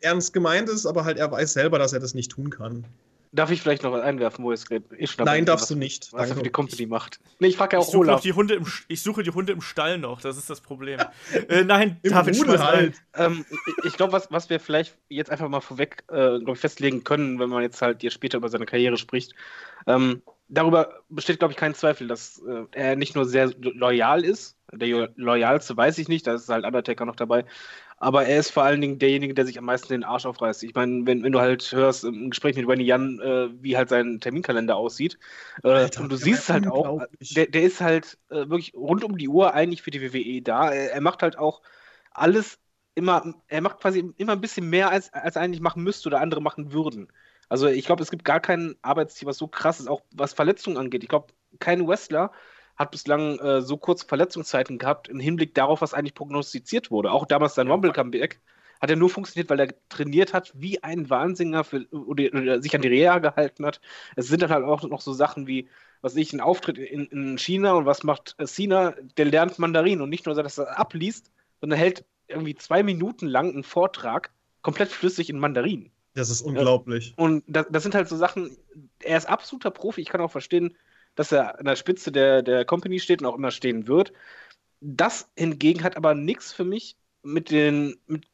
[0.00, 2.84] ernst gemeint ist, aber halt er weiß selber, dass er das nicht tun kann.
[3.32, 4.84] Darf ich vielleicht noch was einwerfen, wo es geht?
[5.18, 6.12] Nein, darfst was, du nicht.
[6.12, 7.20] Was er für die Company macht.
[7.38, 8.20] Nee, ich frage ja auch ich Olaf.
[8.22, 10.98] Die Hunde im, ich suche die Hunde im Stall noch, das ist das Problem.
[11.48, 12.94] äh, nein, Im David Rudel halt.
[13.14, 13.44] Ähm,
[13.84, 17.48] ich glaube, was, was wir vielleicht jetzt einfach mal vorweg äh, ich, festlegen können, wenn
[17.50, 19.34] man jetzt halt hier später über seine Karriere spricht,
[19.86, 24.56] ähm, darüber besteht, glaube ich, kein Zweifel, dass äh, er nicht nur sehr loyal ist,
[24.72, 27.44] der loyalste weiß ich nicht, da ist halt Undertaker noch dabei,
[28.02, 30.62] aber er ist vor allen Dingen derjenige, der sich am meisten den Arsch aufreißt.
[30.62, 33.90] Ich meine, wenn, wenn du halt hörst im Gespräch mit Wendy Jan, äh, wie halt
[33.90, 35.18] sein Terminkalender aussieht,
[35.62, 39.18] äh, Alter, und du siehst halt auch, der, der ist halt äh, wirklich rund um
[39.18, 40.70] die Uhr eigentlich für die WWE da.
[40.70, 41.60] Er, er, macht halt auch
[42.12, 42.58] alles
[42.94, 46.22] immer, er macht quasi immer ein bisschen mehr, als, als er eigentlich machen müsste oder
[46.22, 47.08] andere machen würden.
[47.50, 50.78] Also ich glaube, es gibt gar kein Arbeitsteam, was so krass ist, auch was Verletzungen
[50.78, 51.02] angeht.
[51.02, 52.32] Ich glaube, kein Wrestler
[52.80, 57.12] hat bislang äh, so kurze Verletzungszeiten gehabt im Hinblick darauf, was eigentlich prognostiziert wurde.
[57.12, 58.40] Auch damals sein Rumble Comeback
[58.80, 62.74] hat er nur funktioniert, weil er trainiert hat wie ein Wahnsinniger für, oder, oder, sich
[62.74, 63.82] an die Reha gehalten hat.
[64.16, 65.68] Es sind dann halt auch noch so Sachen wie,
[66.00, 68.94] was ich, ein Auftritt in, in China und was macht äh, Sina?
[69.18, 73.52] Der lernt Mandarin und nicht nur, dass er abliest, sondern hält irgendwie zwei Minuten lang
[73.52, 74.30] einen Vortrag
[74.62, 75.90] komplett flüssig in Mandarin.
[76.14, 77.12] Das ist unglaublich.
[77.16, 78.56] Und das, das sind halt so Sachen,
[79.00, 80.74] er ist absoluter Profi, ich kann auch verstehen,
[81.14, 84.12] dass er an der Spitze der, der Company steht und auch immer stehen wird.
[84.80, 88.26] Das hingegen hat aber nichts für mich mit den, mit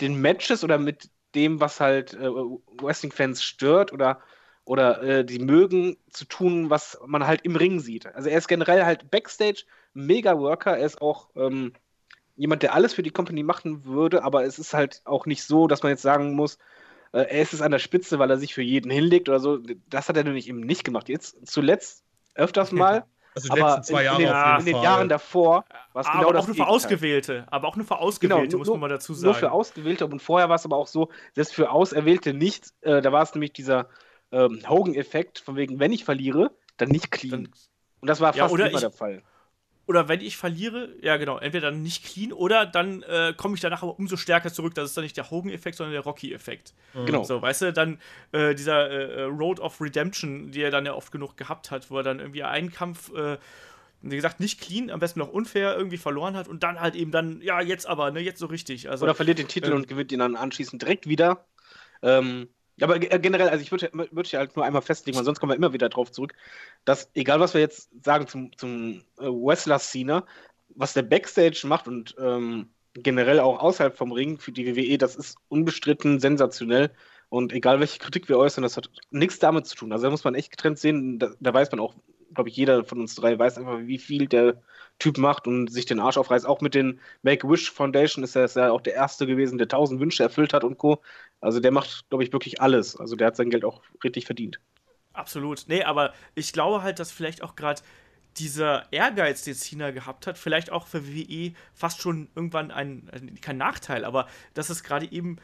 [0.00, 4.20] den Matches oder mit dem, was halt äh, Wrestling-Fans stört oder,
[4.64, 8.06] oder äh, die mögen, zu tun, was man halt im Ring sieht.
[8.06, 9.64] Also er ist generell halt Backstage
[9.94, 11.72] mega Worker, er ist auch ähm,
[12.36, 15.66] jemand, der alles für die Company machen würde, aber es ist halt auch nicht so,
[15.68, 16.58] dass man jetzt sagen muss,
[17.12, 19.58] äh, er ist es an der Spitze, weil er sich für jeden hinlegt oder so.
[19.88, 21.08] Das hat er nämlich eben nicht gemacht.
[21.08, 22.04] Jetzt zuletzt
[22.34, 23.04] öfters mal.
[23.34, 25.64] Also die aber letzten zwei Jahre in, den, in den Jahren davor
[25.94, 27.46] war es genau aber das auch nur für Ausgewählte.
[27.50, 29.32] Aber auch nur für Ausgewählte, genau, muss man mal dazu sagen.
[29.32, 30.06] Nur für Ausgewählte.
[30.06, 32.72] Und vorher war es aber auch so, selbst für Auserwählte nicht.
[32.82, 33.88] Äh, da war es nämlich dieser
[34.32, 37.44] ähm, Hogan-Effekt, von wegen, wenn ich verliere, dann nicht clean.
[37.44, 37.52] Dann,
[38.00, 39.22] und das war fast ja, immer ich, der Fall.
[39.92, 43.60] Oder wenn ich verliere, ja genau, entweder dann nicht clean oder dann äh, komme ich
[43.60, 44.74] danach aber umso stärker zurück.
[44.74, 46.72] Das ist dann nicht der Hogan-Effekt, sondern der Rocky-Effekt.
[46.94, 47.04] Mhm.
[47.04, 47.24] Genau.
[47.24, 48.00] So, weißt du, dann
[48.32, 51.98] äh, dieser äh, Road of Redemption, die er dann ja oft genug gehabt hat, wo
[51.98, 53.36] er dann irgendwie einen Kampf, äh,
[54.00, 57.10] wie gesagt, nicht clean, am besten noch unfair irgendwie verloren hat und dann halt eben
[57.10, 58.88] dann, ja, jetzt aber, ne, jetzt so richtig.
[58.88, 61.44] Also, oder verliert den Titel ähm, und gewinnt ihn dann anschließend direkt wieder.
[62.00, 62.48] Ähm,
[62.80, 65.56] aber generell, also ich würde würd ja halt nur einmal festlegen, weil sonst kommen wir
[65.56, 66.34] immer wieder drauf zurück,
[66.84, 70.24] dass egal was wir jetzt sagen zum, zum äh, Wrestler-Szene,
[70.74, 75.16] was der Backstage macht und ähm, generell auch außerhalb vom Ring für die WWE, das
[75.16, 76.90] ist unbestritten sensationell.
[77.28, 79.92] Und egal welche Kritik wir äußern, das hat nichts damit zu tun.
[79.92, 81.18] Also da muss man echt getrennt sehen.
[81.18, 81.94] Da, da weiß man auch,
[82.34, 84.62] glaube ich, jeder von uns drei weiß einfach, wie viel der
[84.98, 86.46] Typ macht und sich den Arsch aufreißt.
[86.46, 90.22] Auch mit den Make-A-Wish Foundation ist er ja auch der Erste gewesen, der tausend Wünsche
[90.22, 91.02] erfüllt hat und Co.
[91.40, 92.96] Also der macht, glaube ich, wirklich alles.
[92.96, 94.60] Also der hat sein Geld auch richtig verdient.
[95.12, 95.64] Absolut.
[95.66, 97.82] Nee, aber ich glaube halt, dass vielleicht auch gerade
[98.38, 103.58] dieser Ehrgeiz, den Cena gehabt hat, vielleicht auch für WWE fast schon irgendwann ein, kein
[103.58, 105.36] Nachteil, aber dass es gerade eben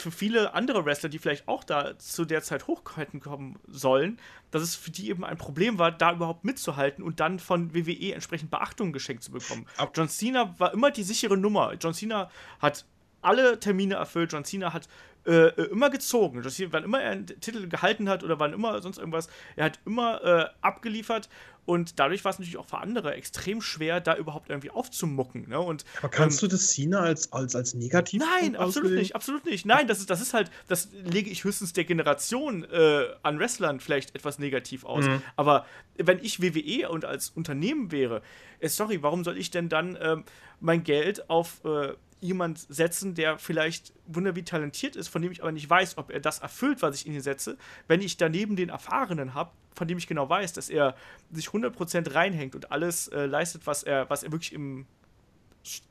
[0.00, 4.18] für viele andere Wrestler, die vielleicht auch da zu der Zeit hochhalten kommen sollen,
[4.50, 8.14] dass es für die eben ein Problem war, da überhaupt mitzuhalten und dann von WWE
[8.14, 9.66] entsprechend Beachtung geschenkt zu bekommen.
[9.94, 11.74] John Cena war immer die sichere Nummer.
[11.74, 12.84] John Cena hat
[13.22, 14.32] alle Termine erfüllt.
[14.32, 14.88] John Cena hat
[15.26, 16.42] äh, äh, immer gezogen.
[16.42, 19.66] Das hier, wann immer er einen Titel gehalten hat oder wann immer sonst irgendwas, er
[19.66, 21.28] hat immer äh, abgeliefert
[21.66, 25.48] und dadurch war es natürlich auch für andere extrem schwer, da überhaupt irgendwie aufzumucken.
[25.48, 25.60] Ne?
[25.60, 29.44] Und, Aber kannst ähm, du das Cena als, als, als negativ Nein, absolut nicht, absolut
[29.44, 29.66] nicht.
[29.66, 33.78] Nein, das ist, das ist halt, das lege ich höchstens der Generation äh, an Wrestlern
[33.78, 35.04] vielleicht etwas negativ aus.
[35.04, 35.22] Mhm.
[35.36, 35.66] Aber
[35.96, 38.22] wenn ich WWE und als Unternehmen wäre,
[38.58, 40.24] äh, sorry, warum soll ich denn dann ähm,
[40.60, 45.52] mein Geld auf äh, jemand setzen, der vielleicht wunderbar talentiert ist, von dem ich aber
[45.52, 47.56] nicht weiß, ob er das erfüllt, was ich in ihn setze,
[47.88, 50.94] wenn ich daneben den Erfahrenen habe, von dem ich genau weiß, dass er
[51.32, 54.86] sich 100% reinhängt und alles äh, leistet, was er, was er wirklich im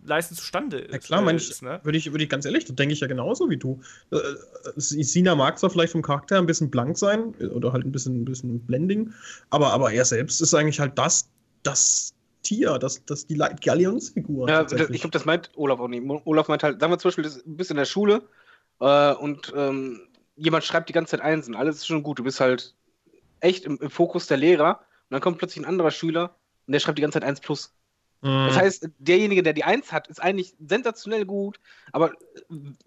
[0.03, 0.91] Leisten zustande ist.
[0.91, 1.79] Ja klar, äh, ist, ne?
[1.83, 3.81] würde ich, würd ich ganz ehrlich, das denke ich ja genauso wie du.
[4.11, 7.91] Äh, äh, Sina mag zwar vielleicht vom Charakter ein bisschen blank sein oder halt ein
[7.91, 9.13] bisschen, ein bisschen blending,
[9.49, 11.29] aber, aber er selbst ist eigentlich halt das,
[11.63, 14.49] das Tier, das, das die Galionsfigur.
[14.49, 16.03] Ja, ich glaube, das meint Olaf auch nicht.
[16.25, 18.23] Olaf meint halt, sagen wir zum Beispiel, du bist in der Schule
[18.79, 20.01] äh, und ähm,
[20.35, 22.75] jemand schreibt die ganze Zeit Einsen, alles ist schon gut, du bist halt
[23.41, 26.35] echt im, im, Fokus der Lehrer und dann kommt plötzlich ein anderer Schüler
[26.65, 27.73] und der schreibt die ganze Zeit 1 plus.
[28.21, 28.47] Mhm.
[28.47, 31.59] Das heißt, derjenige, der die 1 hat, ist eigentlich sensationell gut,
[31.91, 32.13] aber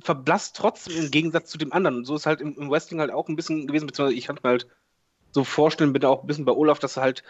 [0.01, 1.99] verblasst trotzdem im Gegensatz zu dem anderen.
[1.99, 4.39] Und so ist halt im, im Wrestling halt auch ein bisschen gewesen, beziehungsweise ich kann
[4.43, 4.67] mir halt
[5.31, 7.23] so vorstellen, bin auch ein bisschen bei Olaf, dass er halt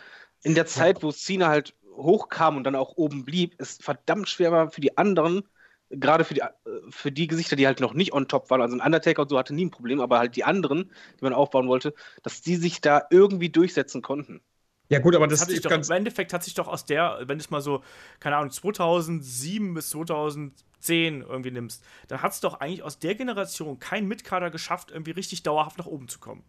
[0.43, 4.53] in der Zeit, wo Cena halt hochkam und dann auch oben blieb, ist verdammt schwer
[4.53, 5.43] war für die anderen,
[5.91, 6.43] gerade für die,
[6.91, 8.63] für die Gesichter, die halt noch nicht on top waren.
[8.63, 10.91] Also ein Undertaker und so hatte nie ein Problem, aber halt die anderen,
[11.21, 14.41] die man aufbauen wollte, dass die sich da irgendwie durchsetzen konnten.
[14.89, 17.21] Ja, gut, aber das, das hat sich doch, im Endeffekt hat sich doch aus der,
[17.21, 17.83] wenn du es mal so,
[18.21, 23.79] keine Ahnung, 2007 bis 2010 irgendwie nimmst, dann hat es doch eigentlich aus der Generation
[23.79, 26.45] kein Mitkader geschafft, irgendwie richtig dauerhaft nach oben zu kommen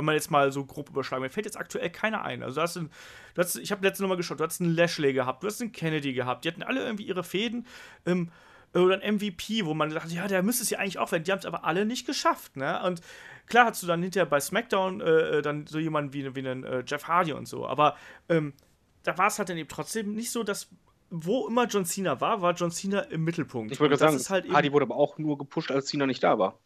[0.00, 2.42] wenn man jetzt mal so grob überschlagen, mir fällt jetzt aktuell keiner ein.
[2.42, 2.90] Also du hast, einen,
[3.34, 5.72] du hast ich habe letzte Mal geschaut, du hast einen Lashley gehabt, du hast einen
[5.72, 7.66] Kennedy gehabt, die hatten alle irgendwie ihre Fäden
[8.06, 8.30] ähm,
[8.72, 11.24] oder ein MVP, wo man sagt, ja, der müsste es ja eigentlich auch werden.
[11.24, 12.82] Die haben es aber alle nicht geschafft, ne?
[12.82, 13.02] Und
[13.46, 16.64] klar hast du dann hinterher bei SmackDown äh, äh dann so jemanden wie, wie einen
[16.64, 17.96] äh, Jeff Hardy und so, aber
[18.30, 18.54] ähm,
[19.02, 20.70] da war es halt dann eben trotzdem nicht so, dass
[21.10, 23.72] wo immer John Cena war, war John Cena im Mittelpunkt.
[23.72, 26.38] Ich wollte gerade sagen, halt Hardy wurde aber auch nur gepusht, als Cena nicht da
[26.38, 26.60] war.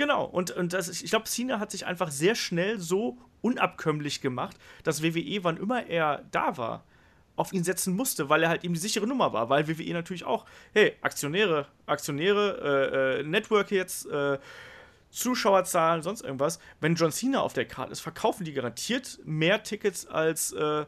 [0.00, 4.56] Genau, und, und das, ich glaube, Cena hat sich einfach sehr schnell so unabkömmlich gemacht,
[4.82, 6.84] dass WWE, wann immer er da war,
[7.36, 10.24] auf ihn setzen musste, weil er halt eben die sichere Nummer war, weil WWE natürlich
[10.24, 14.38] auch, hey, Aktionäre, Aktionäre, äh, äh, Network jetzt, äh,
[15.10, 16.60] Zuschauerzahlen, sonst irgendwas.
[16.80, 20.86] Wenn John Cena auf der Karte ist, verkaufen die garantiert mehr Tickets als, äh,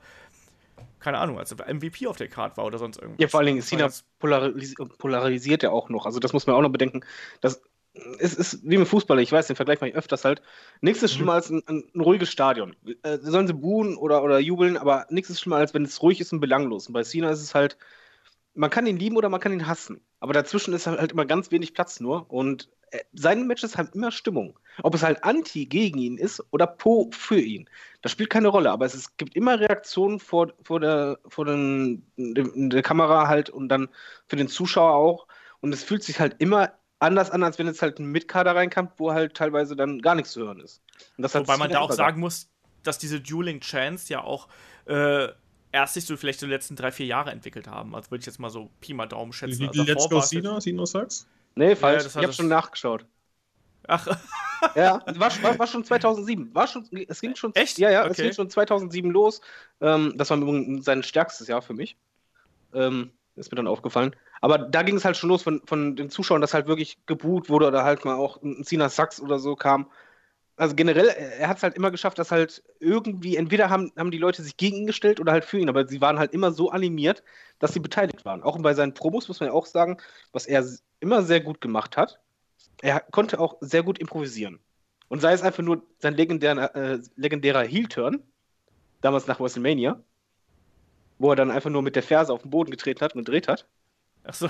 [1.00, 3.20] keine Ahnung, als MVP auf der Karte war oder sonst irgendwas.
[3.20, 6.06] Ja, vor allen Dingen, Cena polaris polarisiert ja auch noch.
[6.06, 7.02] Also das muss man auch noch bedenken,
[7.42, 7.60] dass
[8.18, 10.42] es ist wie mit Fußball, ich weiß, den Vergleich mache ich öfters halt.
[10.80, 11.36] Nichts ist schlimmer mhm.
[11.36, 11.62] als ein,
[11.94, 12.74] ein, ruhiges Stadion.
[13.02, 16.20] Äh, sollen sie buhen oder, oder jubeln, aber nichts ist schlimmer, als wenn es ruhig
[16.20, 16.86] ist und belanglos.
[16.86, 17.76] Und bei Cena ist es halt,
[18.54, 20.00] man kann ihn lieben oder man kann ihn hassen.
[20.20, 22.30] Aber dazwischen ist halt immer ganz wenig Platz nur.
[22.30, 24.58] Und äh, seine Matches haben immer Stimmung.
[24.82, 27.68] Ob es halt anti gegen ihn ist oder pro für ihn.
[28.00, 32.06] Das spielt keine Rolle, aber es, ist, gibt immer Reaktionen vor, vor, der, vor den,
[32.16, 33.88] der Kamera halt und dann
[34.26, 35.26] für den Zuschauer auch.
[35.60, 36.72] Und es fühlt sich halt immer
[37.02, 40.32] anders an, als wenn jetzt halt ein Mitkader reinkommt, wo halt teilweise dann gar nichts
[40.32, 40.80] zu hören ist.
[41.18, 42.48] Wobei man da auch sagen muss,
[42.82, 44.48] dass diese Dueling Chance ja auch
[44.86, 45.28] äh,
[45.72, 47.94] erst sich so vielleicht die letzten drei, vier Jahre entwickelt haben.
[47.94, 49.60] Also würde ich jetzt mal so Pi mal Daumen schätzen.
[49.60, 51.26] Wie, also Let's Go Sino, Sino sagst?
[51.54, 52.04] Nee, falsch.
[52.04, 53.04] Ja, ich habe schon nachgeschaut.
[53.88, 54.06] Ach.
[54.76, 56.54] ja, war, war, war, schon 2007.
[56.54, 57.54] War schon, es ging schon.
[57.54, 57.78] Echt?
[57.78, 58.10] Ja, ja, okay.
[58.12, 59.40] es ging schon 2007 los.
[59.80, 60.38] Ähm, das war
[60.82, 61.96] sein stärkstes Jahr für mich.
[62.72, 64.14] Ähm, ist mir dann aufgefallen.
[64.42, 67.48] Aber da ging es halt schon los von, von den Zuschauern, dass halt wirklich geboot
[67.48, 69.88] wurde oder halt mal auch ein Cena Sachs oder so kam.
[70.56, 74.18] Also generell, er hat es halt immer geschafft, dass halt irgendwie, entweder haben, haben die
[74.18, 76.70] Leute sich gegen ihn gestellt oder halt für ihn, aber sie waren halt immer so
[76.70, 77.22] animiert,
[77.60, 78.42] dass sie beteiligt waren.
[78.42, 79.98] Auch bei seinen Promos muss man ja auch sagen,
[80.32, 80.66] was er
[80.98, 82.18] immer sehr gut gemacht hat.
[82.82, 84.58] Er konnte auch sehr gut improvisieren.
[85.06, 88.24] Und sei es einfach nur sein legendärer, äh, legendärer Heel-Turn,
[89.02, 90.02] damals nach WrestleMania,
[91.18, 93.46] wo er dann einfach nur mit der Ferse auf den Boden getreten hat und gedreht
[93.46, 93.68] hat.
[94.24, 94.48] Ach so.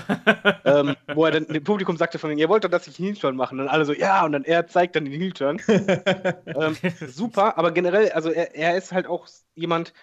[0.65, 3.07] ähm, wo er dann dem Publikum sagte von mir, ihr wollt doch, dass ich einen
[3.07, 3.53] Heel-Turn mache.
[3.53, 5.61] Und dann alle so, ja, und dann er zeigt dann den Heel-Turn.
[5.67, 9.93] ähm, super, aber generell, also er, er ist halt auch jemand,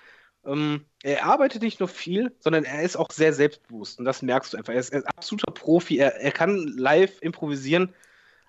[0.45, 3.99] ähm, er arbeitet nicht nur viel, sondern er ist auch sehr selbstbewusst.
[3.99, 4.73] Und das merkst du einfach.
[4.73, 5.99] Er ist, er ist absoluter Profi.
[5.99, 7.95] Er, er kann live improvisieren.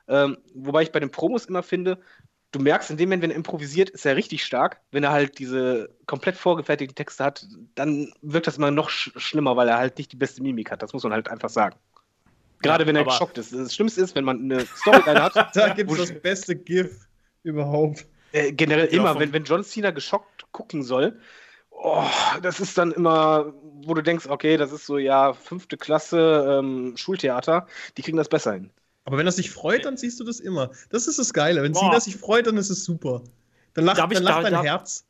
[0.08, 2.00] Ähm, wobei ich bei den Promos immer finde,
[2.52, 4.82] du merkst in dem Moment, wenn er improvisiert, ist er richtig stark.
[4.92, 7.46] Wenn er halt diese komplett vorgefertigten Texte hat,
[7.76, 10.82] dann wirkt das immer noch sch schlimmer, weil er halt nicht die beste Mimik hat.
[10.82, 11.76] Das muss man halt einfach sagen.
[12.62, 13.54] Gerade ja, wenn er geschockt ist.
[13.54, 15.36] Das Schlimmste ist, wenn man eine Storyline hat.
[15.56, 17.08] da gibt es das beste GIF
[17.44, 18.06] überhaupt.
[18.34, 21.20] Äh, generell ja, immer, wenn, wenn John Cena geschockt gucken soll,
[21.70, 22.04] oh,
[22.42, 26.94] das ist dann immer, wo du denkst, okay, das ist so, ja, fünfte Klasse ähm,
[26.96, 28.70] Schultheater, die kriegen das besser hin.
[29.04, 30.72] Aber wenn er sich freut, dann siehst du das immer.
[30.90, 31.64] Das ist das Geile.
[31.64, 32.00] Wenn Boah.
[32.00, 33.24] sich freut, dann ist es super.
[33.74, 35.06] Dann lacht, dann lacht da, dein da, Herz.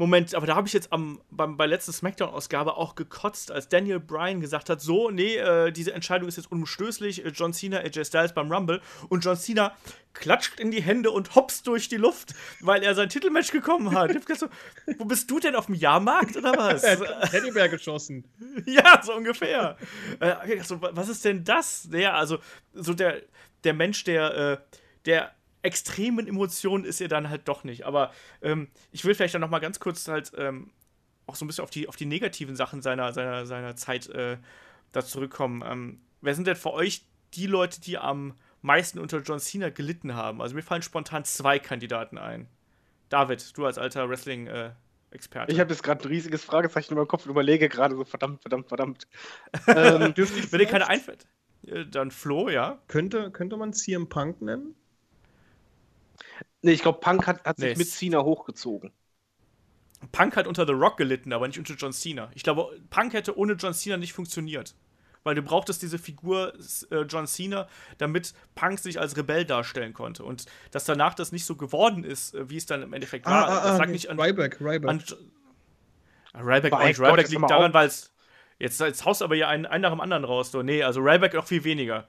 [0.00, 4.00] Moment, aber da habe ich jetzt am, beim, bei letzter Smackdown-Ausgabe auch gekotzt, als Daniel
[4.00, 7.22] Bryan gesagt hat: So, nee, äh, diese Entscheidung ist jetzt unumstößlich.
[7.22, 8.80] Äh, John Cena, AJ Styles beim Rumble.
[9.10, 9.76] Und John Cena
[10.14, 14.10] klatscht in die Hände und hopst durch die Luft, weil er sein Titelmatch gekommen hat.
[14.14, 14.48] Ich so,
[14.96, 16.82] wo bist du denn auf dem Jahrmarkt oder was?
[16.82, 18.24] er hat Teddybär geschossen.
[18.64, 19.76] ja, so ungefähr.
[20.18, 21.90] Äh, so, was ist denn das?
[21.92, 22.38] Ja, also,
[22.72, 23.20] so der,
[23.64, 24.56] der Mensch, der, äh,
[25.04, 27.84] der extremen Emotionen ist er dann halt doch nicht.
[27.84, 30.70] Aber ähm, ich will vielleicht dann noch mal ganz kurz halt ähm,
[31.26, 34.38] auch so ein bisschen auf die, auf die negativen Sachen seiner, seiner, seiner Zeit äh,
[34.92, 35.62] da zurückkommen.
[35.64, 37.04] Ähm, wer sind denn für euch
[37.34, 40.42] die Leute, die am meisten unter John Cena gelitten haben?
[40.42, 42.48] Also mir fallen spontan zwei Kandidaten ein.
[43.08, 45.50] David, du als alter Wrestling-Experte.
[45.50, 48.04] Äh, ich habe jetzt gerade ein riesiges Fragezeichen in meinem Kopf und überlege gerade so,
[48.04, 49.08] verdammt, verdammt, verdammt.
[49.66, 51.26] ähm, Wenn dir keine einfällt,
[51.66, 52.78] äh, dann Flo, ja.
[52.88, 54.74] Könnte, könnte man CM Punk nennen?
[56.62, 58.92] Nee, ich glaube, Punk hat, hat sich nee, mit Cena hochgezogen.
[60.12, 62.30] Punk hat unter The Rock gelitten, aber nicht unter John Cena.
[62.34, 64.74] Ich glaube, Punk hätte ohne John Cena nicht funktioniert.
[65.22, 66.54] Weil du brauchtest diese Figur
[66.90, 67.68] äh, John Cena,
[67.98, 70.24] damit Punk sich als Rebell darstellen konnte.
[70.24, 73.30] Und dass danach das nicht so geworden ist, äh, wie es dann im Endeffekt ah,
[73.30, 74.18] war, ah, das lag ah, nicht an.
[74.18, 74.88] Ryback, Ryback.
[74.88, 75.04] An,
[76.34, 78.12] Ryback, und Ryback liegt daran, weil es.
[78.58, 80.52] Jetzt, jetzt haust aber ja einen, einen nach dem anderen raus.
[80.52, 80.62] So.
[80.62, 82.06] Nee, also Ryback noch viel weniger.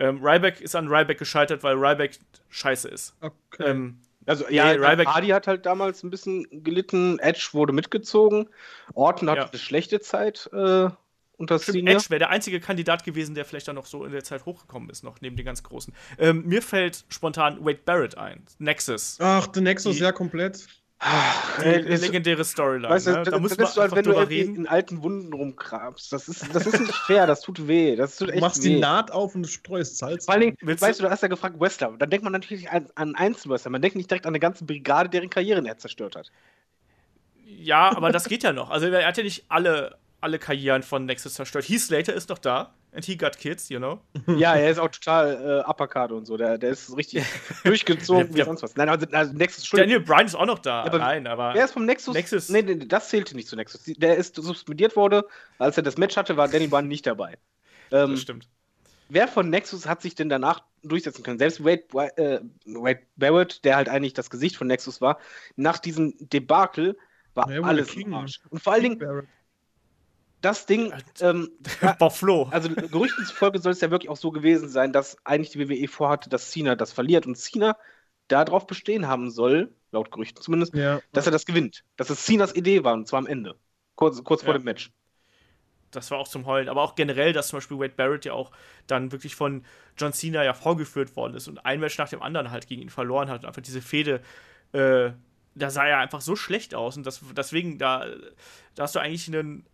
[0.00, 3.14] Ähm, Ryback ist an Ryback gescheitert, weil Ryback scheiße ist.
[3.20, 3.70] Okay.
[3.70, 8.48] Ähm, also ja, nee, Ryback Hardy hat halt damals ein bisschen gelitten, Edge wurde mitgezogen,
[8.94, 9.48] Orton hatte ja.
[9.48, 10.88] eine schlechte Zeit äh,
[11.36, 11.92] unter Cena.
[11.92, 14.90] Edge wäre der einzige Kandidat gewesen, der vielleicht dann noch so in der Zeit hochgekommen
[14.90, 15.94] ist, noch neben den ganz großen.
[16.18, 19.18] Ähm, mir fällt spontan Wade Barrett ein, Nexus.
[19.20, 20.66] Ach, der Nexus, Die, ja, komplett.
[21.62, 22.90] Die legendäre Storyline.
[22.90, 23.22] Weißt du, ne?
[23.22, 24.54] Da muss man du halt, wenn du reden.
[24.54, 26.12] in alten Wunden rumkrabst.
[26.12, 27.96] Das ist, das ist nicht fair, das tut weh.
[27.96, 28.68] Das tut echt du machst weh.
[28.68, 30.26] die Naht auf und streust Salz.
[30.26, 31.94] Vor Willst weißt du, du hast ja gefragt Wrestler.
[31.98, 33.70] Dann denkt man natürlich an, an Einzelwrestler.
[33.70, 36.30] Man denkt nicht direkt an eine ganze Brigade, deren Karrieren er zerstört hat.
[37.46, 38.68] Ja, aber das geht ja noch.
[38.68, 41.66] Also er hat ja nicht alle, alle Karrieren von Nexus zerstört.
[41.66, 42.74] Heath Slater ist doch da.
[42.92, 44.00] And he got kids, you know?
[44.36, 46.36] Ja, er ist auch total äh, Uppercard und so.
[46.36, 47.24] Der, der ist richtig
[47.64, 48.74] durchgezogen wie sonst was.
[48.74, 49.78] Nein, also, also Nexus schon.
[49.78, 50.80] Daniel Bryan ist auch noch da.
[50.80, 51.54] Ja, aber Nein, aber.
[51.54, 52.14] Wer ist vom Nexus?
[52.14, 52.48] Nexus.
[52.48, 53.82] Nee, nee, das zählte nicht zu Nexus.
[53.84, 55.26] Der ist suspendiert wurde.
[55.58, 57.38] Als er das Match hatte, war Daniel Bryan nicht dabei.
[57.92, 58.48] Ähm, das stimmt.
[59.08, 61.38] Wer von Nexus hat sich denn danach durchsetzen können?
[61.38, 61.82] Selbst Wade,
[62.16, 65.18] äh, Wade Barrett, der halt eigentlich das Gesicht von Nexus war,
[65.56, 66.96] nach diesem Debakel
[67.34, 68.40] war ja, alles im Arsch.
[68.50, 69.26] Und vor allen Dingen,
[70.40, 71.50] das Ding, ähm,
[71.98, 72.48] Boah, Flo.
[72.50, 75.88] also Gerüchten zufolge soll es ja wirklich auch so gewesen sein, dass eigentlich die WWE
[75.88, 77.76] vorhatte, dass Cena das verliert und Cena
[78.28, 81.00] darauf bestehen haben soll, laut Gerüchten zumindest, ja.
[81.12, 81.84] dass er das gewinnt.
[81.96, 83.56] Dass es Cenas Idee war und zwar am Ende.
[83.96, 84.46] Kurz, kurz ja.
[84.46, 84.90] vor dem Match.
[85.90, 86.68] Das war auch zum Heulen.
[86.68, 88.52] Aber auch generell, dass zum Beispiel Wade Barrett ja auch
[88.86, 89.64] dann wirklich von
[89.98, 92.90] John Cena ja vorgeführt worden ist und ein Match nach dem anderen halt gegen ihn
[92.90, 94.20] verloren hat und einfach diese Fehde
[94.72, 95.10] äh,
[95.54, 98.06] da sah er einfach so schlecht aus und das, deswegen, da,
[98.74, 99.66] da hast du eigentlich einen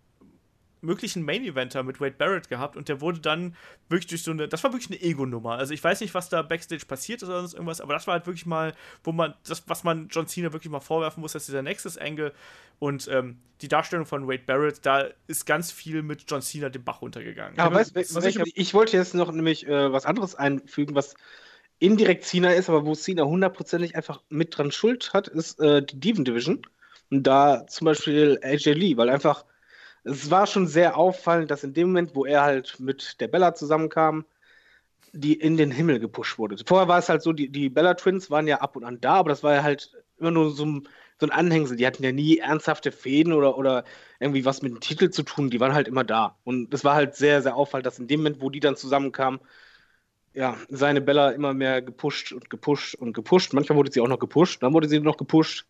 [0.81, 3.57] möglichen Main-Eventer mit Wade Barrett gehabt und der wurde dann
[3.89, 5.53] wirklich durch so eine, das war wirklich eine Ego-Nummer.
[5.53, 8.14] Also ich weiß nicht, was da Backstage passiert ist oder sonst irgendwas, aber das war
[8.14, 11.47] halt wirklich mal, wo man, das, was man John Cena wirklich mal vorwerfen muss, dass
[11.47, 12.33] dieser Nexus-Angle
[12.79, 16.85] und ähm, die Darstellung von Wade Barrett, da ist ganz viel mit John Cena den
[16.85, 17.59] Bach runtergegangen.
[17.59, 21.14] Aber weißt, was ich, ich, wollte jetzt noch nämlich äh, was anderes einfügen, was
[21.79, 25.99] indirekt Cena ist, aber wo Cena hundertprozentig einfach mit dran Schuld hat, ist äh, die
[26.01, 26.62] Diven Division.
[27.11, 29.45] Und da zum Beispiel AJ Lee, weil einfach
[30.07, 33.54] es war schon sehr auffallend, dass in dem Moment, wo er halt mit der Bella
[33.54, 34.24] zusammenkam,
[35.12, 36.57] die in den Himmel gepusht wurde.
[36.64, 39.14] Vorher war es halt so, die, die Bella Twins waren ja ab und an da,
[39.14, 40.88] aber das war ja halt immer nur so ein,
[41.18, 41.76] so ein Anhängsel.
[41.76, 43.84] Die hatten ja nie ernsthafte Fäden oder, oder
[44.20, 45.50] irgendwie was mit dem Titel zu tun.
[45.50, 46.38] Die waren halt immer da.
[46.44, 49.40] Und es war halt sehr, sehr auffallend, dass in dem Moment, wo die dann zusammenkamen,
[50.34, 53.54] ja, seine Bella immer mehr gepusht und gepusht und gepusht.
[53.54, 55.66] Manchmal wurde sie auch noch gepusht, dann wurde sie noch gepusht.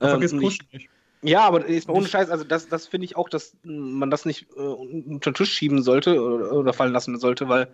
[0.00, 0.88] Ähm, ich, nicht.
[1.26, 4.46] Ja, aber ist ohne Scheiß, also das, das finde ich auch, dass man das nicht
[4.56, 7.68] äh, unter den Tisch schieben sollte oder, oder, fallen lassen sollte, weil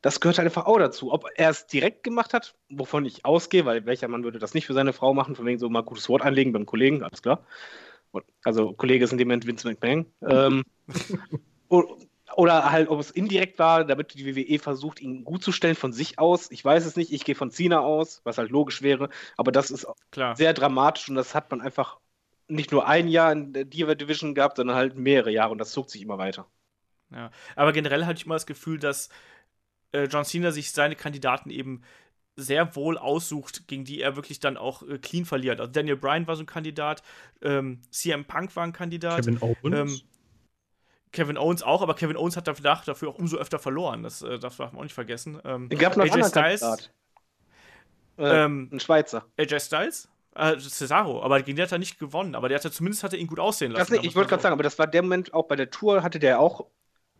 [0.00, 1.12] das gehört halt einfach auch dazu.
[1.12, 4.66] Ob er es direkt gemacht hat, wovon ich ausgehe, weil welcher Mann würde das nicht
[4.66, 7.44] für seine Frau machen, von wegen so mal gutes Wort einlegen beim Kollegen, alles klar.
[8.42, 10.06] Also Kollege ist in dem Moment Vince McMahon.
[10.26, 10.64] ähm,
[12.36, 15.92] oder halt, ob es indirekt war, damit die WWE versucht, ihn gut zu stellen von
[15.92, 16.50] sich aus.
[16.50, 17.12] Ich weiß es nicht.
[17.12, 19.10] Ich gehe von Cena aus, was halt logisch wäre.
[19.36, 20.36] Aber das ist Klar.
[20.36, 21.98] sehr dramatisch und das hat man einfach
[22.48, 25.70] nicht nur ein Jahr in der Diva Division gehabt, sondern halt mehrere Jahre und das
[25.70, 26.46] zog sich immer weiter.
[27.10, 29.08] Ja, aber generell hatte ich immer das Gefühl, dass
[29.92, 31.82] äh, John Cena sich seine Kandidaten eben
[32.36, 35.60] sehr wohl aussucht, gegen die er wirklich dann auch äh, clean verliert.
[35.60, 37.02] Also Daniel Bryan war so ein Kandidat,
[37.42, 39.24] ähm, CM Punk war ein Kandidat.
[39.24, 39.62] Kevin Owens.
[39.64, 40.00] Ähm,
[41.10, 44.02] Kevin Owens auch, aber Kevin Owens hat dafür, dafür auch umso öfter verloren.
[44.02, 45.40] Das, äh, darf man auch nicht vergessen.
[45.44, 46.90] Ähm, es gab noch AJ Styles.
[48.18, 49.24] Äh, ähm, ein Schweizer.
[49.38, 50.08] AJ Styles?
[50.38, 52.34] Äh, Cesaro, aber gegen den hat er nicht gewonnen.
[52.34, 53.92] Aber der hat zumindest hat er ihn gut aussehen lassen.
[53.92, 56.18] Nicht, ich wollte gerade sagen, aber das war der Moment auch bei der Tour, hatte
[56.18, 56.66] der auch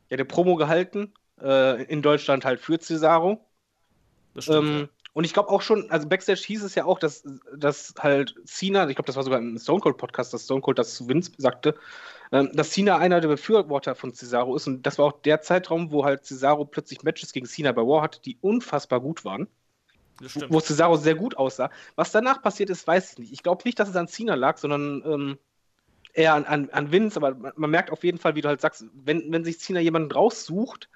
[0.09, 1.13] ja, der Promo gehalten.
[1.41, 3.45] Äh, in Deutschland halt für Cesaro.
[4.35, 4.69] Das stimmt.
[4.69, 4.89] Ähm, ja.
[5.15, 7.25] Und ich glaube auch schon, also Backstage hieß es ja auch, dass,
[7.57, 10.79] dass halt Cena, ich glaube, das war sogar im Stone Cold Podcast, dass Stone Cold
[10.79, 11.75] das zu Vince sagte,
[12.31, 14.69] ähm, dass Cena einer der Befürworter von Cesaro ist.
[14.69, 18.03] Und das war auch der Zeitraum, wo halt Cesaro plötzlich Matches gegen Cena bei War
[18.03, 19.49] hatte, die unfassbar gut waren.
[20.49, 21.71] Wo Cesaro sehr gut aussah.
[21.95, 23.33] Was danach passiert ist, weiß ich nicht.
[23.33, 25.39] Ich glaube nicht, dass es an Cena lag, sondern ähm,
[26.13, 27.17] eher an, an, an Vince.
[27.17, 29.81] Aber man, man, merkt auf jeden Fall, wie du halt sagst, wenn, wenn sich Cena
[29.81, 30.89] jemanden raussucht,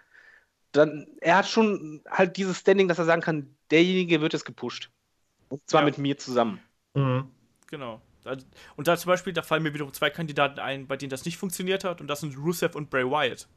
[0.72, 4.90] dann er hat schon halt dieses Standing, dass er sagen kann, derjenige wird es gepusht.
[5.48, 5.86] Und zwar ja.
[5.86, 6.60] mit mir zusammen.
[6.94, 7.30] Mhm.
[7.68, 8.00] Genau.
[8.76, 11.36] Und da zum Beispiel, da fallen mir wiederum zwei Kandidaten ein, bei denen das nicht
[11.38, 13.48] funktioniert hat, und das sind Rusev und Bray Wyatt.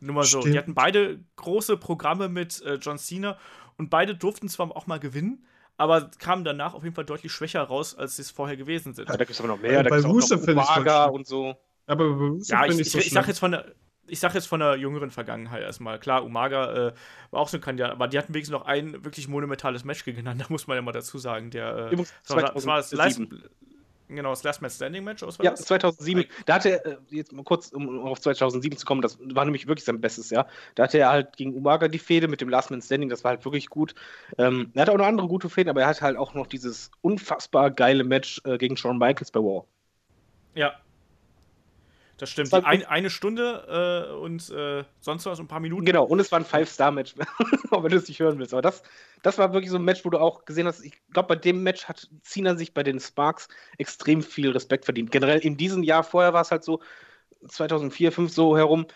[0.00, 0.40] Nur mal so.
[0.40, 3.38] Die hatten beide große Programme mit äh, John Cena
[3.76, 5.44] und beide durften zwar auch mal gewinnen,
[5.76, 9.08] aber kamen danach auf jeden Fall deutlich schwächer raus, als sie es vorher gewesen sind.
[9.08, 9.80] Ja, da gibt es aber noch mehr.
[9.80, 11.56] Äh, da bei Rusev finde ich und so.
[11.86, 13.66] Aber bei Rusev ja, ich, ich, so ich sag jetzt von der
[14.08, 15.98] ich sage jetzt von der jüngeren Vergangenheit erstmal.
[15.98, 16.92] Klar, Umaga äh,
[17.30, 20.46] war auch so ein Kandidat, aber die hatten wenigstens noch ein wirklich monumentales Match gegeneinander,
[20.48, 21.50] muss man ja mal dazu sagen.
[21.50, 23.20] Der, äh, das, war, das war das Last,
[24.08, 25.62] genau, das Last Man Standing Match, war ja, das?
[25.62, 26.24] 2007.
[26.46, 29.66] Da hatte er, äh, jetzt mal kurz, um auf 2007 zu kommen, das war nämlich
[29.66, 30.48] wirklich sein bestes Jahr.
[30.74, 33.30] Da hatte er halt gegen Umaga die Fehde mit dem Last Man Standing, das war
[33.30, 33.94] halt wirklich gut.
[34.36, 36.90] Ähm, er hatte auch noch andere gute Fäden, aber er hatte halt auch noch dieses
[37.00, 39.64] unfassbar geile Match äh, gegen Shawn Michaels bei War.
[40.54, 40.74] Ja,
[42.18, 42.52] das stimmt.
[42.52, 45.84] Ein, eine Stunde äh, und äh, sonst was, ein paar Minuten.
[45.84, 47.14] Genau, und es war ein Five-Star-Match,
[47.70, 48.52] wenn du es nicht hören willst.
[48.52, 48.82] Aber das,
[49.22, 51.62] das war wirklich so ein Match, wo du auch gesehen hast, ich glaube, bei dem
[51.62, 53.48] Match hat Cena sich bei den Sparks
[53.78, 55.12] extrem viel Respekt verdient.
[55.12, 56.80] Generell in diesem Jahr vorher war es halt so,
[57.46, 58.86] 2004, 2005 so herum,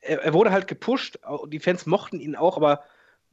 [0.00, 2.84] er, er, wurde halt gepusht, die Fans mochten ihn auch, aber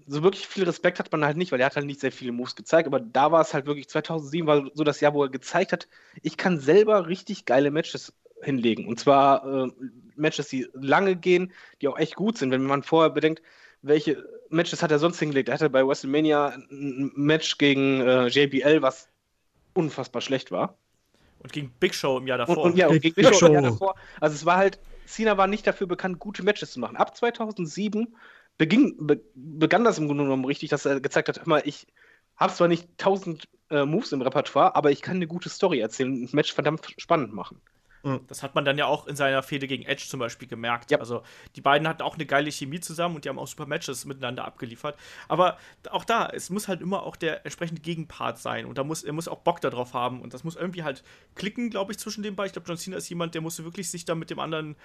[0.05, 2.33] so wirklich viel Respekt hat man halt nicht, weil er hat halt nicht sehr viele
[2.33, 5.29] Moves gezeigt, aber da war es halt wirklich, 2007 war so das Jahr, wo er
[5.29, 5.87] gezeigt hat,
[6.21, 8.13] ich kann selber richtig geile Matches
[8.43, 8.87] hinlegen.
[8.87, 9.71] Und zwar äh,
[10.15, 12.51] Matches, die lange gehen, die auch echt gut sind.
[12.51, 13.41] Wenn man vorher bedenkt,
[13.81, 15.49] welche Matches hat er sonst hingelegt?
[15.49, 19.09] Er hatte bei WrestleMania ein Match gegen äh, JBL, was
[19.73, 20.77] unfassbar schlecht war.
[21.39, 22.57] Und gegen Big Show im Jahr davor.
[22.57, 23.95] Und, und ja, und gegen Big, Big Show im Jahr davor.
[24.21, 26.95] Also es war halt, Cena war nicht dafür bekannt, gute Matches zu machen.
[26.95, 28.15] Ab 2007
[28.57, 31.87] beging, be, begann das im Grunde genommen richtig, dass er gezeigt hat, immer ich
[32.37, 36.11] habe zwar nicht tausend äh, Moves im Repertoire, aber ich kann eine gute Story erzählen
[36.11, 37.61] und ein Match verdammt spannend machen.
[38.03, 38.21] Mhm.
[38.27, 40.91] Das hat man dann ja auch in seiner Fehde gegen Edge zum Beispiel gemerkt.
[40.91, 40.99] Ja.
[40.99, 41.23] Also
[41.55, 44.45] die beiden hatten auch eine geile Chemie zusammen und die haben auch super Matches miteinander
[44.45, 44.97] abgeliefert.
[45.29, 45.57] Aber
[45.89, 49.13] auch da, es muss halt immer auch der entsprechende Gegenpart sein und da muss, er
[49.13, 51.03] muss auch Bock darauf haben und das muss irgendwie halt
[51.35, 52.47] klicken, glaube ich, zwischen den beiden.
[52.47, 54.75] Ich glaube, John Cena ist jemand, der muss wirklich sich da mit dem anderen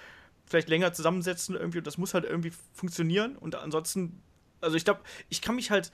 [0.45, 4.23] vielleicht länger zusammensetzen irgendwie und das muss halt irgendwie funktionieren und ansonsten,
[4.61, 5.91] also ich glaube, ich kann mich halt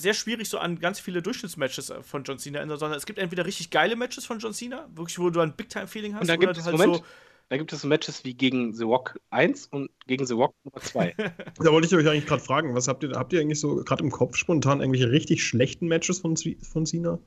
[0.00, 3.18] sehr schwierig so an ganz viele Durchschnittsmatches äh, von John Cena erinnern, sondern es gibt
[3.18, 6.40] entweder richtig geile Matches von John Cena, wirklich, wo du ein Big-Time-Feeling hast, und dann
[6.40, 7.04] gibt es halt Moment, so
[7.50, 11.14] da gibt es Matches wie gegen The Rock 1 und gegen The Rock Nummer 2.
[11.58, 14.04] da wollte ich euch eigentlich gerade fragen, was habt ihr, habt ihr eigentlich so gerade
[14.04, 17.18] im Kopf spontan irgendwelche richtig schlechten Matches von, von Cena?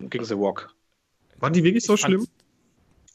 [0.00, 0.74] Gegen The Rock.
[1.38, 2.26] Waren die wirklich so ich schlimm?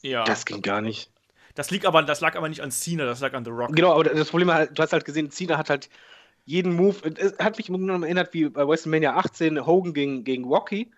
[0.00, 0.24] Ja.
[0.24, 1.10] Das ging gar nicht.
[1.54, 3.76] Das, liegt aber, das lag aber nicht an Cena, das lag an The Rock.
[3.76, 5.90] Genau, aber das Problem war, du hast halt gesehen, Cena hat halt
[6.46, 10.24] jeden Move, es hat mich im Grunde genommen erinnert wie bei WrestleMania 18 Hogan gegen,
[10.24, 10.90] gegen Rocky.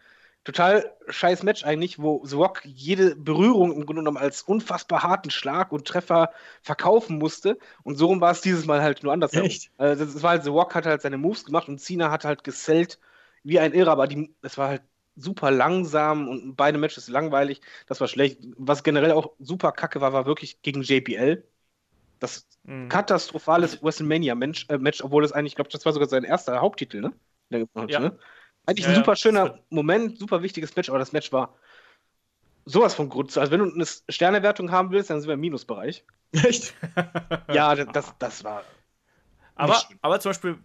[0.45, 5.31] total scheiß Match eigentlich, wo The Rock jede Berührung im Grunde genommen als unfassbar harten
[5.31, 6.31] Schlag und Treffer
[6.63, 7.59] verkaufen musste.
[7.83, 9.35] Und so rum war es dieses Mal halt nur anders.
[9.35, 9.71] Echt?
[9.79, 12.45] Also das war halt, The Rock hat halt seine Moves gemacht und Cena hat halt
[12.45, 12.99] gesellt
[13.43, 14.83] wie ein Irrer, aber die, es war halt
[15.17, 17.61] super langsam und beide Matches langweilig.
[17.87, 18.41] Das war schlecht.
[18.57, 21.45] Was generell auch super kacke war, war wirklich gegen JPL.
[22.19, 22.89] Das mhm.
[22.89, 27.01] katastrophales WrestleMania-Match, äh, Match, obwohl es eigentlich, ich glaube, das war sogar sein erster Haupttitel,
[27.01, 27.13] ne?
[27.51, 28.01] Ja.
[28.01, 28.19] Ne?
[28.67, 31.55] Eigentlich ja, ein super schöner Moment, super wichtiges Match, aber das Match war
[32.67, 33.41] sowas von Grütze.
[33.41, 36.05] Also wenn du eine Sternewertung haben willst, dann sind wir im Minusbereich.
[36.33, 36.75] Echt?
[37.51, 38.63] ja, das, das war.
[39.55, 40.59] Aber, aber zum Beispiel,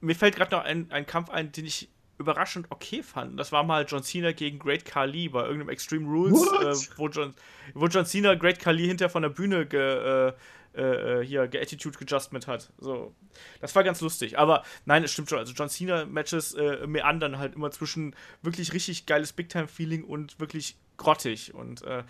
[0.00, 3.38] mir fällt gerade noch ein, ein Kampf ein, den ich überraschend okay fand.
[3.38, 7.34] Das war mal John Cena gegen Great Khali bei irgendeinem Extreme Rules, äh, wo, John,
[7.74, 10.32] wo John Cena Great Khali hinter von der Bühne ge, äh,
[10.76, 12.70] äh, hier geattitude adjustment hat.
[12.78, 13.14] So,
[13.60, 14.38] das war ganz lustig.
[14.38, 15.38] Aber nein, es stimmt schon.
[15.38, 20.04] Also John Cena Matches äh, meandern halt immer zwischen wirklich richtig geiles Big Time Feeling
[20.04, 22.04] und wirklich grottig und äh,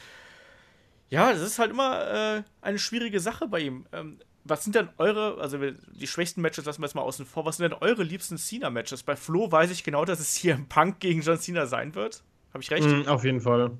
[1.08, 3.86] ja, das ist halt immer äh, eine schwierige Sache bei ihm.
[3.92, 4.18] Ähm,
[4.48, 7.56] was sind denn eure, also die schwächsten Matches lassen wir jetzt mal außen vor, was
[7.56, 9.02] sind denn eure liebsten Cena-Matches?
[9.02, 12.22] Bei Flo weiß ich genau, dass es hier im Punk gegen John Cena sein wird.
[12.52, 12.86] Habe ich recht?
[12.86, 13.72] Mm, auf jeden Fall.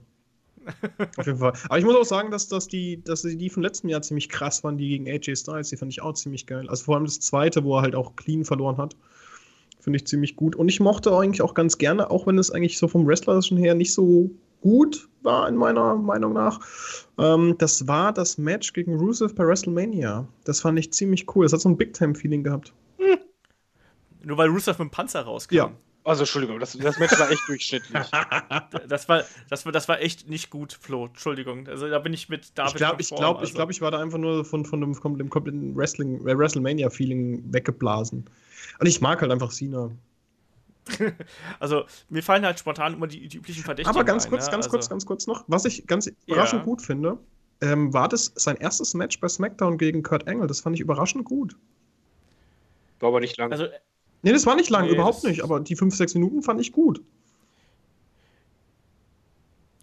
[1.16, 1.52] Auf jeden Fall.
[1.68, 4.64] Aber ich muss auch sagen, dass, dass, die, dass die von letztem Jahr ziemlich krass
[4.64, 5.68] waren, die gegen AJ Styles.
[5.68, 6.68] Die fand ich auch ziemlich geil.
[6.68, 8.96] Also vor allem das zweite, wo er halt auch clean verloren hat.
[9.80, 10.56] Finde ich ziemlich gut.
[10.56, 13.74] Und ich mochte eigentlich auch ganz gerne, auch wenn es eigentlich so vom Wrestlerischen her
[13.74, 14.30] nicht so
[14.60, 16.60] gut war, in meiner Meinung nach.
[17.18, 20.26] Ähm, das war das Match gegen Rusev bei WrestleMania.
[20.44, 21.44] Das fand ich ziemlich cool.
[21.44, 22.72] Das hat so ein Big-Time-Feeling gehabt.
[22.98, 23.18] Hm.
[24.22, 25.54] Nur weil Rusev mit dem Panzer rauskam.
[25.54, 25.72] Ja.
[26.06, 27.92] Also Entschuldigung, das, das Match war echt durchschnittlich.
[28.88, 31.06] das, war, das, war, das war echt nicht gut, Flo.
[31.06, 31.66] Entschuldigung.
[31.66, 32.74] Also da bin ich mit David.
[32.74, 33.48] Ich glaube, ich, glaub, also.
[33.48, 38.24] ich, glaub, ich war da einfach nur von, von dem, kompletten Wrestling, äh, WrestleMania-Feeling weggeblasen.
[38.78, 39.90] Und ich mag halt einfach Cena.
[41.60, 43.96] also mir fallen halt spontan immer die, die üblichen Verdächtigen.
[43.96, 44.52] Aber ganz kurz, ja?
[44.52, 46.64] ganz also, kurz, ganz kurz noch, was ich ganz überraschend ja.
[46.64, 47.18] gut finde,
[47.60, 50.46] ähm, war das sein erstes Match bei SmackDown gegen Kurt Angle.
[50.46, 51.56] Das fand ich überraschend gut.
[53.00, 53.52] War aber nicht lang.
[53.52, 53.66] Also
[54.22, 56.72] Nee, das war nicht lang, nee, überhaupt nicht, aber die 5, 6 Minuten fand ich
[56.72, 57.00] gut.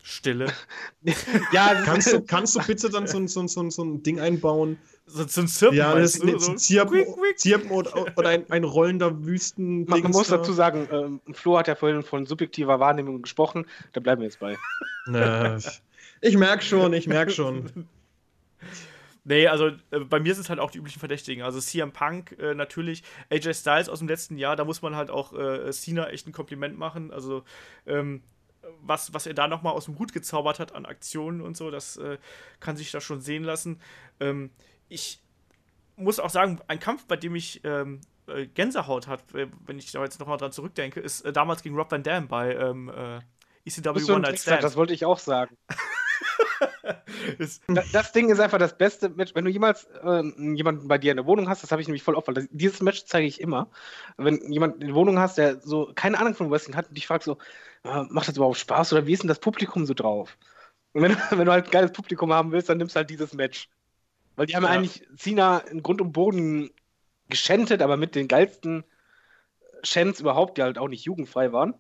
[0.06, 0.52] Stille.
[1.54, 4.78] ja, kannst du, kannst du bitte dann so, so, so, so ein Ding einbauen?
[5.06, 7.06] So, so ein Zirpen, ja, das, du, so Zirpen,
[7.38, 9.86] Zirpen oder, oder ein, ein rollender Wüsten.
[9.86, 14.02] Man, man muss dazu sagen, ähm, Flo hat ja vorhin von subjektiver Wahrnehmung gesprochen, da
[14.02, 14.58] bleiben wir jetzt bei.
[15.06, 15.58] Na,
[16.20, 17.88] ich merke schon, ich merke schon.
[19.26, 21.44] Nee, also äh, bei mir sind es halt auch die üblichen Verdächtigen.
[21.44, 25.10] Also CM Punk äh, natürlich, AJ Styles aus dem letzten Jahr, da muss man halt
[25.10, 27.10] auch äh, Cena echt ein Kompliment machen.
[27.10, 27.44] Also
[27.88, 28.22] ähm,
[28.82, 31.98] was, was er da nochmal aus dem Hut gezaubert hat an Aktionen und so, das
[31.98, 32.18] äh,
[32.60, 33.82] kann sich da schon sehen lassen.
[34.20, 34.52] Ähm,
[34.90, 35.22] ich
[35.96, 40.04] muss auch sagen, ein Kampf, bei dem ich ähm, äh, Gänsehaut hat, wenn ich da
[40.04, 42.92] jetzt nochmal dran zurückdenke, ist äh, damals gegen Rob Van Dam bei ähm,
[43.66, 44.64] ECW One Night Stand.
[44.64, 45.58] Das wollte ich auch sagen.
[47.40, 47.62] das,
[47.92, 49.34] das, Ding ist einfach das beste Match.
[49.36, 52.04] Wenn du jemals äh, jemanden bei dir in der Wohnung hast, das habe ich nämlich
[52.04, 53.70] voll oft, weil das, dieses Match zeige ich immer.
[54.18, 57.08] Wenn jemand in der Wohnung hast, der so keine Ahnung von Wrestling hat und dich
[57.08, 57.38] fragt so, äh,
[57.84, 60.38] macht das überhaupt Spaß oder wie ist denn das Publikum so drauf?
[60.94, 63.34] Und wenn, wenn du halt ein geiles Publikum haben willst, dann nimmst du halt dieses
[63.34, 63.70] Match.
[64.36, 64.70] Weil die haben ja.
[64.70, 66.72] eigentlich Cena in Grund und Boden
[67.30, 68.84] geschändet, aber mit den geilsten
[69.84, 71.76] Chants überhaupt, die halt auch nicht jugendfrei waren.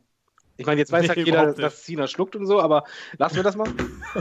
[0.57, 2.83] Ich meine, jetzt weiß halt jeder, dass Cena schluckt und so, aber
[3.17, 3.71] lassen wir das mal.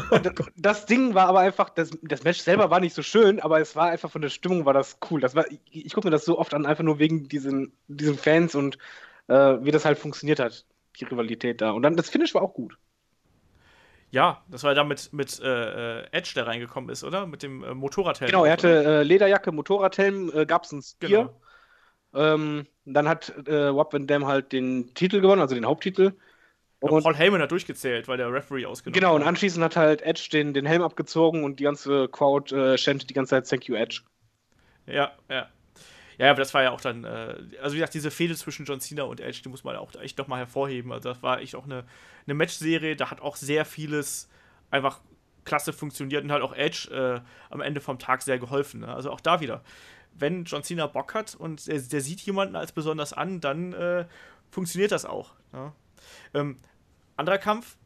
[0.57, 3.77] das Ding war aber einfach, das, das Match selber war nicht so schön, aber es
[3.77, 5.21] war einfach von der Stimmung war das cool.
[5.21, 8.17] Das war, ich, ich gucke mir das so oft an, einfach nur wegen diesen, diesen
[8.17, 8.79] Fans und
[9.29, 10.65] äh, wie das halt funktioniert hat,
[10.99, 11.73] die Rivalität da.
[11.73, 12.77] Und dann das Finish war auch gut.
[14.11, 17.27] Ja, das war da mit, mit äh, äh, Edge, der reingekommen ist, oder?
[17.27, 18.31] Mit dem äh, Motorradhelm.
[18.31, 21.35] Genau, er hatte äh, Lederjacke, Motorradhelm, äh, gab es ein Spear.
[22.13, 22.35] Genau.
[22.35, 26.13] Ähm, dann hat äh, Wap Van Dam halt den Titel gewonnen, also den Haupttitel.
[26.81, 30.29] Und Paul Heyman hat durchgezählt, weil der Referee ausgenommen Genau, und anschließend hat halt Edge
[30.33, 34.03] den, den Helm abgezogen und die ganze Crowd äh, die ganze Zeit Thank you, Edge.
[34.87, 35.49] Ja, ja.
[36.23, 38.81] Ja, aber das war ja auch dann, äh, also wie gesagt, diese Fehde zwischen John
[38.81, 40.93] Cena und Edge, die muss man auch echt nochmal hervorheben.
[40.93, 41.85] Also das war echt auch eine,
[42.27, 44.29] eine Match-Serie, da hat auch sehr vieles
[44.71, 45.01] einfach
[45.45, 47.21] klasse funktioniert und halt auch Edge äh,
[47.51, 48.81] am Ende vom Tag sehr geholfen.
[48.81, 48.95] Ne?
[48.95, 49.63] Also auch da wieder
[50.15, 54.07] wenn John Cena Bock hat und der, der sieht jemanden als besonders an, dann äh,
[54.51, 55.33] funktioniert das auch.
[55.53, 55.75] Ja.
[56.35, 56.59] Ähm,
[57.17, 57.77] anderer Kampf,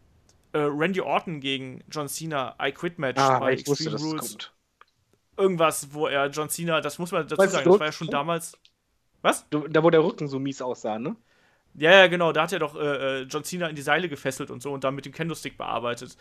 [0.52, 4.52] äh, Randy Orton gegen John Cena, I Quit Match ah, bei Extreme Rules.
[5.36, 8.08] Irgendwas, wo er John Cena, das muss man dazu weißt sagen, das war ja schon
[8.08, 8.58] damals.
[9.22, 9.46] Was?
[9.50, 11.16] Da, wo der Rücken so mies aussah, ne?
[11.74, 14.50] Ja, ja, genau, da hat er doch äh, äh John Cena in die Seile gefesselt
[14.50, 16.16] und so und dann mit dem Kendo-Stick bearbeitet.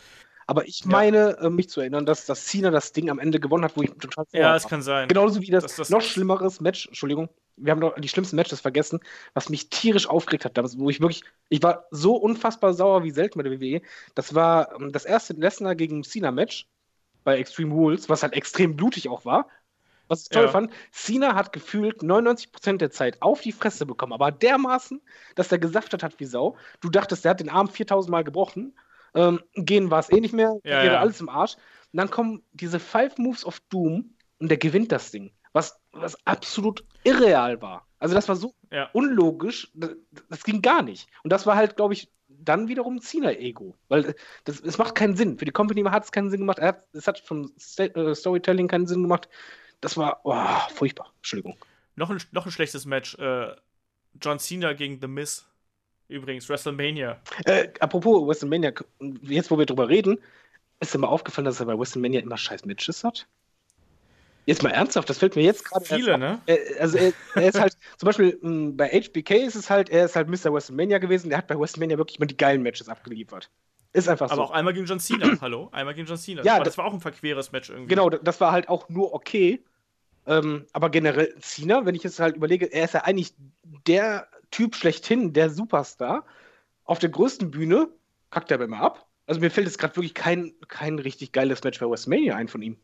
[0.46, 1.46] Aber ich meine, ja.
[1.46, 3.90] äh, mich zu erinnern, dass, dass Cena das Ding am Ende gewonnen hat, wo ich
[3.90, 5.08] total Ja, es kann sein.
[5.08, 8.60] Genauso wie das, das, das noch schlimmeres Match, Entschuldigung, wir haben doch die schlimmsten Matches
[8.60, 9.00] vergessen,
[9.34, 13.10] was mich tierisch aufgeregt hat, damals, wo ich wirklich, ich war so unfassbar sauer wie
[13.10, 13.82] selten bei der WWE.
[14.14, 16.68] Das war ähm, das erste Lesnar gegen Cena-Match
[17.26, 19.48] bei Extreme Rules, was halt extrem blutig auch war.
[20.08, 20.50] Was ich toll ja.
[20.50, 25.02] fand, Cena hat gefühlt 99% der Zeit auf die Fresse bekommen, aber dermaßen,
[25.34, 26.56] dass der gesaftet hat wie Sau.
[26.80, 28.78] Du dachtest, der hat den Arm 4000 Mal gebrochen.
[29.16, 31.00] Ähm, gehen war es eh nicht mehr, ja, ja.
[31.00, 31.56] alles im Arsch.
[31.92, 35.32] Und dann kommen diese Five Moves of Doom und der gewinnt das Ding.
[35.52, 37.88] Was, was absolut irreal war.
[37.98, 38.88] Also das war so ja.
[38.92, 39.90] unlogisch, das,
[40.28, 41.08] das, ging gar nicht.
[41.24, 42.08] Und das war halt, glaube ich,
[42.42, 43.74] dann wiederum Cena-Ego.
[43.88, 44.14] Weil
[44.44, 45.38] das, das macht keinen Sinn.
[45.38, 46.60] Für die Company hat es keinen Sinn gemacht.
[46.60, 49.28] Hat, es hat vom äh, Storytelling keinen Sinn gemacht.
[49.80, 51.12] Das war oh, furchtbar.
[51.18, 51.56] Entschuldigung.
[51.96, 53.14] Noch ein, noch ein schlechtes Match.
[53.18, 53.54] Äh,
[54.20, 55.46] John Cena gegen The Miz.
[56.08, 57.20] Übrigens, WrestleMania.
[57.44, 58.72] Äh, apropos WrestleMania,
[59.22, 60.18] jetzt wo wir drüber reden,
[60.80, 63.26] ist dir mal aufgefallen, dass er bei WrestleMania immer scheiß Matches hat?
[64.46, 65.84] Jetzt mal ernsthaft, das fällt mir jetzt gerade.
[65.84, 66.40] Viele, ne?
[66.78, 70.04] also er, er, ist halt, zum Beispiel mh, hm, bei HBK ist es halt, er
[70.04, 70.52] ist halt Mr.
[70.52, 73.50] WrestleMania gewesen, der hat bei WrestleMania wirklich immer die geilen Matches abgeliefert.
[73.92, 74.34] Ist einfach so.
[74.34, 75.68] Aber auch einmal gegen John Cena, hallo?
[75.72, 76.44] Einmal gegen John Cena.
[76.44, 77.88] Ja, aber das war auch ein verqueres Match irgendwie.
[77.88, 79.64] Genau, das war halt auch nur okay.
[80.26, 83.34] Ähm, aber generell Cena, wenn ich jetzt halt überlege, er ist ja eigentlich
[83.86, 86.24] der Typ schlechthin, der Superstar.
[86.84, 87.88] Auf der größten Bühne
[88.30, 89.08] kackt er aber immer ab.
[89.26, 92.62] Also mir fällt jetzt gerade wirklich kein, kein richtig geiles Match bei WrestleMania ein von
[92.62, 92.76] ihm.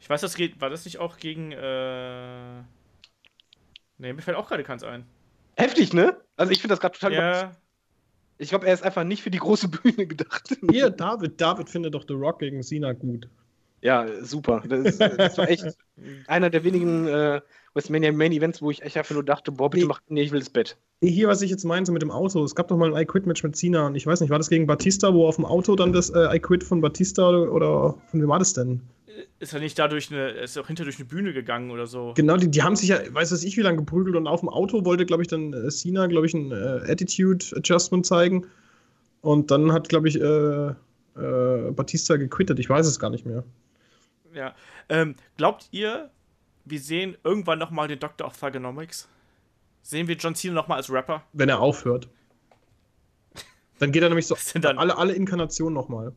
[0.00, 0.60] Ich weiß, das geht.
[0.60, 1.52] War das nicht auch gegen.
[1.52, 2.62] Äh...
[3.98, 5.04] Ne, mir fällt auch gerade keins ein.
[5.56, 6.16] Heftig, ne?
[6.36, 7.12] Also ich finde das gerade total.
[7.12, 7.56] Ja.
[8.38, 10.56] Ich glaube, er ist einfach nicht für die große Bühne gedacht.
[10.70, 13.28] Hier, David, David findet doch The Rock gegen Cena gut.
[13.82, 14.62] Ja, super.
[14.66, 15.66] Das, das war echt
[16.26, 17.42] einer der wenigen äh,
[17.74, 20.40] WrestleMania Main Events, wo ich echt einfach nur dachte, boah, bitte mach, nee, ich will
[20.40, 20.76] das Bett.
[21.02, 22.42] Hier, was ich jetzt meinte mit dem Auto.
[22.44, 24.38] Es gab doch mal ein I Quit Match mit Cena und ich weiß nicht, war
[24.38, 27.52] das gegen Batista, wo auf dem Auto dann das äh, I Quit von Batista oder,
[27.52, 28.80] oder von wem war das denn?
[29.38, 32.12] ist er nicht dadurch eine, ist auch hinter durch eine Bühne gegangen oder so.
[32.14, 34.48] Genau, die, die haben sich ja, weiß was ich, wie lange geprügelt und auf dem
[34.48, 38.46] Auto wollte, glaube ich, dann äh, Cena, glaube ich, ein äh, Attitude Adjustment zeigen.
[39.22, 42.58] Und dann hat, glaube ich, äh, äh, Batista gequittet.
[42.58, 43.44] Ich weiß es gar nicht mehr.
[44.34, 44.54] Ja.
[44.88, 46.10] Ähm, glaubt ihr,
[46.64, 49.08] wir sehen irgendwann nochmal den Doctor of Thugonomics?
[49.82, 51.22] Sehen wir John Cena nochmal als Rapper?
[51.32, 52.08] Wenn er aufhört.
[53.78, 56.12] Dann geht er nämlich so alle, alle Inkarnationen nochmal.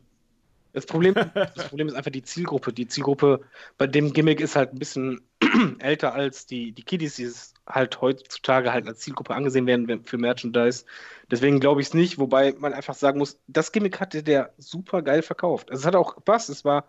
[0.73, 2.73] Das Problem, das Problem ist einfach die Zielgruppe.
[2.73, 3.41] Die Zielgruppe
[3.77, 5.21] bei dem Gimmick ist halt ein bisschen
[5.79, 7.31] älter als die, die Kiddies, die
[7.67, 10.85] halt heutzutage halt als Zielgruppe angesehen werden für Merchandise.
[11.31, 15.03] Deswegen glaube ich es nicht, wobei man einfach sagen muss, das Gimmick hatte der super
[15.03, 15.69] geil verkauft.
[15.69, 16.85] Also es hat auch gepasst, es war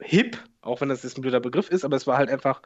[0.00, 2.62] hip, auch wenn das jetzt ein blöder Begriff ist, aber es war halt einfach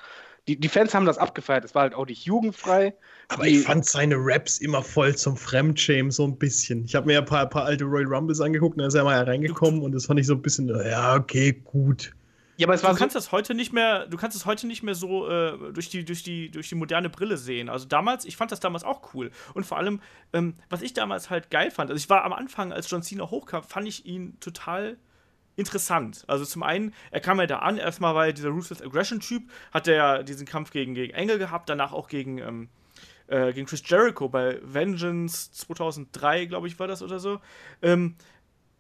[0.49, 1.65] die, die Fans haben das abgefeiert.
[1.65, 2.95] Es war halt auch nicht jugendfrei.
[3.29, 6.85] Aber die, ich fand seine Raps immer voll zum Fremdschämen, so ein bisschen.
[6.85, 9.05] Ich habe mir ja ein paar, paar alte Royal Rumbles angeguckt und da ist er
[9.05, 12.13] mal reingekommen und das fand ich so ein bisschen, ja, okay, gut.
[12.57, 14.67] Ja, aber es war du kannst so das heute nicht mehr, du kannst es heute
[14.67, 17.71] nicht mehr so äh, durch, die, durch, die, durch die moderne Brille sehen.
[17.71, 19.31] Also damals, ich fand das damals auch cool.
[19.55, 20.01] Und vor allem,
[20.35, 23.31] ähm, was ich damals halt geil fand, also ich war am Anfang, als John Cena
[23.31, 24.99] hochkam, fand ich ihn total
[25.61, 26.25] interessant.
[26.27, 29.87] Also zum einen, er kam ja da an, erstmal war er dieser Ruthless Aggression-Typ, hat
[29.87, 32.69] er ja diesen Kampf gegen, gegen Engel gehabt, danach auch gegen, ähm,
[33.29, 37.41] äh, gegen Chris Jericho bei Vengeance 2003, glaube ich, war das oder so.
[37.83, 38.17] Ähm,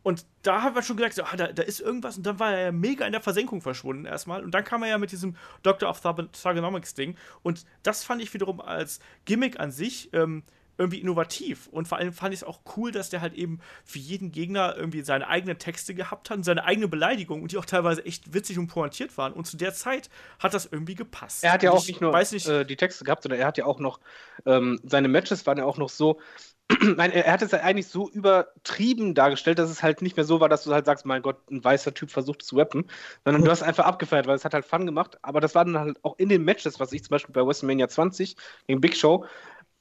[0.02, 2.16] und da haben wir schon gedacht, so, ah, da, da, ist irgendwas.
[2.16, 4.42] Und dann war er ja mega in der Versenkung verschwunden erstmal.
[4.42, 7.16] Und dann kam er ja mit diesem Doctor of Thugonomics-Ding.
[7.42, 10.42] Und das fand ich wiederum als Gimmick an sich ähm,
[10.80, 11.68] irgendwie innovativ.
[11.68, 14.74] Und vor allem fand ich es auch cool, dass der halt eben für jeden Gegner
[14.76, 18.32] irgendwie seine eigenen Texte gehabt hat und seine eigene Beleidigung und die auch teilweise echt
[18.32, 19.32] witzig und pointiert waren.
[19.32, 20.08] Und zu der Zeit
[20.38, 21.44] hat das irgendwie gepasst.
[21.44, 23.66] Er hat ja auch nicht nur nicht, äh, die Texte gehabt, sondern er hat ja
[23.66, 24.00] auch noch,
[24.46, 26.18] ähm, seine Matches waren ja auch noch so,
[26.96, 30.40] Nein, er hat es ja eigentlich so übertrieben dargestellt, dass es halt nicht mehr so
[30.40, 32.84] war, dass du halt sagst, mein Gott, ein weißer Typ versucht zu rappen,
[33.24, 35.18] sondern du hast einfach abgefeiert, weil es hat halt Fun gemacht.
[35.22, 37.88] Aber das war dann halt auch in den Matches, was ich zum Beispiel bei WrestleMania
[37.88, 38.36] 20
[38.68, 39.24] gegen Big Show,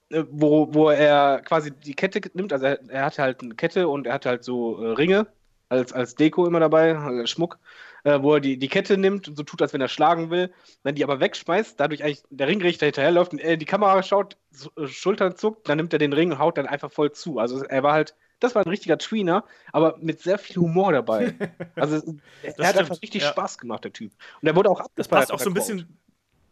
[0.10, 4.08] wo, wo er quasi die Kette nimmt, also er, er hatte halt eine Kette und
[4.08, 5.28] er hatte halt so äh, Ringe
[5.70, 7.60] als, als Deko immer dabei, als Schmuck,
[8.04, 10.52] äh, wo er die, die Kette nimmt und so tut, als wenn er schlagen will,
[10.84, 14.38] dann die aber wegschmeißt, dadurch eigentlich der Ringrichter hinterherläuft und er in die Kamera schaut,
[14.52, 17.38] so, äh, Schultern zuckt, dann nimmt er den Ring und haut dann einfach voll zu.
[17.38, 19.44] Also er war halt, das war ein richtiger Tweener,
[19.74, 21.36] aber mit sehr viel Humor dabei.
[21.76, 21.96] Also
[22.42, 23.30] er hat stimmt, einfach richtig ja.
[23.30, 24.12] Spaß gemacht, der Typ.
[24.42, 24.98] Und er wurde auch abgefeiert.
[24.98, 26.00] Das passt auch so ein bisschen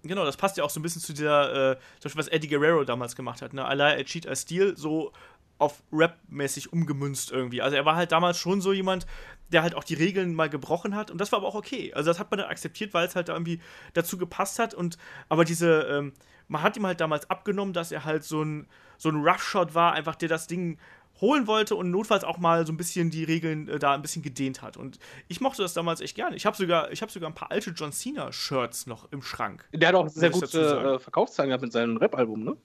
[0.07, 2.47] Genau, das passt ja auch so ein bisschen zu der, äh, zum Beispiel, was Eddie
[2.47, 3.65] Guerrero damals gemacht hat, ne?
[3.99, 5.11] I cheat, I steal, so
[5.59, 7.61] auf Rap-mäßig umgemünzt irgendwie.
[7.61, 9.07] Also er war halt damals schon so jemand,
[9.51, 11.93] der halt auch die Regeln mal gebrochen hat und das war aber auch okay.
[11.93, 13.59] Also das hat man dann akzeptiert, weil es halt da irgendwie
[13.93, 14.97] dazu gepasst hat und
[15.29, 16.13] aber diese, ähm,
[16.47, 19.93] man hat ihm halt damals abgenommen, dass er halt so ein, so ein Roughshot war,
[19.93, 20.77] einfach der das Ding
[21.21, 24.21] holen wollte und notfalls auch mal so ein bisschen die Regeln äh, da ein bisschen
[24.21, 24.77] gedehnt hat.
[24.77, 26.35] Und ich mochte das damals echt gerne.
[26.35, 29.67] Ich habe sogar, hab sogar ein paar alte John Cena-Shirts noch im Schrank.
[29.73, 32.57] Der hat auch sehr gute äh, Verkaufszahlen gehabt mit seinem Rap-Album, ne?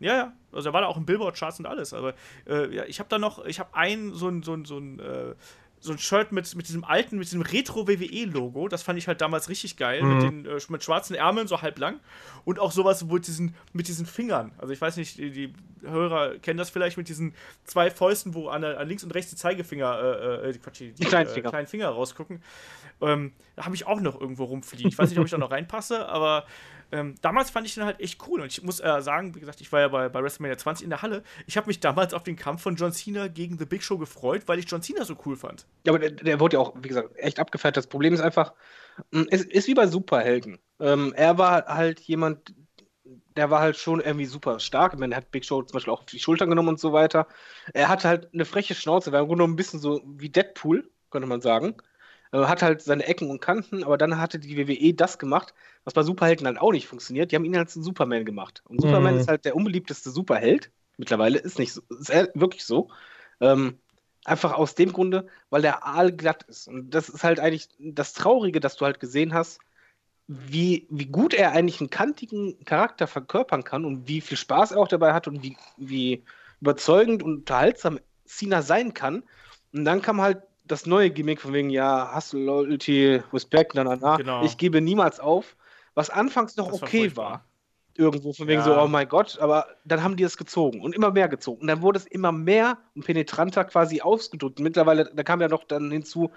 [0.00, 0.32] Ja, ja.
[0.52, 1.92] Also er war da auch im Billboard-Charts und alles.
[1.92, 2.14] Aber
[2.48, 4.98] äh, ja, ich habe da noch, ich habe ein so ein, so ein, so ein
[4.98, 5.34] äh,
[5.80, 8.68] so ein Shirt mit, mit diesem alten, mit diesem Retro-WWE-Logo.
[8.68, 10.02] Das fand ich halt damals richtig geil.
[10.02, 10.12] Mhm.
[10.12, 12.00] Mit, den, äh, mit schwarzen Ärmeln, so halb lang.
[12.44, 14.52] Und auch sowas wo diesen, mit diesen Fingern.
[14.58, 15.52] Also ich weiß nicht, die, die
[15.82, 19.36] Hörer kennen das vielleicht mit diesen zwei Fäusten, wo an, an links und rechts die
[19.36, 21.48] Zeigefinger, äh, äh, Quatsch, die, die kleinen, äh, Finger.
[21.48, 22.42] kleinen Finger rausgucken.
[23.00, 24.90] Ähm, da habe ich auch noch irgendwo rumfliegen.
[24.90, 26.44] Ich weiß nicht, ob ich da noch reinpasse, aber
[26.92, 28.40] ähm, damals fand ich den halt echt cool.
[28.40, 30.90] Und ich muss äh, sagen, wie gesagt, ich war ja bei, bei WrestleMania 20 in
[30.90, 31.22] der Halle.
[31.46, 34.42] Ich habe mich damals auf den Kampf von John Cena gegen The Big Show gefreut,
[34.46, 35.66] weil ich John Cena so cool fand.
[35.84, 37.76] Ja, aber der, der wurde ja auch, wie gesagt, echt abgefeiert.
[37.76, 38.52] Das Problem ist einfach,
[39.12, 40.58] hm, es ist wie bei Superhelden.
[40.80, 42.54] Ähm, er war halt jemand,
[43.36, 44.94] der war halt schon irgendwie super stark.
[44.94, 46.92] Ich meine, er hat Big Show zum Beispiel auch auf die Schultern genommen und so
[46.92, 47.26] weiter.
[47.72, 51.28] Er hat halt eine freche Schnauze, war im Grunde ein bisschen so wie Deadpool, könnte
[51.28, 51.76] man sagen.
[52.32, 55.54] Äh, hat halt seine Ecken und Kanten, aber dann hatte die WWE das gemacht,
[55.84, 57.32] was bei Superhelden halt auch nicht funktioniert.
[57.32, 58.62] Die haben ihn halt zu Superman gemacht.
[58.68, 59.20] Und Superman mhm.
[59.20, 60.70] ist halt der unbeliebteste Superheld.
[60.96, 62.90] Mittlerweile ist nicht so, ist wirklich so.
[63.40, 63.78] Ähm,
[64.24, 66.68] einfach aus dem Grunde, weil der Aal glatt ist.
[66.68, 69.60] Und das ist halt eigentlich das Traurige, dass du halt gesehen hast,
[70.26, 74.78] wie, wie gut er eigentlich einen kantigen Charakter verkörpern kann und wie viel Spaß er
[74.78, 76.22] auch dabei hat und wie, wie
[76.60, 79.24] überzeugend und unterhaltsam Cena sein kann.
[79.72, 83.96] Und dann kam halt das neue Gimmick von wegen, ja, Hustle, Loyalty, Respect, na, na,
[83.96, 84.16] na.
[84.16, 84.44] Genau.
[84.44, 85.56] Ich gebe niemals auf,
[85.94, 87.44] was anfangs noch das okay war, war.
[87.96, 88.64] Irgendwo von wegen ja.
[88.64, 91.60] so, oh mein Gott, aber dann haben die es gezogen und immer mehr gezogen.
[91.60, 94.58] Und dann wurde es immer mehr und penetranter quasi ausgedrückt.
[94.58, 96.30] Und mittlerweile, da kam ja noch dann hinzu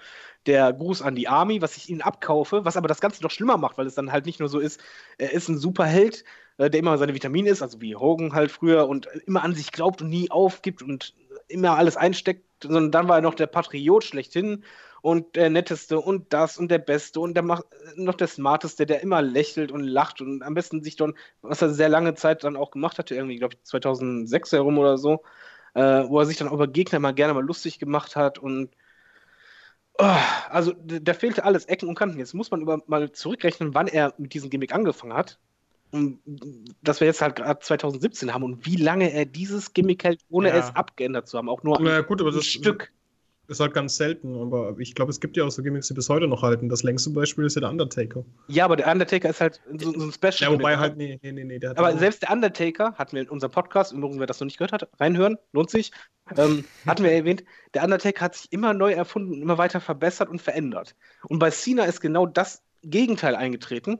[0.46, 3.56] der Gruß an die Army, was ich ihnen abkaufe, was aber das Ganze noch schlimmer
[3.56, 4.80] macht, weil es dann halt nicht nur so ist,
[5.16, 6.24] er ist ein Superheld,
[6.58, 9.72] äh, der immer seine Vitamine ist, also wie Hogan halt früher und immer an sich
[9.72, 11.14] glaubt und nie aufgibt und
[11.48, 14.64] immer alles einsteckt, sondern dann war er noch der Patriot schlechthin
[15.02, 17.64] und der Netteste und das und der Beste und der macht
[17.96, 21.70] noch der Smarteste, der immer lächelt und lacht und am besten sich dann, was er
[21.70, 25.22] sehr lange Zeit dann auch gemacht hatte, irgendwie, glaube ich, 2006 herum oder so,
[25.74, 28.70] äh, wo er sich dann über Gegner mal gerne mal lustig gemacht hat und
[29.98, 30.16] oh,
[30.50, 32.18] also da fehlte alles, Ecken und Kanten.
[32.18, 35.38] Jetzt muss man über, mal zurückrechnen, wann er mit diesem Gimmick angefangen hat
[36.82, 40.48] dass wir jetzt halt gerade 2017 haben und wie lange er dieses Gimmick hält, ohne
[40.48, 40.56] ja.
[40.56, 42.92] es abgeändert zu haben, auch nur ja, gut, aber ein das Stück.
[43.46, 46.08] Ist halt ganz selten, aber ich glaube, es gibt ja auch so Gimmicks, die bis
[46.08, 46.70] heute noch halten.
[46.70, 48.24] Das längste Beispiel ist ja der Undertaker.
[48.48, 50.50] Ja, aber der Undertaker ist halt so, so ein Special.
[50.50, 51.66] Ja, wobei halt, nee, nee, nee, nee.
[51.66, 54.72] aber selbst der Undertaker, hatten wir in unserem Podcast, übrigens, wer das noch nicht gehört
[54.72, 55.92] hat, reinhören, lohnt sich,
[56.38, 60.40] ähm, hatten wir erwähnt, der Undertaker hat sich immer neu erfunden, immer weiter verbessert und
[60.40, 60.96] verändert.
[61.28, 63.98] Und bei Cena ist genau das Gegenteil eingetreten.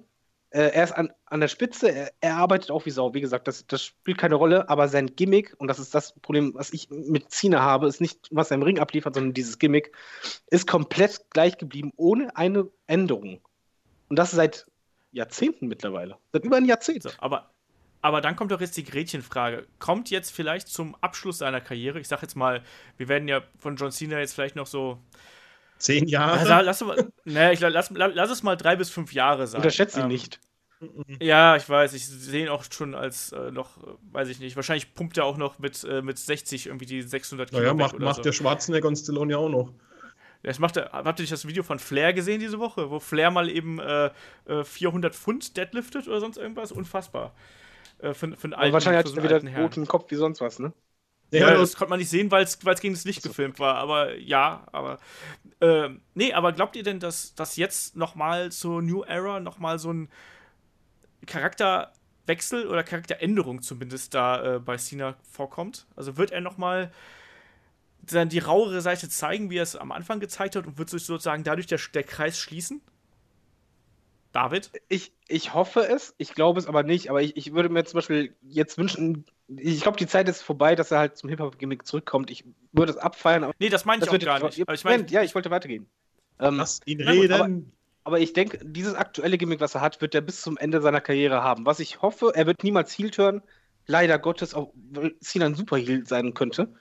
[0.55, 3.13] Äh, er ist an, an der Spitze, er, er, arbeitet auch wie Sau.
[3.13, 6.55] Wie gesagt, das, das spielt keine Rolle, aber sein Gimmick, und das ist das Problem,
[6.55, 9.91] was ich mit Cena habe, ist nicht, was er im Ring abliefert, sondern dieses Gimmick,
[10.51, 13.41] ist komplett gleich geblieben, ohne eine Änderung.
[14.09, 14.67] Und das seit
[15.11, 16.19] Jahrzehnten mittlerweile.
[16.33, 17.03] Seit über ein Jahrzehnt.
[17.03, 17.51] So, aber,
[18.01, 19.67] aber dann kommt doch jetzt die Gretchenfrage.
[19.81, 22.63] Kommt jetzt vielleicht zum Abschluss seiner Karriere, ich sag jetzt mal,
[22.97, 25.01] wir werden ja von John Cena jetzt vielleicht noch so
[25.79, 26.39] Zehn Jahre?
[26.39, 29.59] Also, lass, nee, ich, lass, lass, es mal drei bis fünf Jahre sein.
[29.59, 30.41] Unterschätze ihn ähm, nicht.
[31.21, 33.79] Ja, ich weiß, ich sehe ihn auch schon als äh, noch,
[34.13, 37.51] weiß ich nicht, wahrscheinlich pumpt er auch noch mit, äh, mit 60 irgendwie die 600
[37.51, 37.63] Kilo.
[37.63, 38.23] Naja, macht, macht so.
[38.23, 39.73] der Schwarzenegger und Stallone ja auch noch.
[40.43, 43.31] Das macht er, habt ihr nicht das Video von Flair gesehen diese Woche, wo Flair
[43.31, 44.11] mal eben äh,
[44.63, 46.71] 400 äh, Pfund deadliftet oder sonst irgendwas?
[46.71, 47.35] Unfassbar.
[47.99, 50.59] Äh, für, für einen alten, wahrscheinlich hat er wieder einen roten Kopf wie sonst was,
[50.59, 50.73] ne?
[51.31, 53.77] Ja, ja, das konnte man nicht sehen, weil es gegen das Licht gefilmt war.
[53.77, 54.99] Aber ja, aber.
[55.61, 59.93] Äh, nee, aber glaubt ihr denn, dass, dass jetzt nochmal zur New Era nochmal so
[59.93, 60.09] ein
[61.27, 65.87] Charakterwechsel oder Charakteränderung zumindest da äh, bei Cena vorkommt?
[65.97, 66.93] Also wird er nochmal
[68.03, 71.05] dann die rauere Seite zeigen, wie er es am Anfang gezeigt hat und wird sich
[71.05, 72.81] sozusagen dadurch der, der Kreis schließen?
[74.33, 74.71] David?
[74.89, 77.09] Ich, ich hoffe es, ich glaube es aber nicht.
[77.09, 80.75] Aber ich, ich würde mir zum Beispiel jetzt wünschen, ich glaube, die Zeit ist vorbei,
[80.75, 82.31] dass er halt zum Hip-Hop-Gimmick zurückkommt.
[82.31, 83.53] Ich würde es abfeiern.
[83.59, 84.59] nee, das meine ich auch gar nicht.
[84.59, 85.87] Ich mein, ja, ich wollte weitergehen.
[86.39, 87.33] Ähm, Lass ihn reden.
[87.33, 87.49] Aber,
[88.05, 91.01] aber, ich denke, dieses aktuelle Gimmick, was er hat, wird er bis zum Ende seiner
[91.01, 91.67] Karriere haben.
[91.67, 93.43] Was ich hoffe, er wird niemals Heel turn.
[93.87, 96.75] Leider Gottes, auch weil Cena ein Super Heel sein könnte.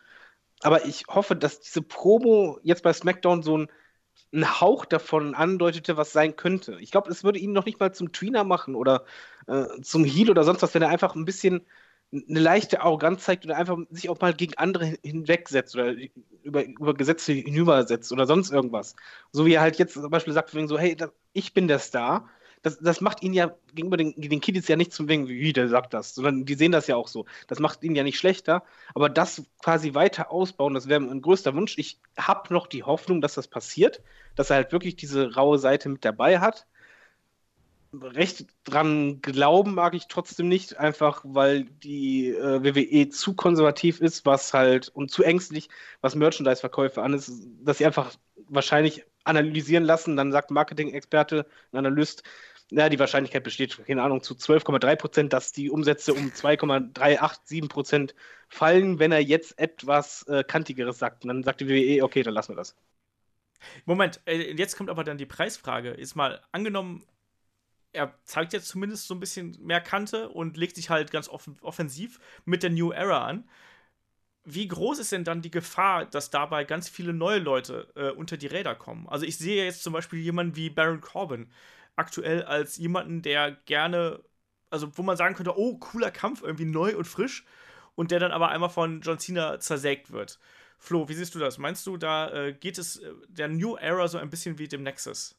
[0.62, 3.68] Aber ich hoffe, dass diese Promo jetzt bei SmackDown so ein
[4.34, 6.78] ein Hauch davon andeutete, was sein könnte.
[6.80, 9.06] Ich glaube, es würde ihn noch nicht mal zum Tweener machen oder
[9.48, 11.66] äh, zum Heel oder sonst was, wenn er einfach ein bisschen
[12.14, 15.96] eine leichte Arroganz zeigt oder einfach sich auch mal gegen andere hinwegsetzt oder
[16.44, 18.96] über, über Gesetze hinübersetzt oder sonst irgendwas.
[19.32, 20.96] So wie er halt jetzt zum Beispiel sagt, so, hey,
[21.34, 22.30] ich bin der Star,
[22.64, 25.68] das, das macht ihn ja gegenüber den, den Kiddies ja nicht zum Wegen, wie der
[25.68, 27.26] sagt das, sondern die sehen das ja auch so.
[27.48, 28.64] Das macht ihn ja nicht schlechter,
[28.96, 31.78] aber das quasi weiter ausbauen, das wäre mein größter Wunsch.
[31.78, 34.02] Ich habe noch die Hoffnung, dass das passiert,
[34.36, 36.66] dass er halt wirklich diese raue Seite mit dabei hat.
[38.02, 44.26] Recht dran glauben mag ich trotzdem nicht, einfach weil die äh, WWE zu konservativ ist,
[44.26, 45.70] was halt und zu ängstlich,
[46.02, 48.16] was Merchandise-Verkäufe an ist, dass sie einfach
[48.48, 52.24] wahrscheinlich analysieren lassen, dann sagt Marketing-Experte, ein Analyst,
[52.72, 58.16] ja, die Wahrscheinlichkeit besteht, keine Ahnung, zu 12,3 Prozent, dass die Umsätze um 2,387 Prozent
[58.50, 61.24] fallen, wenn er jetzt etwas äh, Kantigeres sagt.
[61.24, 62.76] Und dann sagt die WWE, okay, dann lassen wir das.
[63.86, 65.92] Moment, äh, jetzt kommt aber dann die Preisfrage.
[65.92, 67.06] Ist mal angenommen,
[67.94, 71.58] er zeigt jetzt zumindest so ein bisschen mehr Kante und legt sich halt ganz offen,
[71.62, 73.48] offensiv mit der New Era an
[74.46, 78.38] wie groß ist denn dann die Gefahr, dass dabei ganz viele neue Leute äh, unter
[78.38, 79.08] die Räder kommen?
[79.08, 81.52] Also ich sehe jetzt zum Beispiel jemanden wie Baron Corbin
[81.96, 84.22] aktuell als jemanden, der gerne,
[84.70, 87.46] also wo man sagen könnte, oh, cooler Kampf, irgendwie neu und frisch,
[87.96, 90.40] und der dann aber einmal von John Cena zersägt wird.
[90.80, 91.58] Flo, wie siehst du das?
[91.58, 94.84] Meinst du, da äh, geht es äh, der New Era so ein bisschen wie dem
[94.84, 95.36] Nexus?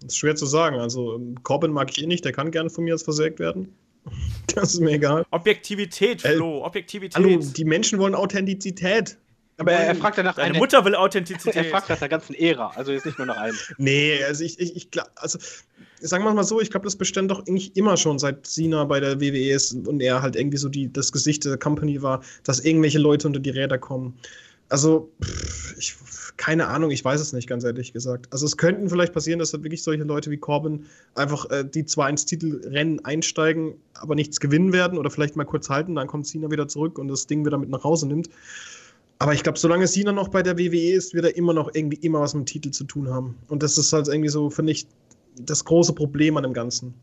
[0.00, 0.78] Das ist schwer zu sagen.
[0.78, 3.74] Also Corbin mag ich eh nicht, der kann gerne von mir jetzt versägt werden.
[4.54, 5.26] Das ist mir egal.
[5.32, 7.16] Objektivität, äh, Flo, Objektivität.
[7.16, 9.18] Hallo, die Menschen wollen Authentizität.
[9.58, 11.56] Aber er, er fragt danach Deine eine, Mutter will Authentizität.
[11.56, 13.56] Er fragt nach der ganzen Ära, also jetzt nicht nur nach einem.
[13.78, 15.38] Nee, also ich, ich, ich also
[16.00, 19.00] sagen wir mal so, ich glaube, das bestand doch eigentlich immer schon, seit Sina bei
[19.00, 22.60] der WWE ist und er halt irgendwie so die, das Gesicht der Company war, dass
[22.60, 24.18] irgendwelche Leute unter die Räder kommen.
[24.68, 25.94] Also, pff, ich,
[26.36, 28.28] keine Ahnung, ich weiß es nicht, ganz ehrlich gesagt.
[28.32, 32.10] Also es könnten vielleicht passieren, dass wirklich solche Leute wie Corbin einfach äh, die zwar
[32.10, 36.50] ins Titelrennen einsteigen, aber nichts gewinnen werden oder vielleicht mal kurz halten, dann kommt Cena
[36.50, 38.28] wieder zurück und das Ding wieder mit nach Hause nimmt.
[39.18, 41.96] Aber ich glaube, solange Cena noch bei der WWE ist, wird er immer noch irgendwie
[41.98, 43.36] immer was mit dem Titel zu tun haben.
[43.48, 44.86] Und das ist halt irgendwie so, finde ich,
[45.38, 46.94] das große Problem an dem Ganzen.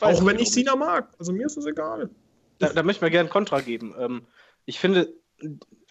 [0.00, 1.08] Auch wenn ich Cena mag.
[1.18, 2.08] Also mir ist das egal.
[2.58, 3.94] Da, da möchte ich mir gerne Kontra geben.
[3.98, 4.22] Ähm,
[4.64, 5.12] ich finde,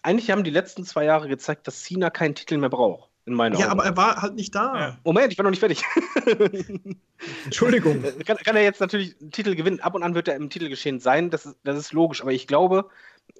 [0.02, 3.10] eigentlich haben die letzten zwei Jahre gezeigt, dass Cena keinen Titel mehr braucht.
[3.24, 3.72] In meinen ja, Augen.
[3.72, 4.80] aber er war halt nicht da.
[4.80, 4.98] Ja.
[5.04, 5.82] Moment, ich war noch nicht fertig.
[7.44, 8.02] Entschuldigung.
[8.24, 9.80] Kann, kann, er jetzt natürlich einen Titel gewinnen?
[9.80, 12.22] Ab und an wird er im Titelgeschehen sein, das ist, das ist logisch.
[12.22, 12.88] Aber ich glaube,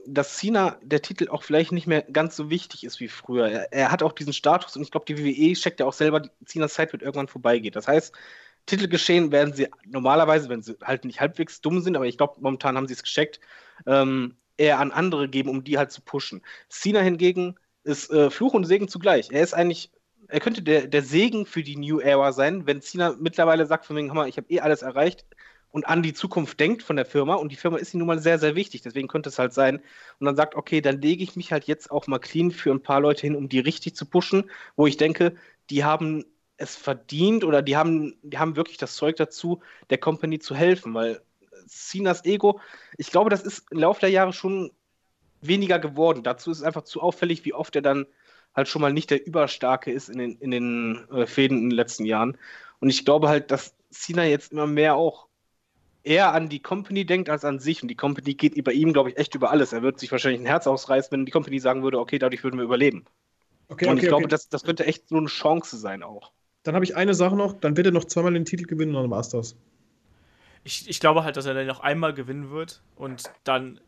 [0.06, 3.48] dass Cena der Titel auch vielleicht nicht mehr ganz so wichtig ist wie früher.
[3.48, 6.22] Er, er hat auch diesen Status und ich glaube, die WWE checkt ja auch selber,
[6.44, 7.72] Cenas Zeit wird irgendwann vorbeigehen.
[7.72, 8.14] Das heißt,
[8.66, 12.76] Titelgeschehen werden sie normalerweise, wenn sie halt nicht halbwegs dumm sind, aber ich glaube, momentan
[12.76, 13.40] haben sie es gecheckt,
[13.86, 16.42] ähm, eher an andere geben, um die halt zu pushen.
[16.68, 19.30] Cena hingegen ist äh, Fluch und Segen zugleich.
[19.30, 19.90] Er ist eigentlich,
[20.28, 23.96] er könnte der, der Segen für die New Era sein, wenn Cena mittlerweile sagt, von
[23.96, 25.24] wegen, ich habe eh alles erreicht
[25.70, 28.18] und an die Zukunft denkt von der Firma und die Firma ist ihm nun mal
[28.18, 29.76] sehr, sehr wichtig, deswegen könnte es halt sein
[30.18, 32.82] und dann sagt, okay, dann lege ich mich halt jetzt auch mal clean für ein
[32.82, 35.36] paar Leute hin, um die richtig zu pushen, wo ich denke,
[35.70, 36.24] die haben
[36.56, 39.60] es verdient oder die haben, die haben wirklich das Zeug dazu,
[39.90, 41.22] der Company zu helfen, weil
[41.68, 42.60] Cenas Ego,
[42.96, 44.70] ich glaube, das ist im Laufe der Jahre schon
[45.40, 46.22] weniger geworden.
[46.22, 48.06] Dazu ist es einfach zu auffällig, wie oft er dann
[48.54, 51.76] halt schon mal nicht der Überstarke ist in den, in den äh, Fäden in den
[51.76, 52.36] letzten Jahren.
[52.80, 55.28] Und ich glaube halt, dass Cena jetzt immer mehr auch
[56.02, 57.82] eher an die Company denkt als an sich.
[57.82, 59.72] Und die Company geht bei ihm, glaube ich, echt über alles.
[59.72, 62.58] Er wird sich wahrscheinlich ein Herz ausreißen, wenn die Company sagen würde, okay, dadurch würden
[62.58, 63.04] wir überleben.
[63.68, 64.30] Okay, und okay, ich glaube, okay.
[64.30, 66.32] das, das könnte echt so eine Chance sein auch.
[66.62, 69.02] Dann habe ich eine Sache noch, dann wird er noch zweimal den Titel gewinnen und
[69.02, 69.56] dann war es das
[70.64, 73.80] ich, ich glaube halt, dass er dann noch einmal gewinnen wird und dann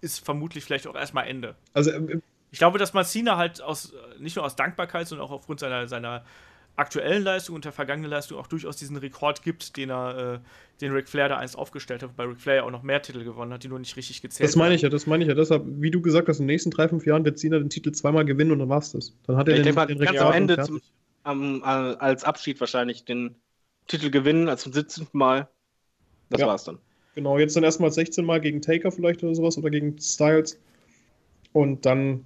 [0.00, 1.56] ist vermutlich vielleicht auch erstmal Ende.
[1.72, 2.20] Also, äh,
[2.50, 6.24] ich glaube, dass Massina halt aus, nicht nur aus Dankbarkeit, sondern auch aufgrund seiner, seiner
[6.76, 10.38] aktuellen Leistung und der vergangenen Leistung auch durchaus diesen Rekord gibt, den er, äh,
[10.80, 13.22] den Ric Flair da einst aufgestellt hat, weil Ric Flair ja auch noch mehr Titel
[13.22, 15.34] gewonnen hat, die nur nicht richtig gezählt Das meine ich ja, das meine ich ja.
[15.34, 17.92] Deshalb, wie du gesagt hast, in den nächsten drei, fünf Jahren wird Cena den Titel
[17.92, 19.14] zweimal gewinnen und dann war's das.
[19.26, 20.80] Dann hat er ich den, denke, den Rekord ganz am Ende zum,
[21.22, 23.36] am, als Abschied wahrscheinlich den
[23.86, 25.08] Titel gewinnen, als zum 17.
[25.12, 25.48] Mal
[26.30, 26.46] das ja.
[26.46, 26.78] war's dann.
[27.14, 30.58] Genau, jetzt dann erstmal 16 Mal gegen Taker vielleicht oder sowas oder gegen Styles.
[31.52, 32.24] Und dann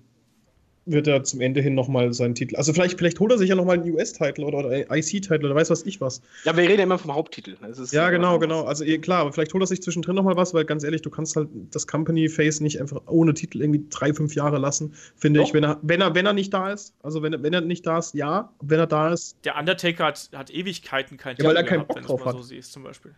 [0.86, 2.56] wird er zum Ende hin nochmal seinen Titel.
[2.56, 5.70] Also vielleicht, vielleicht holt er sich ja nochmal einen US-Titel oder, oder IC-Titel oder weiß
[5.70, 6.20] was ich was.
[6.44, 7.56] Ja, wir reden ja immer vom Haupttitel.
[7.90, 8.64] ja, genau, genau.
[8.64, 11.36] Also klar, aber vielleicht holt er sich zwischendrin nochmal was, weil ganz ehrlich, du kannst
[11.36, 15.48] halt das Company-Face nicht einfach ohne Titel irgendwie drei, fünf Jahre lassen, finde Doch.
[15.48, 16.94] ich, wenn er, wenn er, wenn er nicht da ist.
[17.02, 18.52] Also wenn er, wenn er nicht da ist, ja.
[18.60, 19.36] Wenn er da ist.
[19.44, 22.36] Der Undertaker hat, hat Ewigkeiten kein ja, Titel weil er keinen Bock drauf hat.
[22.36, 23.14] So siehst, zum Beispiel.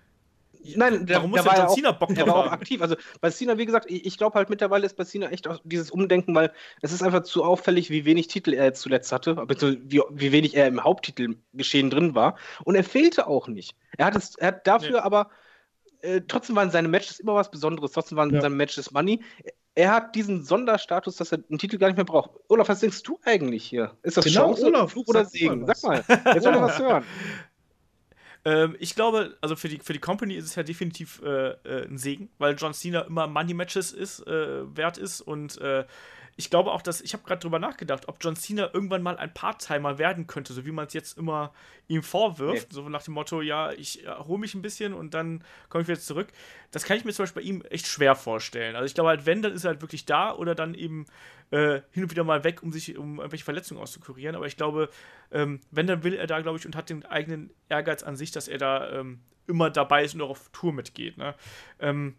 [0.74, 2.82] Nein, der, Warum muss der, der John Cena Bock drauf Der war auch aktiv.
[2.82, 5.90] Also bei Cena, wie gesagt, ich, glaube halt mittlerweile ist bei Cena echt auch dieses
[5.90, 6.52] Umdenken, weil
[6.82, 10.56] es ist einfach zu auffällig, wie wenig Titel er jetzt zuletzt hatte, wie, wie wenig
[10.56, 12.36] er im Haupttitelgeschehen drin war.
[12.64, 13.76] Und er fehlte auch nicht.
[13.96, 14.98] Er hat, es, er hat dafür nee.
[14.98, 15.30] aber,
[16.02, 18.40] äh, trotzdem waren seine Matches immer was Besonderes, trotzdem waren ja.
[18.40, 19.22] seine Matches Money.
[19.74, 22.30] Er hat diesen Sonderstatus, dass er einen Titel gar nicht mehr braucht.
[22.48, 23.94] Olaf, was denkst du eigentlich hier?
[24.02, 25.66] Ist das genau, Chance, Olaf, Fluch oder Segen?
[25.66, 27.04] Sag mal, jetzt soll er was hören.
[28.46, 31.88] Ähm, ich glaube, also für die, für die Company ist es ja definitiv äh, äh,
[31.88, 35.84] ein Segen, weil John Cena immer Money Matches ist, äh, wert ist und äh,
[36.38, 39.32] ich glaube auch, dass ich habe gerade drüber nachgedacht, ob John Cena irgendwann mal ein
[39.32, 41.52] Part-Timer werden könnte, so wie man es jetzt immer
[41.88, 42.74] ihm vorwirft, nee.
[42.74, 45.98] so nach dem Motto, ja, ich erhole mich ein bisschen und dann komme ich wieder
[45.98, 46.28] zurück.
[46.70, 48.76] Das kann ich mir zum Beispiel bei ihm echt schwer vorstellen.
[48.76, 51.06] Also ich glaube halt, wenn, dann ist er halt wirklich da oder dann eben
[51.50, 54.36] äh, hin und wieder mal weg, um sich um irgendwelche Verletzungen auszukurieren.
[54.36, 54.88] Aber ich glaube,
[55.30, 58.30] ähm, wenn, dann will er da, glaube ich, und hat den eigenen Ehrgeiz an sich,
[58.30, 61.18] dass er da ähm, immer dabei ist und auch auf Tour mitgeht.
[61.18, 61.34] Ne?
[61.78, 62.16] Ähm,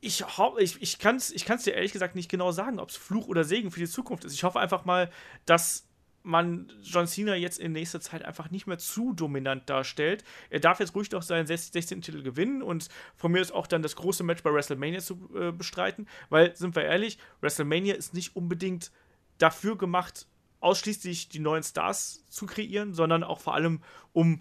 [0.00, 0.24] ich,
[0.58, 3.26] ich, ich kann es ich kann's dir ehrlich gesagt nicht genau sagen, ob es Fluch
[3.26, 4.32] oder Segen für die Zukunft ist.
[4.32, 5.10] Ich hoffe einfach mal,
[5.44, 5.87] dass
[6.28, 10.24] man John Cena jetzt in nächster Zeit einfach nicht mehr zu dominant darstellt.
[10.50, 12.02] Er darf jetzt ruhig noch seinen 16.
[12.02, 15.52] Titel gewinnen und von mir ist auch dann das große Match bei WrestleMania zu äh,
[15.52, 18.92] bestreiten, weil, sind wir ehrlich, WrestleMania ist nicht unbedingt
[19.38, 20.26] dafür gemacht,
[20.60, 23.80] ausschließlich die neuen Stars zu kreieren, sondern auch vor allem
[24.12, 24.40] um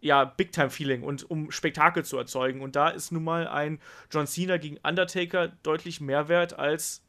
[0.00, 2.60] ja, Big-Time-Feeling und um Spektakel zu erzeugen.
[2.60, 3.80] Und da ist nun mal ein
[4.10, 7.03] John Cena gegen Undertaker deutlich mehr wert als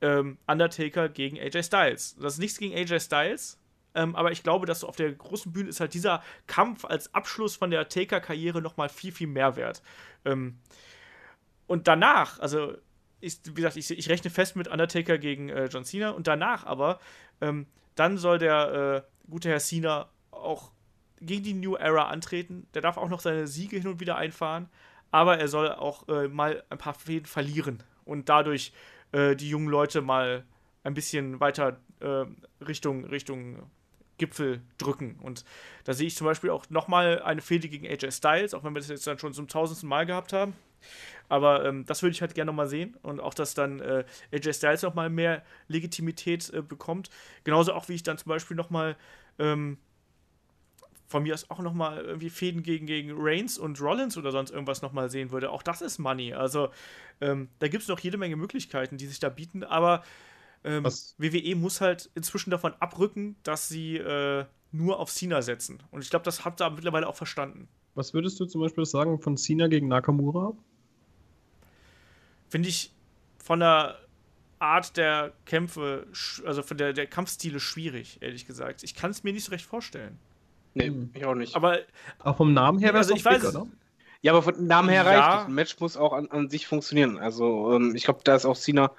[0.00, 2.16] ähm, Undertaker gegen AJ Styles.
[2.20, 3.58] Das ist nichts gegen AJ Styles,
[3.94, 7.56] ähm, aber ich glaube, dass auf der großen Bühne ist halt dieser Kampf als Abschluss
[7.56, 9.82] von der Taker-Karriere nochmal viel, viel mehr wert.
[10.24, 10.58] Ähm,
[11.66, 12.74] und danach, also
[13.20, 16.64] ich, wie gesagt, ich, ich, rechne fest mit Undertaker gegen äh, John Cena und danach
[16.64, 17.00] aber,
[17.40, 20.72] ähm, dann soll der äh, gute Herr Cena auch
[21.20, 22.66] gegen die New Era antreten.
[22.74, 24.68] Der darf auch noch seine Siege hin und wieder einfahren,
[25.10, 28.72] aber er soll auch äh, mal ein paar Fäden verlieren und dadurch
[29.16, 30.44] äh, die jungen Leute mal
[30.84, 32.26] ein bisschen weiter äh,
[32.62, 33.70] Richtung, Richtung
[34.18, 35.18] Gipfel drücken.
[35.22, 35.44] Und
[35.84, 38.80] da sehe ich zum Beispiel auch nochmal eine Fehde gegen AJ Styles, auch wenn wir
[38.80, 40.54] das jetzt dann schon zum tausendsten Mal gehabt haben.
[41.28, 44.52] Aber ähm, das würde ich halt gerne nochmal sehen und auch, dass dann äh, AJ
[44.52, 47.10] Styles nochmal mehr Legitimität äh, bekommt.
[47.42, 48.96] Genauso auch, wie ich dann zum Beispiel nochmal
[49.38, 49.78] ähm,
[51.06, 54.82] von mir aus auch nochmal irgendwie Fäden gegen, gegen Reigns und Rollins oder sonst irgendwas
[54.82, 55.50] nochmal sehen würde.
[55.50, 56.34] Auch das ist Money.
[56.34, 56.70] Also
[57.20, 60.02] ähm, da gibt es noch jede Menge Möglichkeiten, die sich da bieten, aber
[60.64, 65.82] ähm, WWE muss halt inzwischen davon abrücken, dass sie äh, nur auf Cena setzen.
[65.90, 67.68] Und ich glaube, das habt ihr mittlerweile auch verstanden.
[67.94, 70.54] Was würdest du zum Beispiel sagen von Cena gegen Nakamura?
[72.48, 72.92] Finde ich
[73.38, 73.96] von der
[74.58, 76.06] Art der Kämpfe,
[76.44, 78.82] also von der, der Kampfstile schwierig, ehrlich gesagt.
[78.82, 80.18] Ich kann es mir nicht so recht vorstellen.
[80.76, 81.10] Nee, hm.
[81.14, 81.56] ich auch nicht.
[81.56, 81.78] Aber
[82.22, 83.66] auch vom Namen her wäre also es ich weiß, big, oder?
[84.20, 85.10] Ja, aber vom Namen her ja.
[85.10, 85.46] reicht es.
[85.46, 87.18] Ein Match muss auch an, an sich funktionieren.
[87.18, 88.92] Also ähm, ich glaube, da ist auch Cena.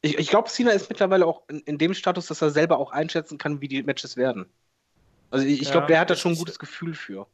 [0.00, 2.90] Ich, ich glaube, Cena ist mittlerweile auch in, in, dem Status, dass er selber auch
[2.90, 4.46] einschätzen kann, wie die Matches werden.
[5.30, 7.28] Also ich, ich glaube, der hat da schon ein gutes Gefühl für.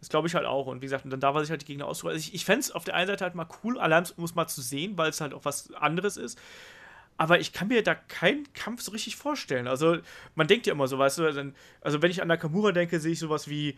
[0.00, 0.66] Das glaube ich halt auch.
[0.66, 2.10] Und wie gesagt, dann darf er sich halt die Gegner aussuchen.
[2.10, 4.34] Also ich, ich fände es auf der einen Seite halt mal cool, allein um es
[4.34, 6.38] mal zu sehen, weil es halt auch was anderes ist
[7.16, 9.68] aber ich kann mir da keinen Kampf so richtig vorstellen.
[9.68, 9.98] Also,
[10.34, 13.18] man denkt ja immer so, weißt du, also wenn ich an Nakamura denke, sehe ich
[13.18, 13.76] sowas wie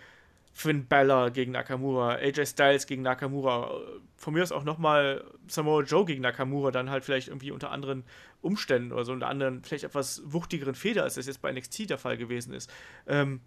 [0.56, 3.72] Finn Balor gegen Nakamura, AJ Styles gegen Nakamura,
[4.16, 8.04] von mir aus auch nochmal Samoa Joe gegen Nakamura, dann halt vielleicht irgendwie unter anderen
[8.40, 11.98] Umständen oder so, unter anderen, vielleicht etwas wuchtigeren Feder, als das jetzt bei NXT der
[11.98, 12.70] Fall gewesen ist.
[13.08, 13.40] Ähm,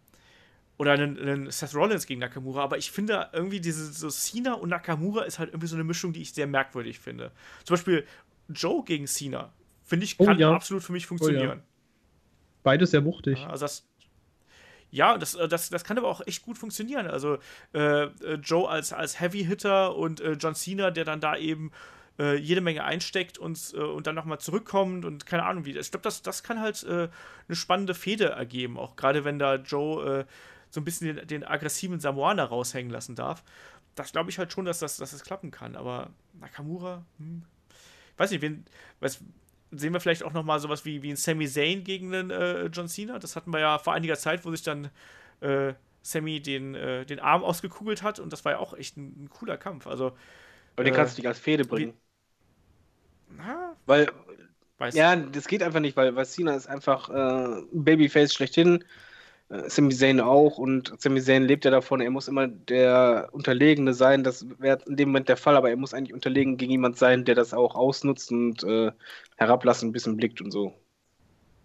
[0.78, 4.70] oder einen, einen, Seth Rollins gegen Nakamura, aber ich finde irgendwie diese so Cena und
[4.70, 7.32] Nakamura ist halt irgendwie so eine Mischung, die ich sehr merkwürdig finde.
[7.64, 8.06] Zum Beispiel
[8.50, 9.54] Joe gegen Cena
[9.88, 10.52] Finde ich, oh kann oh, ja.
[10.52, 11.50] absolut für mich funktionieren.
[11.50, 11.64] Oh, ja.
[12.62, 13.40] Beides sehr wuchtig.
[13.40, 13.88] Ja, also das,
[14.92, 17.08] ja, das, äh, das, das kann aber auch echt gut funktionieren.
[17.08, 17.38] Also
[17.74, 21.72] äh, äh, Joe als, als Heavy-Hitter und äh, John Cena, der dann da eben
[22.20, 25.78] äh, jede Menge einsteckt und, äh, und dann nochmal zurückkommt und keine Ahnung wie.
[25.78, 27.10] Ich glaube, das, das kann halt eine
[27.52, 30.26] spannende Fehde ergeben, auch gerade wenn da Joe
[30.70, 33.42] so ein bisschen den, den aggressiven Samoaner raushängen lassen darf.
[33.96, 35.78] Das glaube ich halt schon, dass das, dass das klappen kann.
[35.78, 37.44] Aber Nakamura, hm,
[38.18, 38.66] weiß nicht, wen,
[39.00, 39.22] weiß,
[39.72, 42.66] sehen wir vielleicht auch noch mal sowas wie, wie ein Sami Zayn gegen einen äh,
[42.68, 43.20] John Cena.
[43.20, 44.90] Das hatten wir ja vor einiger Zeit, wo sich dann
[45.42, 49.26] äh, Sammy den, äh, den Arm ausgekugelt hat und das war ja auch echt ein,
[49.26, 49.88] ein cooler Kampf.
[49.88, 50.18] Also,
[50.76, 51.94] Aber den kannst du nicht als Fehde bringen.
[51.94, 54.12] Wie, na, weil,
[54.94, 58.84] ja, das geht einfach nicht, weil, weil Cena ist einfach äh, Babyface schlechthin.
[59.50, 63.94] Äh, Sami Zayn auch und Sami Zayn lebt ja davon, er muss immer der Unterlegene
[63.94, 64.24] sein.
[64.24, 67.26] Das wäre in dem Moment der Fall, aber er muss eigentlich unterlegen gegen jemand sein,
[67.26, 68.92] der das auch ausnutzt und äh,
[69.38, 70.74] herablassen ein bisschen blickt und so.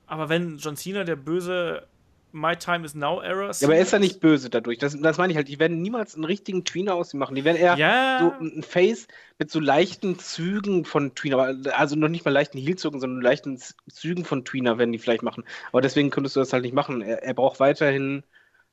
[0.07, 1.87] Aber wenn John Cena der böse
[2.33, 3.51] My Time is Now Era.
[3.51, 4.79] Ja, aber er ist ja nicht böse dadurch.
[4.79, 5.49] Das, das meine ich halt.
[5.49, 7.35] Die werden niemals einen richtigen Tweener aus ihm machen.
[7.35, 8.19] Die werden eher ja.
[8.21, 9.07] so ein Face
[9.39, 11.57] mit so leichten Zügen von Tweener.
[11.77, 13.61] Also noch nicht mal leichten Heelzügen, sondern leichten
[13.91, 15.45] Zügen von Tweener werden die vielleicht machen.
[15.71, 17.03] Aber deswegen könntest du das halt nicht machen.
[17.03, 18.25] Er, er braucht weiterhin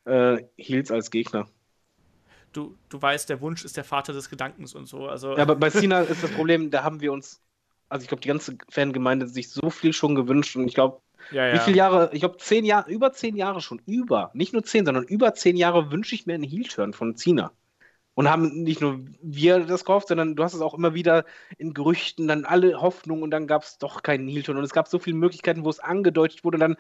[0.06, 1.48] äh, Heels als Gegner.
[2.52, 5.08] Du, du weißt, der Wunsch ist der Vater des Gedankens und so.
[5.08, 7.42] Also ja, aber bei Cena ist das Problem, da haben wir uns,
[7.90, 11.48] also ich glaube, die ganze Fangemeinde sich so viel schon gewünscht und ich glaube, Ja,
[11.48, 11.54] ja.
[11.54, 14.86] Wie viele Jahre, ich glaube, zehn Jahre, über zehn Jahre schon, über, nicht nur zehn,
[14.86, 17.52] sondern über zehn Jahre wünsche ich mir einen Heel-Turn von Cena.
[18.16, 21.24] Und haben nicht nur wir das gehofft, sondern du hast es auch immer wieder
[21.58, 24.58] in Gerüchten, dann alle Hoffnungen und dann gab es doch keinen Heel-Turn.
[24.58, 26.76] Und es gab so viele Möglichkeiten, wo es angedeutet wurde, dann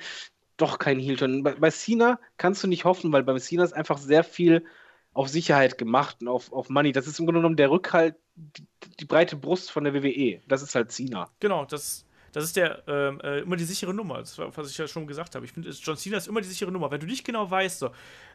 [0.57, 1.43] doch kein Heel-Turn.
[1.43, 4.65] Bei, bei Cena kannst du nicht hoffen, weil bei Cena ist einfach sehr viel
[5.13, 6.91] auf Sicherheit gemacht und auf, auf Money.
[6.91, 8.67] Das ist im Grunde genommen der Rückhalt, die,
[8.99, 10.41] die breite Brust von der WWE.
[10.47, 11.29] Das ist halt Cena.
[11.39, 14.87] Genau, das, das ist der ähm, äh, immer die sichere Nummer, das was ich ja
[14.87, 15.45] schon gesagt habe.
[15.45, 16.91] Ich finde, John Cena ist immer die sichere Nummer.
[16.91, 17.91] Wenn du nicht genau weißt, so,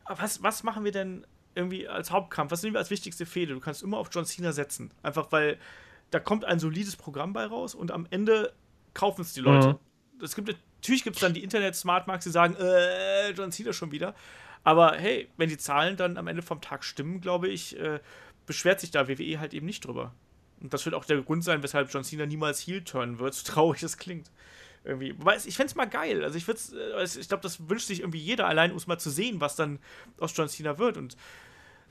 [0.06, 3.54] was, was machen wir denn irgendwie als Hauptkampf, was nehmen wir als wichtigste Fehde?
[3.54, 4.90] Du kannst immer auf John Cena setzen.
[5.02, 5.58] Einfach weil
[6.10, 8.52] da kommt ein solides Programm bei raus und am Ende
[8.92, 9.68] kaufen es die Leute.
[9.68, 10.22] Mhm.
[10.22, 14.14] Es gibt, natürlich gibt es dann die Internet-Smartmarks, die sagen, äh, John Cena schon wieder.
[14.62, 18.00] Aber hey, wenn die Zahlen dann am Ende vom Tag stimmen, glaube ich, äh,
[18.46, 20.14] beschwert sich da WWE halt eben nicht drüber.
[20.60, 23.46] Und das wird auch der Grund sein, weshalb John Cena niemals Heel turnen wird, so
[23.52, 24.30] traurig es klingt.
[24.84, 25.18] Irgendwie.
[25.18, 26.22] Wobei, ich fände es mal geil.
[26.22, 29.10] Also ich äh, ich glaube, das wünscht sich irgendwie jeder, allein um es mal zu
[29.10, 29.78] sehen, was dann
[30.18, 30.98] aus John Cena wird.
[30.98, 31.16] Und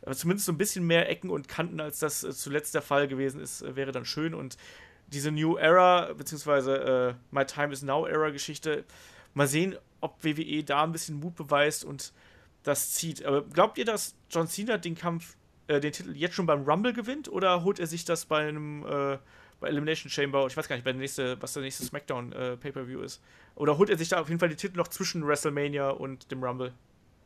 [0.01, 3.07] äh, zumindest so ein bisschen mehr Ecken und Kanten, als das äh, zuletzt der Fall
[3.07, 4.33] gewesen ist, wäre dann schön.
[4.35, 4.57] Und
[5.07, 8.83] diese New Era, beziehungsweise äh, My Time is Now Era Geschichte,
[9.33, 12.13] mal sehen, ob WWE da ein bisschen Mut beweist und
[12.63, 13.25] das zieht.
[13.25, 15.35] Aber glaubt ihr, dass John Cena den Kampf,
[15.67, 18.85] äh, den Titel jetzt schon beim Rumble gewinnt oder holt er sich das bei einem
[18.85, 19.17] äh,
[19.63, 22.99] bei Elimination Chamber, ich weiß gar nicht, der nächste, was der nächste SmackDown äh, Pay-Per-View
[22.99, 23.21] ist.
[23.55, 26.43] Oder holt er sich da auf jeden Fall die Titel noch zwischen WrestleMania und dem
[26.43, 26.73] Rumble?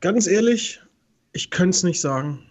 [0.02, 0.80] Ganz ehrlich,
[1.34, 2.44] ich könnte es nicht sagen.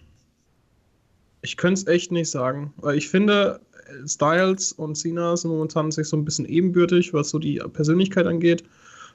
[1.41, 2.73] Ich könnte es echt nicht sagen.
[2.77, 3.61] Weil ich finde,
[4.05, 8.65] Styles und Cena sind momentan sich so ein bisschen ebenbürtig, was so die Persönlichkeit angeht.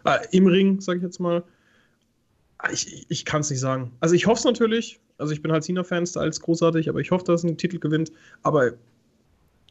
[0.05, 1.43] Äh, Im Ring, sag ich jetzt mal.
[2.71, 3.93] Ich, ich kann es nicht sagen.
[4.01, 5.01] Also ich hoffe es natürlich.
[5.19, 8.13] Also ich bin halt Cena-Fan, Styles großartig, aber ich hoffe, dass er einen Titel gewinnt.
[8.43, 8.73] Aber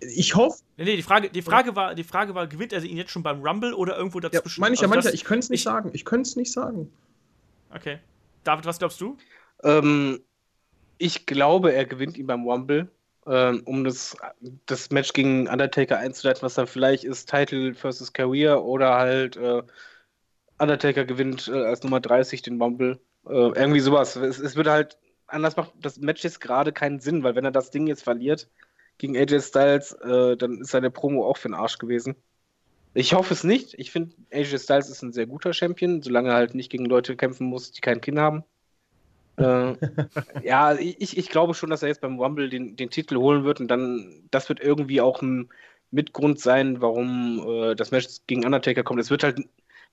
[0.01, 0.61] ich hoffe.
[0.77, 3.23] Nee, nee, die Frage, die, Frage war, die Frage war, gewinnt er ihn jetzt schon
[3.23, 4.59] beim Rumble oder irgendwo dazwischen?
[4.59, 5.91] Ja, meine ich also ja manchmal, ich könnte es nicht ich, sagen.
[5.93, 6.91] Ich könnte es nicht sagen.
[7.73, 7.99] Okay.
[8.43, 9.17] David, was glaubst du?
[9.63, 10.21] Ähm,
[10.97, 12.89] ich glaube, er gewinnt ihn beim Rumble,
[13.27, 14.17] ähm, um das,
[14.65, 19.61] das Match gegen Undertaker einzuleiten, was dann vielleicht ist Title versus Career oder halt äh,
[20.61, 22.99] Undertaker gewinnt äh, als Nummer 30 den Rumble.
[23.27, 24.15] Äh, irgendwie sowas.
[24.15, 24.97] Es, es würde halt,
[25.27, 28.49] anders macht das Match jetzt gerade keinen Sinn, weil wenn er das Ding jetzt verliert
[28.97, 32.15] gegen AJ Styles, äh, dann ist seine Promo auch für den Arsch gewesen.
[32.93, 33.73] Ich hoffe es nicht.
[33.79, 37.15] Ich finde, AJ Styles ist ein sehr guter Champion, solange er halt nicht gegen Leute
[37.15, 38.43] kämpfen muss, die kein Kind haben.
[39.37, 39.73] äh,
[40.43, 43.59] ja, ich, ich glaube schon, dass er jetzt beim Rumble den, den Titel holen wird
[43.61, 45.49] und dann, das wird irgendwie auch ein
[45.89, 48.99] Mitgrund sein, warum äh, das Match gegen Undertaker kommt.
[48.99, 49.39] Es wird halt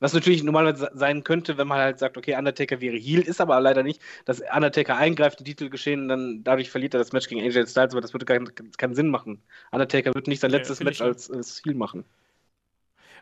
[0.01, 3.61] was natürlich normalerweise sein könnte, wenn man halt sagt, okay, Undertaker wäre Heal, ist aber
[3.61, 7.29] leider nicht, dass Undertaker eingreift, die Titel geschehen und dann dadurch verliert er das Match
[7.29, 9.43] gegen AJ Styles, aber das würde keinen, keinen Sinn machen.
[9.73, 12.05] Undertaker wird nicht sein letztes ja, Match als, als Heal machen.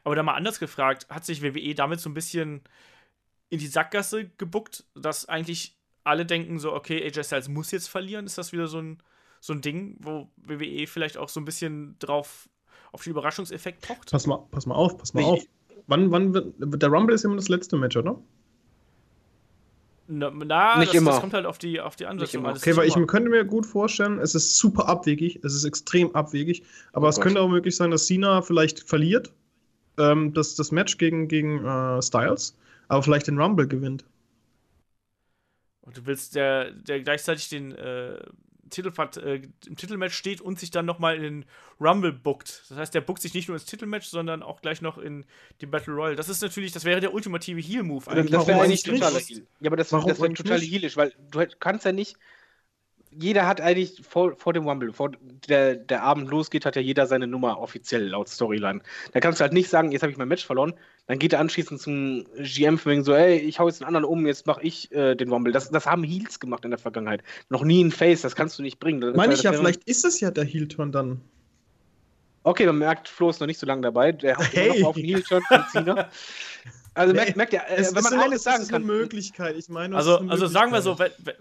[0.05, 2.63] Aber da mal anders gefragt, hat sich WWE damit so ein bisschen
[3.49, 8.27] in die Sackgasse gebuckt, dass eigentlich alle denken so, okay, AJ Styles muss jetzt verlieren?
[8.27, 9.03] Ist das wieder so ein,
[9.41, 12.49] so ein Ding, wo WWE vielleicht auch so ein bisschen drauf
[12.93, 14.11] auf den Überraschungseffekt pocht?
[14.11, 15.45] Pass mal, pass mal auf, pass mal nee, auf.
[15.87, 18.21] Wann, wann wird, der Rumble ist immer das letzte Match, oder?
[20.09, 21.11] Na, na nicht das, immer.
[21.13, 22.57] das kommt halt auf die, auf die Ansetzung an.
[22.57, 26.63] Okay, weil ich könnte mir gut vorstellen, es ist super abwegig, es ist extrem abwegig,
[26.93, 27.25] aber oh es Gott.
[27.25, 29.33] könnte auch möglich sein, dass Cena vielleicht verliert,
[29.99, 32.57] ähm, das, das Match gegen, gegen äh, Styles,
[32.89, 34.05] aber vielleicht den Rumble gewinnt.
[35.81, 38.19] Und du willst der, der gleichzeitig den, äh,
[38.71, 41.45] Titelfahrt, äh, im Titelmatch steht und sich dann nochmal in den
[41.81, 42.65] Rumble bookt.
[42.69, 45.25] Das heißt, der bookt sich nicht nur ins Titelmatch, sondern auch gleich noch in
[45.61, 46.17] die Battle Royale.
[46.17, 48.31] Das ist natürlich, das wäre der ultimative Heal-Move eigentlich.
[48.31, 49.47] Das wäre eigentlich totaler Heal.
[49.61, 52.17] Ja, aber das, das wäre total healisch, weil du kannst ja nicht
[53.19, 55.13] jeder hat eigentlich vor, vor dem Rumble, vor
[55.49, 58.81] der, der Abend losgeht, hat ja jeder seine Nummer offiziell laut Storyline.
[59.13, 60.75] Da kannst du halt nicht sagen, jetzt habe ich mein Match verloren.
[61.07, 64.27] Dann geht er anschließend zum GM wegen so, ey, ich hau jetzt einen anderen um,
[64.27, 65.53] jetzt mache ich äh, den Rumble.
[65.53, 67.23] Das, das haben Heels gemacht in der Vergangenheit.
[67.49, 69.01] Noch nie ein Face, das kannst du nicht bringen.
[69.01, 71.21] Das Meine ich ja, vielleicht ist es ja der Heel-Turn dann.
[72.43, 74.13] Okay, man merkt, Flo ist noch nicht so lange dabei.
[74.13, 74.69] Der hat hey.
[74.69, 76.09] immer noch auf den Heel-Turn von Cena.
[76.95, 78.61] Also merkt, merkt ja, äh, wenn man eines sagen kann.
[78.61, 79.57] Das ist eine Möglichkeit.
[79.57, 81.35] Ich meine, also, also sagen wir so, wenn, wenn,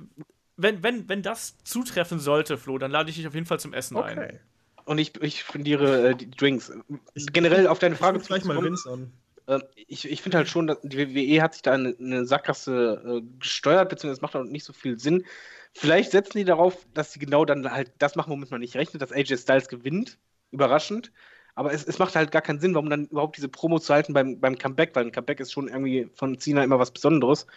[0.57, 3.97] wenn, wenn das zutreffen sollte, Flo, dann lade ich dich auf jeden Fall zum Essen
[3.97, 4.19] okay.
[4.19, 4.39] ein.
[4.85, 6.71] Und ich, ich fundiere äh, die Drinks.
[7.13, 9.11] Ich, Generell auf deine Frage zu gleich mal Vince an.
[9.47, 13.21] Äh, ich ich finde halt schon, dass die WWE hat sich da eine, eine Sackgasse
[13.23, 15.25] äh, gesteuert, beziehungsweise es macht auch nicht so viel Sinn.
[15.73, 19.01] Vielleicht setzen die darauf, dass sie genau dann halt das machen, womit man nicht rechnet,
[19.01, 20.17] dass AJ Styles gewinnt.
[20.51, 21.11] Überraschend.
[21.55, 24.13] Aber es, es macht halt gar keinen Sinn, warum dann überhaupt diese Promo zu halten
[24.13, 27.47] beim, beim Comeback, weil ein Comeback ist schon irgendwie von Cena immer was Besonderes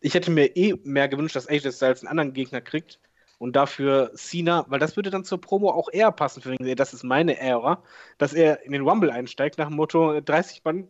[0.00, 2.98] ich hätte mir eh mehr gewünscht, dass AJ Styles einen anderen Gegner kriegt
[3.38, 6.76] und dafür Cena, weil das würde dann zur Promo auch eher passen, für ihn.
[6.76, 7.82] das ist meine Ära,
[8.18, 10.88] dass er in den Rumble einsteigt nach dem Motto 30 Mann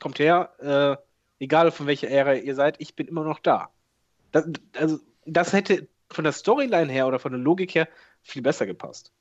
[0.00, 3.70] kommt her, äh, egal von welcher Ära ihr seid, ich bin immer noch da.
[4.32, 4.46] Das,
[4.76, 7.88] also, das hätte von der Storyline her oder von der Logik her
[8.22, 9.12] viel besser gepasst.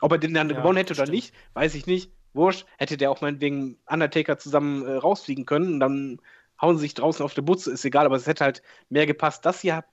[0.00, 1.16] Ob er den dann ja, gewonnen hätte oder stimmt.
[1.16, 2.12] nicht, weiß ich nicht.
[2.32, 6.20] Wurscht, hätte der auch meinetwegen Undertaker zusammen äh, rausfliegen können und dann
[6.60, 9.44] hauen sie sich draußen auf der Butze, ist egal, aber es hätte halt mehr gepasst.
[9.44, 9.84] Das hier,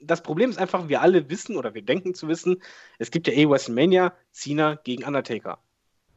[0.00, 2.62] das Problem ist einfach, wir alle wissen oder wir denken zu wissen,
[2.98, 5.58] es gibt ja eh WrestleMania, Cena gegen Undertaker.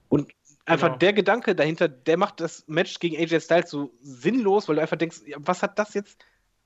[0.10, 0.32] Und
[0.66, 0.98] einfach genau.
[1.00, 4.98] der Gedanke dahinter, der macht das Match gegen AJ Styles so sinnlos, weil du einfach
[4.98, 6.18] denkst, was hat das jetzt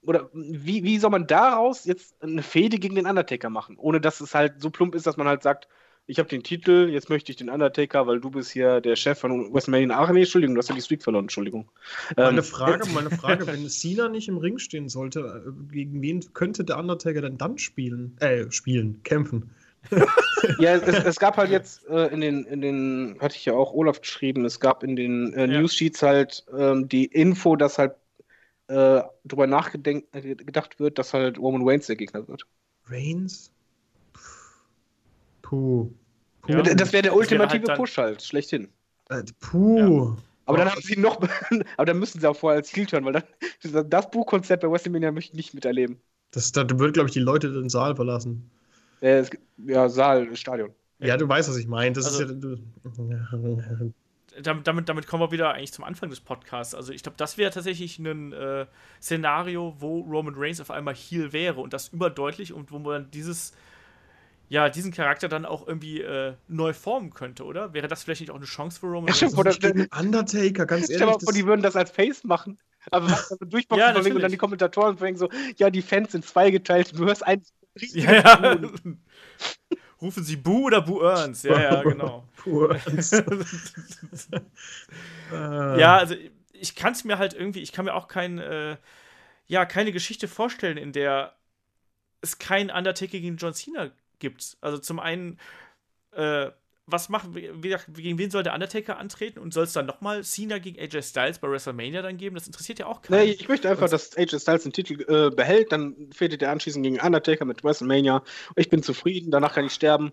[0.04, 4.20] oder wie, wie soll man daraus jetzt eine Fehde gegen den Undertaker machen, ohne dass
[4.20, 5.68] es halt so plump ist, dass man halt sagt,
[6.06, 9.18] ich habe den Titel, jetzt möchte ich den Undertaker, weil du bist hier der Chef
[9.18, 9.96] von WrestleMania.
[9.98, 11.70] Ach nee, Entschuldigung, du hast ja die Streak verloren, Entschuldigung.
[12.16, 16.20] Meine ähm, Frage, meine Frage, wenn Cena nicht im Ring stehen sollte, äh, gegen wen
[16.34, 18.16] könnte der Undertaker denn dann spielen?
[18.20, 19.50] Äh, spielen, kämpfen.
[20.58, 23.72] ja, es, es, gab halt jetzt äh, in den, in den, hatte ich ja auch
[23.72, 25.60] Olaf geschrieben, es gab in den äh, ja.
[25.60, 27.94] News Sheets halt ähm, die Info, dass halt
[28.68, 32.46] äh, darüber nachgedacht wird, dass halt Roman Reigns der Gegner wird.
[32.86, 33.52] Reigns?
[35.52, 35.90] Puh.
[36.40, 36.50] puh.
[36.50, 38.68] Ja, das wäre der ultimative halt Push halt, schlechthin.
[39.10, 39.78] Äh, puh.
[39.78, 40.16] Ja.
[40.46, 41.20] Aber dann haben sie noch,
[41.76, 45.12] aber dann müssen sie auch vorher als Heel hören, weil dann das Buchkonzept bei WrestleMania
[45.12, 46.00] möchte ich nicht miterleben.
[46.30, 48.50] Das, da würde, glaube ich, die Leute den Saal verlassen.
[49.02, 49.24] Äh,
[49.66, 50.70] ja, Saal, Stadion.
[51.00, 51.94] Ja, du weißt, was ich meine.
[51.94, 56.74] Das also, ist ja damit, damit, damit, kommen wir wieder eigentlich zum Anfang des Podcasts.
[56.74, 58.64] Also ich glaube, das wäre tatsächlich ein äh,
[59.02, 63.52] Szenario, wo Roman Reigns auf einmal Heel wäre und das überdeutlich und wo man dieses,
[64.52, 67.72] ja, diesen Charakter dann auch irgendwie äh, neu formen könnte, oder?
[67.72, 69.38] Wäre das vielleicht nicht auch eine Chance für Roman ja, Reigns?
[69.38, 69.56] Oder
[69.98, 70.96] Undertaker, ganz ehrlich.
[70.96, 72.58] Stell mal die würden das als Face machen.
[72.90, 76.26] Aber was also durchboxen ja, und dann die Kommentatoren bringen so, ja, die Fans sind
[76.26, 77.54] zweigeteilt, du hörst eins.
[77.76, 78.60] Ja, ja.
[80.02, 81.44] Rufen Sie Bu oder Bu Earns?
[81.44, 82.28] Ja, ja, genau.
[82.44, 83.10] Bu Earns.
[85.32, 86.14] ja, also
[86.52, 88.76] ich kann es mir halt irgendwie, ich kann mir auch kein, äh,
[89.46, 91.32] ja, keine Geschichte vorstellen, in der
[92.20, 93.90] es keinen Undertaker gegen John Cena
[94.22, 94.56] gibt.
[94.62, 95.38] Also zum einen,
[96.12, 96.50] äh,
[96.86, 100.58] was machen wir, gegen wen soll der Undertaker antreten und soll es dann nochmal Cena
[100.58, 102.34] gegen AJ Styles bei WrestleMania dann geben?
[102.34, 103.26] Das interessiert ja auch keinen.
[103.26, 106.82] Nee, ich möchte einfach, dass AJ Styles den Titel äh, behält, dann fädelt er anschließend
[106.84, 108.22] gegen Undertaker mit WrestleMania.
[108.56, 110.12] Ich bin zufrieden, danach kann ich sterben.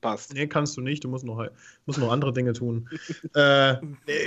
[0.00, 0.34] Passt.
[0.34, 1.44] Nee, kannst du nicht, du musst noch,
[1.84, 2.88] musst noch andere Dinge tun.
[3.34, 3.74] äh,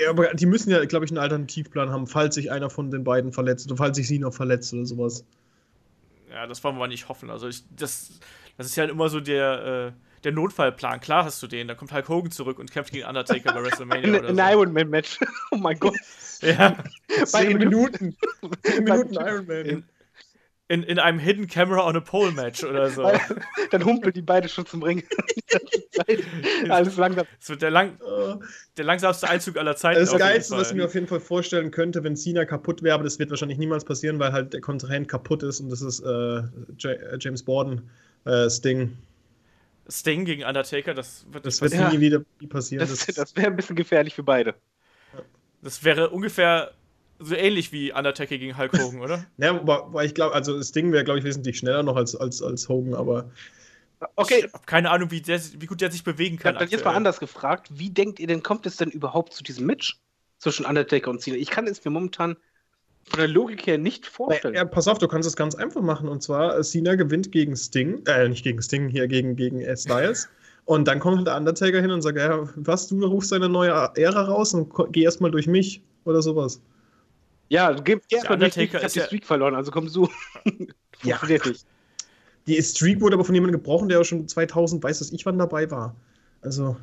[0.10, 3.31] aber die müssen ja, glaube ich, einen Alternativplan haben, falls sich einer von den beiden
[3.31, 5.26] verletzt oder falls sich sie noch verletzt oder sowas.
[6.30, 7.30] Ja, das wollen wir nicht hoffen.
[7.30, 8.19] Also ich, das,
[8.57, 9.93] das ist ja immer so der.
[9.95, 10.99] Äh der Notfallplan.
[10.99, 11.67] Klar hast du den.
[11.67, 14.21] Dann kommt Hulk Hogan zurück und kämpft gegen Undertaker bei WrestleMania.
[14.23, 14.41] Ein so.
[14.41, 15.19] Iron Man Match.
[15.51, 15.95] Oh mein Gott.
[16.41, 16.75] Ja.
[17.23, 18.17] Zehn Minuten.
[18.63, 19.65] Zehn Minuten Iron Man.
[19.65, 19.84] In,
[20.67, 23.09] in, in einem Hidden Camera on a Pole Match oder so.
[23.71, 25.03] Dann humpeln die beide schon zum Ring.
[26.67, 27.25] Alles langsam.
[27.39, 27.97] Das wird der, lang,
[28.75, 30.01] der langsamste Einzug aller Zeiten.
[30.01, 33.05] Das Geilste, was ich mir auf jeden Fall vorstellen könnte, wenn Cena kaputt wäre, aber
[33.05, 36.41] das wird wahrscheinlich niemals passieren, weil halt der Kontrahent kaputt ist und das ist äh,
[37.19, 37.89] James Borden,
[38.25, 38.97] äh, Sting.
[39.89, 42.87] Sting gegen Undertaker, das wird, das wird nie wieder passieren.
[42.87, 44.55] Das, das wäre ein bisschen gefährlich für beide.
[45.61, 46.71] Das wäre ungefähr
[47.19, 49.25] so ähnlich wie Undertaker gegen Hulk Hogan, oder?
[49.37, 52.67] ja, aber, ich glaube, also Sting wäre, glaube ich, wesentlich schneller noch als, als, als
[52.69, 53.29] Hogan, aber.
[54.15, 54.43] Okay.
[54.45, 56.55] Ich habe keine Ahnung, wie, der, wie gut der sich bewegen kann.
[56.55, 59.65] Dann jetzt mal anders gefragt: Wie denkt ihr denn, kommt es denn überhaupt zu diesem
[59.65, 59.99] Match
[60.37, 61.37] zwischen Undertaker und Cena?
[61.37, 62.35] Ich kann es mir momentan
[63.05, 64.55] von der Logik her nicht vorstellen.
[64.55, 66.07] Ja, pass auf, du kannst es ganz einfach machen.
[66.07, 70.30] Und zwar, äh, Cena gewinnt gegen Sting, äh, nicht gegen Sting, hier gegen, gegen Styles.
[70.65, 73.71] und dann kommt halt der Undertaker hin und sagt, ja, was, du rufst deine neue
[73.95, 76.61] Ära raus und geh erstmal durch mich oder sowas.
[77.49, 80.09] Ja, geh erstmal durch mich, ich hab die Streak verloren, also kommst du.
[81.03, 81.65] ja, nicht.
[82.47, 85.38] Die Streak wurde aber von jemandem gebrochen, der auch schon 2000, weiß das ich, wann
[85.38, 85.95] dabei war.
[86.41, 86.75] Also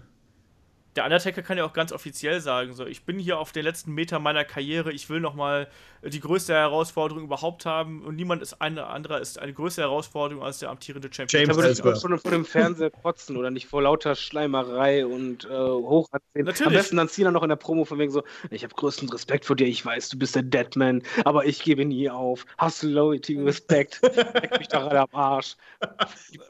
[0.96, 3.92] der Undertaker kann ja auch ganz offiziell sagen, so, ich bin hier auf den letzten
[3.92, 5.68] Meter meiner Karriere, ich will nochmal
[6.02, 10.58] die größte Herausforderung überhaupt haben und niemand ist eine andere ist eine größere Herausforderung als
[10.58, 11.42] der amtierende Champion.
[11.42, 15.44] James da würde ich schon vor dem Fernseher kotzen oder nicht vor lauter Schleimerei und
[15.44, 16.46] äh, Hochansehen.
[16.46, 16.66] Natürlich.
[16.66, 19.44] Am besten dann Cena noch in der Promo von wegen so, ich habe größten Respekt
[19.44, 22.46] vor dir, ich weiß, du bist der Deadman, aber ich gebe nie auf.
[22.58, 25.56] Hast du Loyalty, Respekt, leck mich doch alle am Arsch.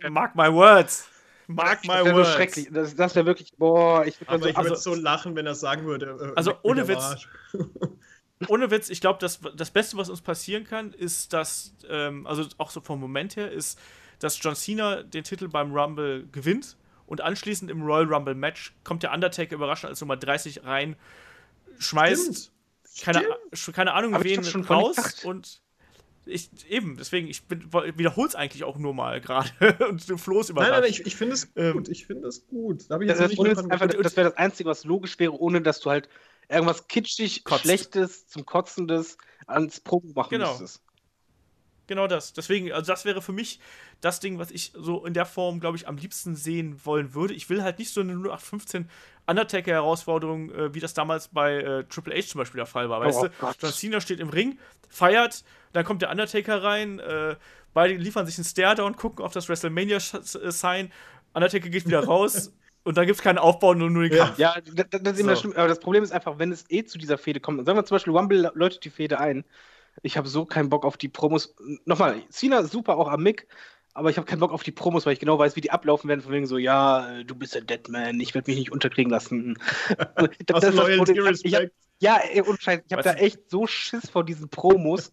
[0.09, 1.10] Mark my words.
[1.55, 2.33] Mark my das words.
[2.33, 2.69] schrecklich.
[2.71, 5.85] Das, das wäre wirklich, boah, ich würde so, ich also, so lachen, wenn er sagen
[5.85, 6.33] würde.
[6.33, 7.27] Äh, also ohne Witz.
[8.49, 12.45] ohne Witz, ich glaube, das, das Beste, was uns passieren kann, ist, dass, ähm, also
[12.59, 13.79] auch so vom Moment her, ist,
[14.19, 19.03] dass John Cena den Titel beim Rumble gewinnt und anschließend im Royal Rumble Match kommt
[19.03, 20.97] der Undertaker überraschend als Nummer 30 rein,
[21.79, 22.53] schmeißt
[23.03, 23.25] Keine,
[23.73, 25.63] keine Ahnung, Hab wen raus und
[26.31, 29.51] ich, eben, deswegen, ich wiederhole es eigentlich auch nur mal gerade
[29.89, 30.63] und du floß über.
[30.63, 31.89] Nein, nein, ich, ich finde es ähm, gut.
[31.89, 32.85] Ich finde es gut.
[32.89, 36.09] Da das, das, das wäre das Einzige, was logisch wäre, ohne dass du halt
[36.49, 37.63] irgendwas kitschig, Kotzt.
[37.63, 40.51] Schlechtes, zum Kotzendes ans Promo machen Genau.
[40.51, 40.83] müsstest.
[41.87, 42.33] Genau das.
[42.33, 43.59] Deswegen, also das wäre für mich
[44.01, 47.35] das Ding, was ich so in der Form, glaube ich, am liebsten sehen wollen würde.
[47.35, 48.89] Ich will halt nicht so eine 0815
[49.31, 53.01] Undertaker-Herausforderung, äh, wie das damals bei äh, Triple H zum Beispiel der Fall war.
[53.01, 53.57] Weißt Oh du, Gott.
[53.61, 54.59] John Cena steht im Ring,
[54.89, 57.37] feiert, dann kommt der Undertaker rein, äh,
[57.73, 60.93] beide liefern sich einen Stare-Down, gucken auf das WrestleMania-Sign,
[61.35, 62.53] Undertaker geht wieder raus
[62.85, 64.25] und dann gibt es keinen Aufbau, nur, nur den Ja.
[64.27, 64.39] Kampf.
[64.39, 65.37] Ja, das, das ist So.
[65.37, 65.53] schlimm.
[65.57, 67.95] Aber das Problem ist einfach, wenn es eh zu dieser Fehde kommt, sagen wir zum
[67.97, 69.45] Beispiel, Rumble läutet die Fehde ein.
[70.03, 71.55] Ich habe so keinen Bock auf die Promos.
[71.85, 73.47] Nochmal, Cena super auch am Mick,
[73.95, 76.09] aber ich habe keinen Bock auf die Promos, weil ich genau weiß, wie die ablaufen
[76.09, 76.21] werden.
[76.21, 79.59] Von wegen so, ja, äh, du bist der Deadman, ich werde mich nicht unterkriegen lassen.
[80.17, 81.39] das, Hast du Loyalty, Problem.
[81.43, 81.75] Ich hab- Respect?
[82.01, 85.13] ja, und Scheiß, ich habe da echt so Schiss vor diesen Promos.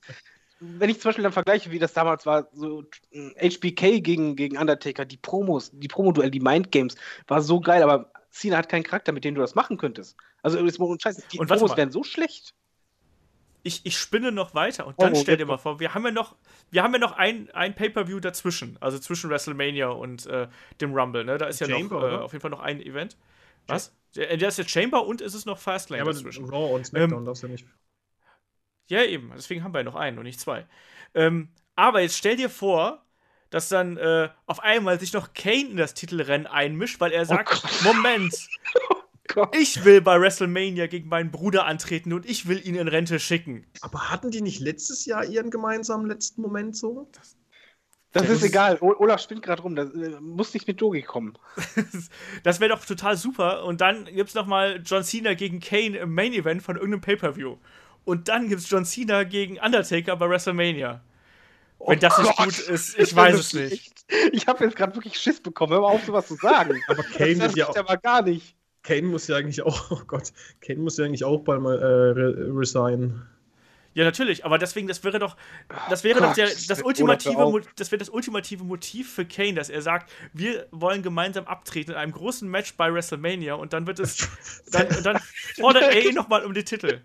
[0.60, 4.58] Wenn ich zum Beispiel dann vergleiche, wie das damals war, so äh, HBK gegen, gegen
[4.58, 6.96] Undertaker, die Promos, die Promoduell, die Mindgames,
[7.28, 10.16] war so geil, aber Cena hat keinen Charakter, mit dem du das machen könntest.
[10.42, 12.54] Also, ist mal Scheiße, die Und Promos wären so schlecht.
[13.68, 16.12] Ich, ich spinne noch weiter und dann Oh, stell dir mal vor, wir haben ja
[16.12, 16.36] noch,
[16.72, 20.48] wir haben ja noch ein, ein Pay-Per-View dazwischen, also zwischen WrestleMania und äh,
[20.82, 21.38] dem Rumble, ne?
[21.38, 23.18] Da ist ja Chamber, noch äh, auf jeden Fall noch ein Event.
[23.68, 23.94] Was?
[24.16, 26.46] Der, der ist jetzt Chamber und es ist noch Fastlane Ja, aber dazwischen.
[26.46, 27.68] Raw und SmackDown Ähm, darfst du ja nicht.
[28.90, 29.32] Ja, eben.
[29.36, 30.66] Deswegen haben wir ja noch einen und nicht zwei.
[31.14, 33.04] Ähm, aber jetzt stell dir vor,
[33.50, 37.50] dass dann äh, auf einmal sich noch Kane in das Titelrennen einmischt, weil er sagt:
[37.50, 37.82] Gott.
[37.84, 38.34] Moment,
[39.28, 39.56] Gott.
[39.56, 43.66] ich will bei WrestleMania gegen meinen Bruder antreten und ich will ihn in Rente schicken.
[43.82, 47.10] Aber hatten die nicht letztes Jahr ihren gemeinsamen letzten Moment so?
[48.14, 48.78] Das ist egal.
[48.82, 49.76] O Olaf spinnt gerade rum.
[49.76, 51.38] Das äh, muss nicht mit Dogi kommen.
[52.44, 53.66] Das wäre doch total super.
[53.66, 57.58] Und dann gibt's noch mal John Cena gegen Kane im Main Event von irgendeinem Pay-Per-View.
[58.06, 61.02] Und dann gibt's John Cena gegen Undertaker bei WrestleMania.
[61.86, 64.06] Wenn das nicht gut ist, ich weiß es Das ist nicht.
[64.32, 65.74] Ich habe jetzt gerade wirklich Schiss bekommen.
[65.74, 66.82] Hör mal auf, sowas zu sagen.
[66.88, 68.57] Aber Kane das muss ja auch, aber gar nicht.
[68.88, 70.32] Kane muss ja eigentlich auch, oh Gott,
[70.62, 73.28] Kane muss ja eigentlich auch bald mal äh, re resignen.
[73.94, 75.36] Ja, natürlich, aber deswegen, das wäre doch,
[75.90, 79.70] das wäre Gott, doch der, das, ultimative, das wäre das ultimative Motiv für Kane, dass
[79.70, 84.00] er sagt, wir wollen gemeinsam abtreten in einem großen Match bei WrestleMania und dann wird
[84.00, 84.18] es,
[84.72, 85.20] dann, und dann
[85.56, 87.02] fordert er ihn nochmal um die Titel.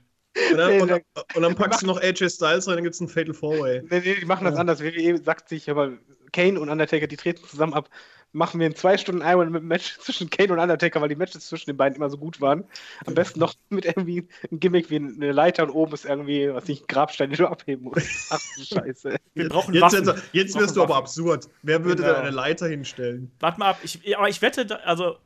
[0.51, 1.03] Und dann, Nee, und, der-
[1.35, 3.83] und dann packst du noch AJ Styles rein, dann gibt's einen Fatal Four-Way.
[3.91, 4.61] Nee, nee, die machen das Ja.
[4.61, 4.81] anders.
[4.83, 5.99] WWE sagt sich, aber
[6.33, 7.89] Kane und Undertaker, die treten zusammen ab.
[8.35, 11.47] Machen wir in zwei Stunden Iron mit Match zwischen Kane und Undertaker, weil die Matches
[11.47, 12.65] zwischen den beiden immer so gut waren.
[13.05, 16.67] Am besten noch mit irgendwie einem Gimmick wie eine Leiter und oben ist irgendwie, was
[16.67, 18.09] nicht, ein Grabstein, den du abheben musst.
[18.31, 19.17] Ach du Scheiße.
[19.35, 20.07] Wir brauchen jetzt, Waffen.
[20.07, 21.49] jetzt, jetzt Wir wirst du aber absurd.
[21.63, 22.15] Wer würde Genau.
[22.15, 23.31] denn eine Leiter hinstellen?
[23.41, 25.17] Warte mal ab, ich, aber ich wette, also,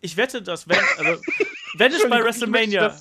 [0.00, 1.20] ich wette, dass wenn, also,
[1.78, 2.94] wenn es bei WrestleMania,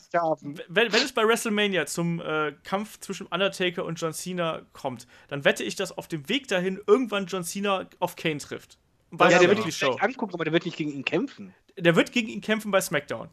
[0.70, 5.44] wenn, wenn es bei WrestleMania zum äh, Kampf zwischen Undertaker und John Cena kommt, dann
[5.46, 8.78] wette ich, dass auf dem Weg dahin irgendwann John Cena auf Kane trifft.
[9.12, 9.98] Bei Ja, der wird ihn Show.
[10.00, 11.54] angucken, aber der wird nicht gegen ihn kämpfen.
[11.78, 13.30] Der wird gegen ihn kämpfen bei SmackDown.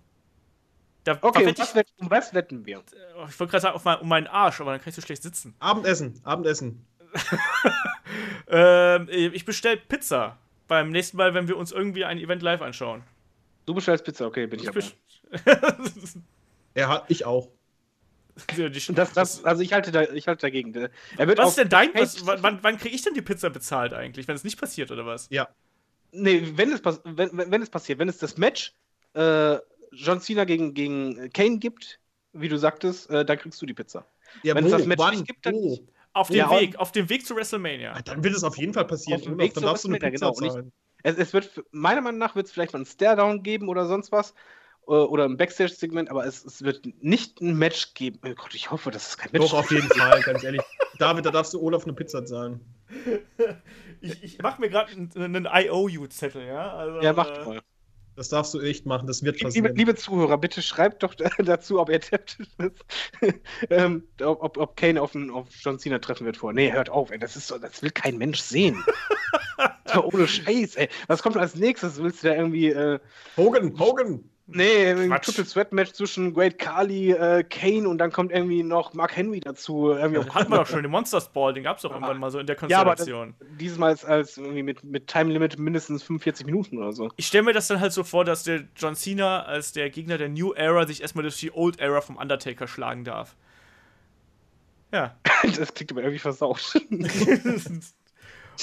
[1.05, 2.83] Da, da Okay, um wette was, ich, wett- um was wetten wir?
[3.29, 5.23] ich wollte gerade sagen, auf mein, um meinen Arsch, aber dann kann ich so schlecht
[5.23, 5.55] sitzen.
[5.61, 6.85] Abendessen, Abendessen.
[8.51, 10.39] Ähm, ich bestelle Pizza
[10.69, 13.03] beim nächsten Mal, wenn wir uns irgendwie ein Event live anschauen.
[13.67, 14.95] Du bestellst Pizza, okay, bin ich Ich
[16.75, 17.49] Er hat, ich auch.
[18.95, 20.73] Das, das, also ich halte, da, ich halte dagegen.
[21.17, 21.93] Er wird was ist denn dein?
[21.95, 24.91] Was, wann wann, wann kriege ich denn die Pizza bezahlt eigentlich, wenn es nicht passiert
[24.91, 25.27] oder was?
[25.31, 25.49] Ja.
[26.13, 28.75] Nee, wenn es, wenn, wenn, es passiert, wenn es das Match
[29.15, 29.59] äh,
[29.93, 32.01] John Cena gegen, gegen Kane gibt,
[32.33, 34.07] wie du sagtest, äh, dann kriegst du die Pizza.
[34.43, 35.79] ja Wenn es das Match nicht gibt, dann wo?
[36.13, 37.93] Auf dem Ja, Weg, auf dem Weg zu WrestleMania.
[37.93, 39.21] Ah, Dann wird es auf jeden Fall passieren.
[39.21, 40.73] Auf dem Weg dann darfst du eine WrestleMania, Pizza genau, zahlen.
[41.03, 44.13] Es, es wird, meiner Meinung nach wird es vielleicht mal einen Stare-Down geben oder sonst
[44.13, 44.35] was.
[44.89, 48.21] äh, Oder ein Backstage-Segment, aber es, es wird nicht ein Match geben.
[48.25, 50.63] Oh Gott, ich hoffe, dass es kein Match Doch, auf jeden Fall, ganz ehrlich.
[50.99, 52.61] David, da darfst du Olaf eine Pizza zahlen.
[54.01, 56.73] Ich, ich mache mir gerade einen, IOU-Zettel, ja?
[56.73, 57.61] Also, Ja, macht äh, mal.
[58.15, 59.77] Das darfst du echt machen, das wird Liebe, passieren.
[59.77, 62.39] liebe Zuhörer, bitte schreibt doch dazu, ob ihr tippt,
[63.71, 66.53] ähm, ob, ob Kane auf, einen, auf John Cena treffen wird vor.
[66.53, 68.85] Nee, hört auf, ey, das ist so, das will kein Mensch sehen.
[70.03, 70.89] ohne Scheiß, ey.
[71.07, 72.03] Was kommt als nächstes?
[72.03, 72.99] Willst du da irgendwie, äh,
[73.37, 74.29] Hogan, Hogan!
[74.49, 75.11] Nee, ein.
[75.23, 79.41] Triple Threat Match zwischen Great Khali, äh, Kane und dann kommt irgendwie noch Mark Henry
[79.41, 79.91] dazu.
[79.91, 82.31] Irgendwie Den hatten wir doch schon, den Monsters Ball, den gab es doch irgendwann mal
[82.31, 83.35] so in der ja, aber das, Konstellation.
[83.59, 87.11] diesmal als, als irgendwie mit, mit Time Limit mindestens 45 Minuten oder so.
[87.17, 90.19] ich stelle mir das dann halt so vor, dass der John Cena als der Gegner
[90.19, 93.37] der New Era sich erstmal durch die Old Era vom Undertaker schlagen darf.
[94.93, 95.17] Ja.
[95.59, 96.81] das klingt aber irgendwie versaut.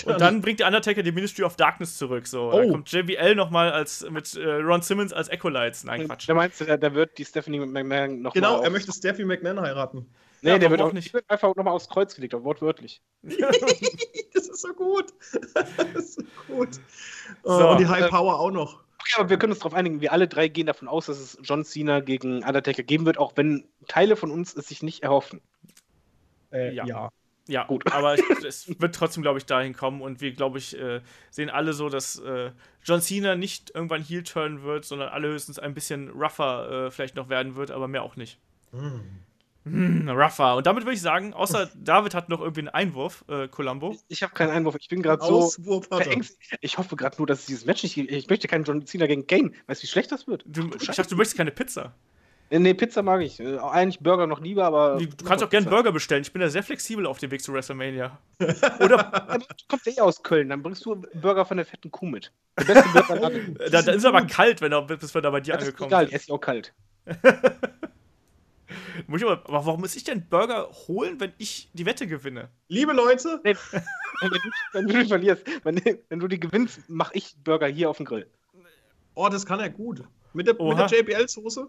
[0.03, 2.27] Und dann bringt der Undertaker die Ministry of Darkness zurück.
[2.27, 2.51] So.
[2.51, 2.57] Oh.
[2.59, 5.83] Dann kommt JBL nochmal als, mit äh, Ron Simmons als Acolytes.
[5.83, 6.27] Nein, Quatsch.
[6.27, 9.23] Da meinst du, da, da wird die Stephanie McMahon noch Genau, mal er möchte Steffi
[9.23, 10.05] McMahon heiraten.
[10.41, 11.13] Nee, Ja, der wird auch nicht?
[11.13, 13.01] Wird einfach nochmal aufs Kreuz gelegt, wortwörtlich.
[13.23, 15.13] das ist so gut.
[15.53, 16.69] das ist so gut.
[17.43, 18.83] So, und die High äh, Power auch noch.
[19.09, 21.37] Ja, aber wir können uns darauf einigen, wir alle drei gehen davon aus, dass es
[21.43, 25.41] John Cena gegen Undertaker geben wird, auch wenn Teile von uns es sich nicht erhoffen.
[26.51, 26.85] Äh, ja.
[26.85, 27.09] ja.
[27.47, 27.83] Ja, gut.
[27.91, 28.15] aber
[28.45, 31.89] es wird trotzdem, glaube ich, dahin kommen und wir, glaube ich, äh, sehen alle so,
[31.89, 32.51] dass äh,
[32.83, 37.15] John Cena nicht irgendwann heel turnen wird, sondern alle höchstens ein bisschen rougher äh, vielleicht
[37.15, 38.39] noch werden wird, aber mehr auch nicht.
[38.71, 38.99] Mm.
[39.67, 40.57] Mm, rougher.
[40.57, 43.97] Und damit würde ich sagen, außer David hat noch irgendwie einen Einwurf, äh, Columbo.
[44.07, 44.75] Ich habe keinen Einwurf.
[44.79, 45.51] Ich bin gerade so
[46.61, 47.97] Ich hoffe gerade nur, dass dieses Match nicht.
[47.97, 49.51] Ich möchte keinen John Cena gegen Kane.
[49.65, 50.43] Weißt du, wie schlecht das wird?
[50.45, 51.95] Du, ich dachte, du möchtest keine Pizza.
[52.49, 53.39] Äh, nee, Pizza mag ich.
[53.39, 54.97] Äh, eigentlich Burger noch lieber, aber.
[54.97, 56.21] Du kannst auch gerne Burger bestellen.
[56.21, 58.19] Ich bin da sehr flexibel auf dem Weg zu WrestleMania.
[58.79, 59.37] Oder.
[59.39, 62.31] du kommst eh aus Köln, dann bringst du Burger von der fetten Kuh mit.
[62.59, 63.31] Der beste Burger
[63.69, 65.89] da, da ist es aber kalt, wenn er, bis wir da bei dir ja, angekommen
[65.89, 65.99] sind.
[65.99, 66.73] Egal, esse ich auch kalt.
[69.07, 72.49] muss ich aber, aber warum muss ich denn Burger holen, wenn ich die Wette gewinne?
[72.67, 73.41] Liebe Leute!
[73.43, 73.55] Nee,
[74.21, 74.39] wenn, du,
[74.73, 78.05] wenn, du, die verlierst, wenn, wenn du die gewinnst, mach ich Burger hier auf dem
[78.05, 78.27] Grill.
[79.15, 80.03] Oh, das kann er gut.
[80.33, 81.67] Mit der, der JBL-Soße?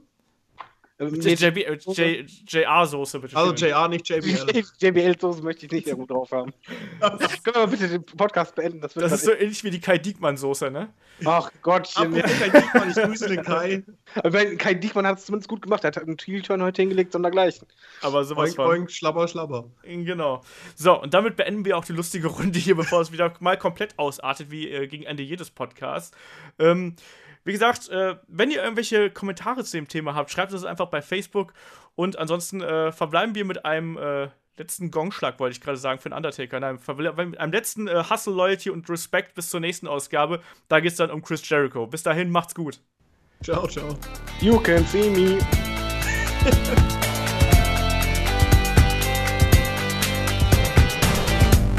[0.98, 3.36] Ähm, nee, JR-Soße, bitte.
[3.36, 4.64] Also JR, nicht JBL.
[4.80, 6.54] JBL-Soße möchte ich nicht sehr gut drauf haben.
[7.00, 8.80] Können wir mal bitte den Podcast beenden?
[8.80, 10.88] Das, das ist so ähnlich wie die Kai Diekmann-Soße, ne?
[11.26, 11.92] Ach Gott.
[11.94, 13.84] Kai Diekmann, ich grüße den Kai.
[14.58, 15.84] Kai Diekmann hat es zumindest gut gemacht.
[15.84, 17.66] Er hat einen Heel-Turn heute hingelegt, sondergleichen.
[18.00, 19.68] Aber sowas boing, boing, schlabber, schlabber.
[19.82, 20.42] Genau.
[20.76, 23.98] So, und damit beenden wir auch die lustige Runde hier, bevor es wieder mal komplett
[23.98, 26.16] ausartet, wie äh, gegen Ende jedes Podcasts.
[26.58, 26.96] Ähm,
[27.46, 31.00] wie gesagt, äh, wenn ihr irgendwelche Kommentare zu dem Thema habt, schreibt es einfach bei
[31.00, 31.52] Facebook.
[31.94, 36.08] Und ansonsten äh, verbleiben wir mit einem äh, letzten Gongschlag, wollte ich gerade sagen, für
[36.08, 36.58] den Undertaker.
[36.58, 40.42] Nein, mit einem letzten äh, Hustle, Loyalty und Respect bis zur nächsten Ausgabe.
[40.68, 41.86] Da geht es dann um Chris Jericho.
[41.86, 42.80] Bis dahin, macht's gut.
[43.44, 43.96] Ciao, ciao.
[44.40, 45.38] You can see me.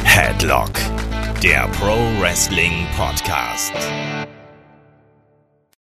[0.06, 0.72] Headlock,
[1.44, 3.74] der Pro Wrestling Podcast.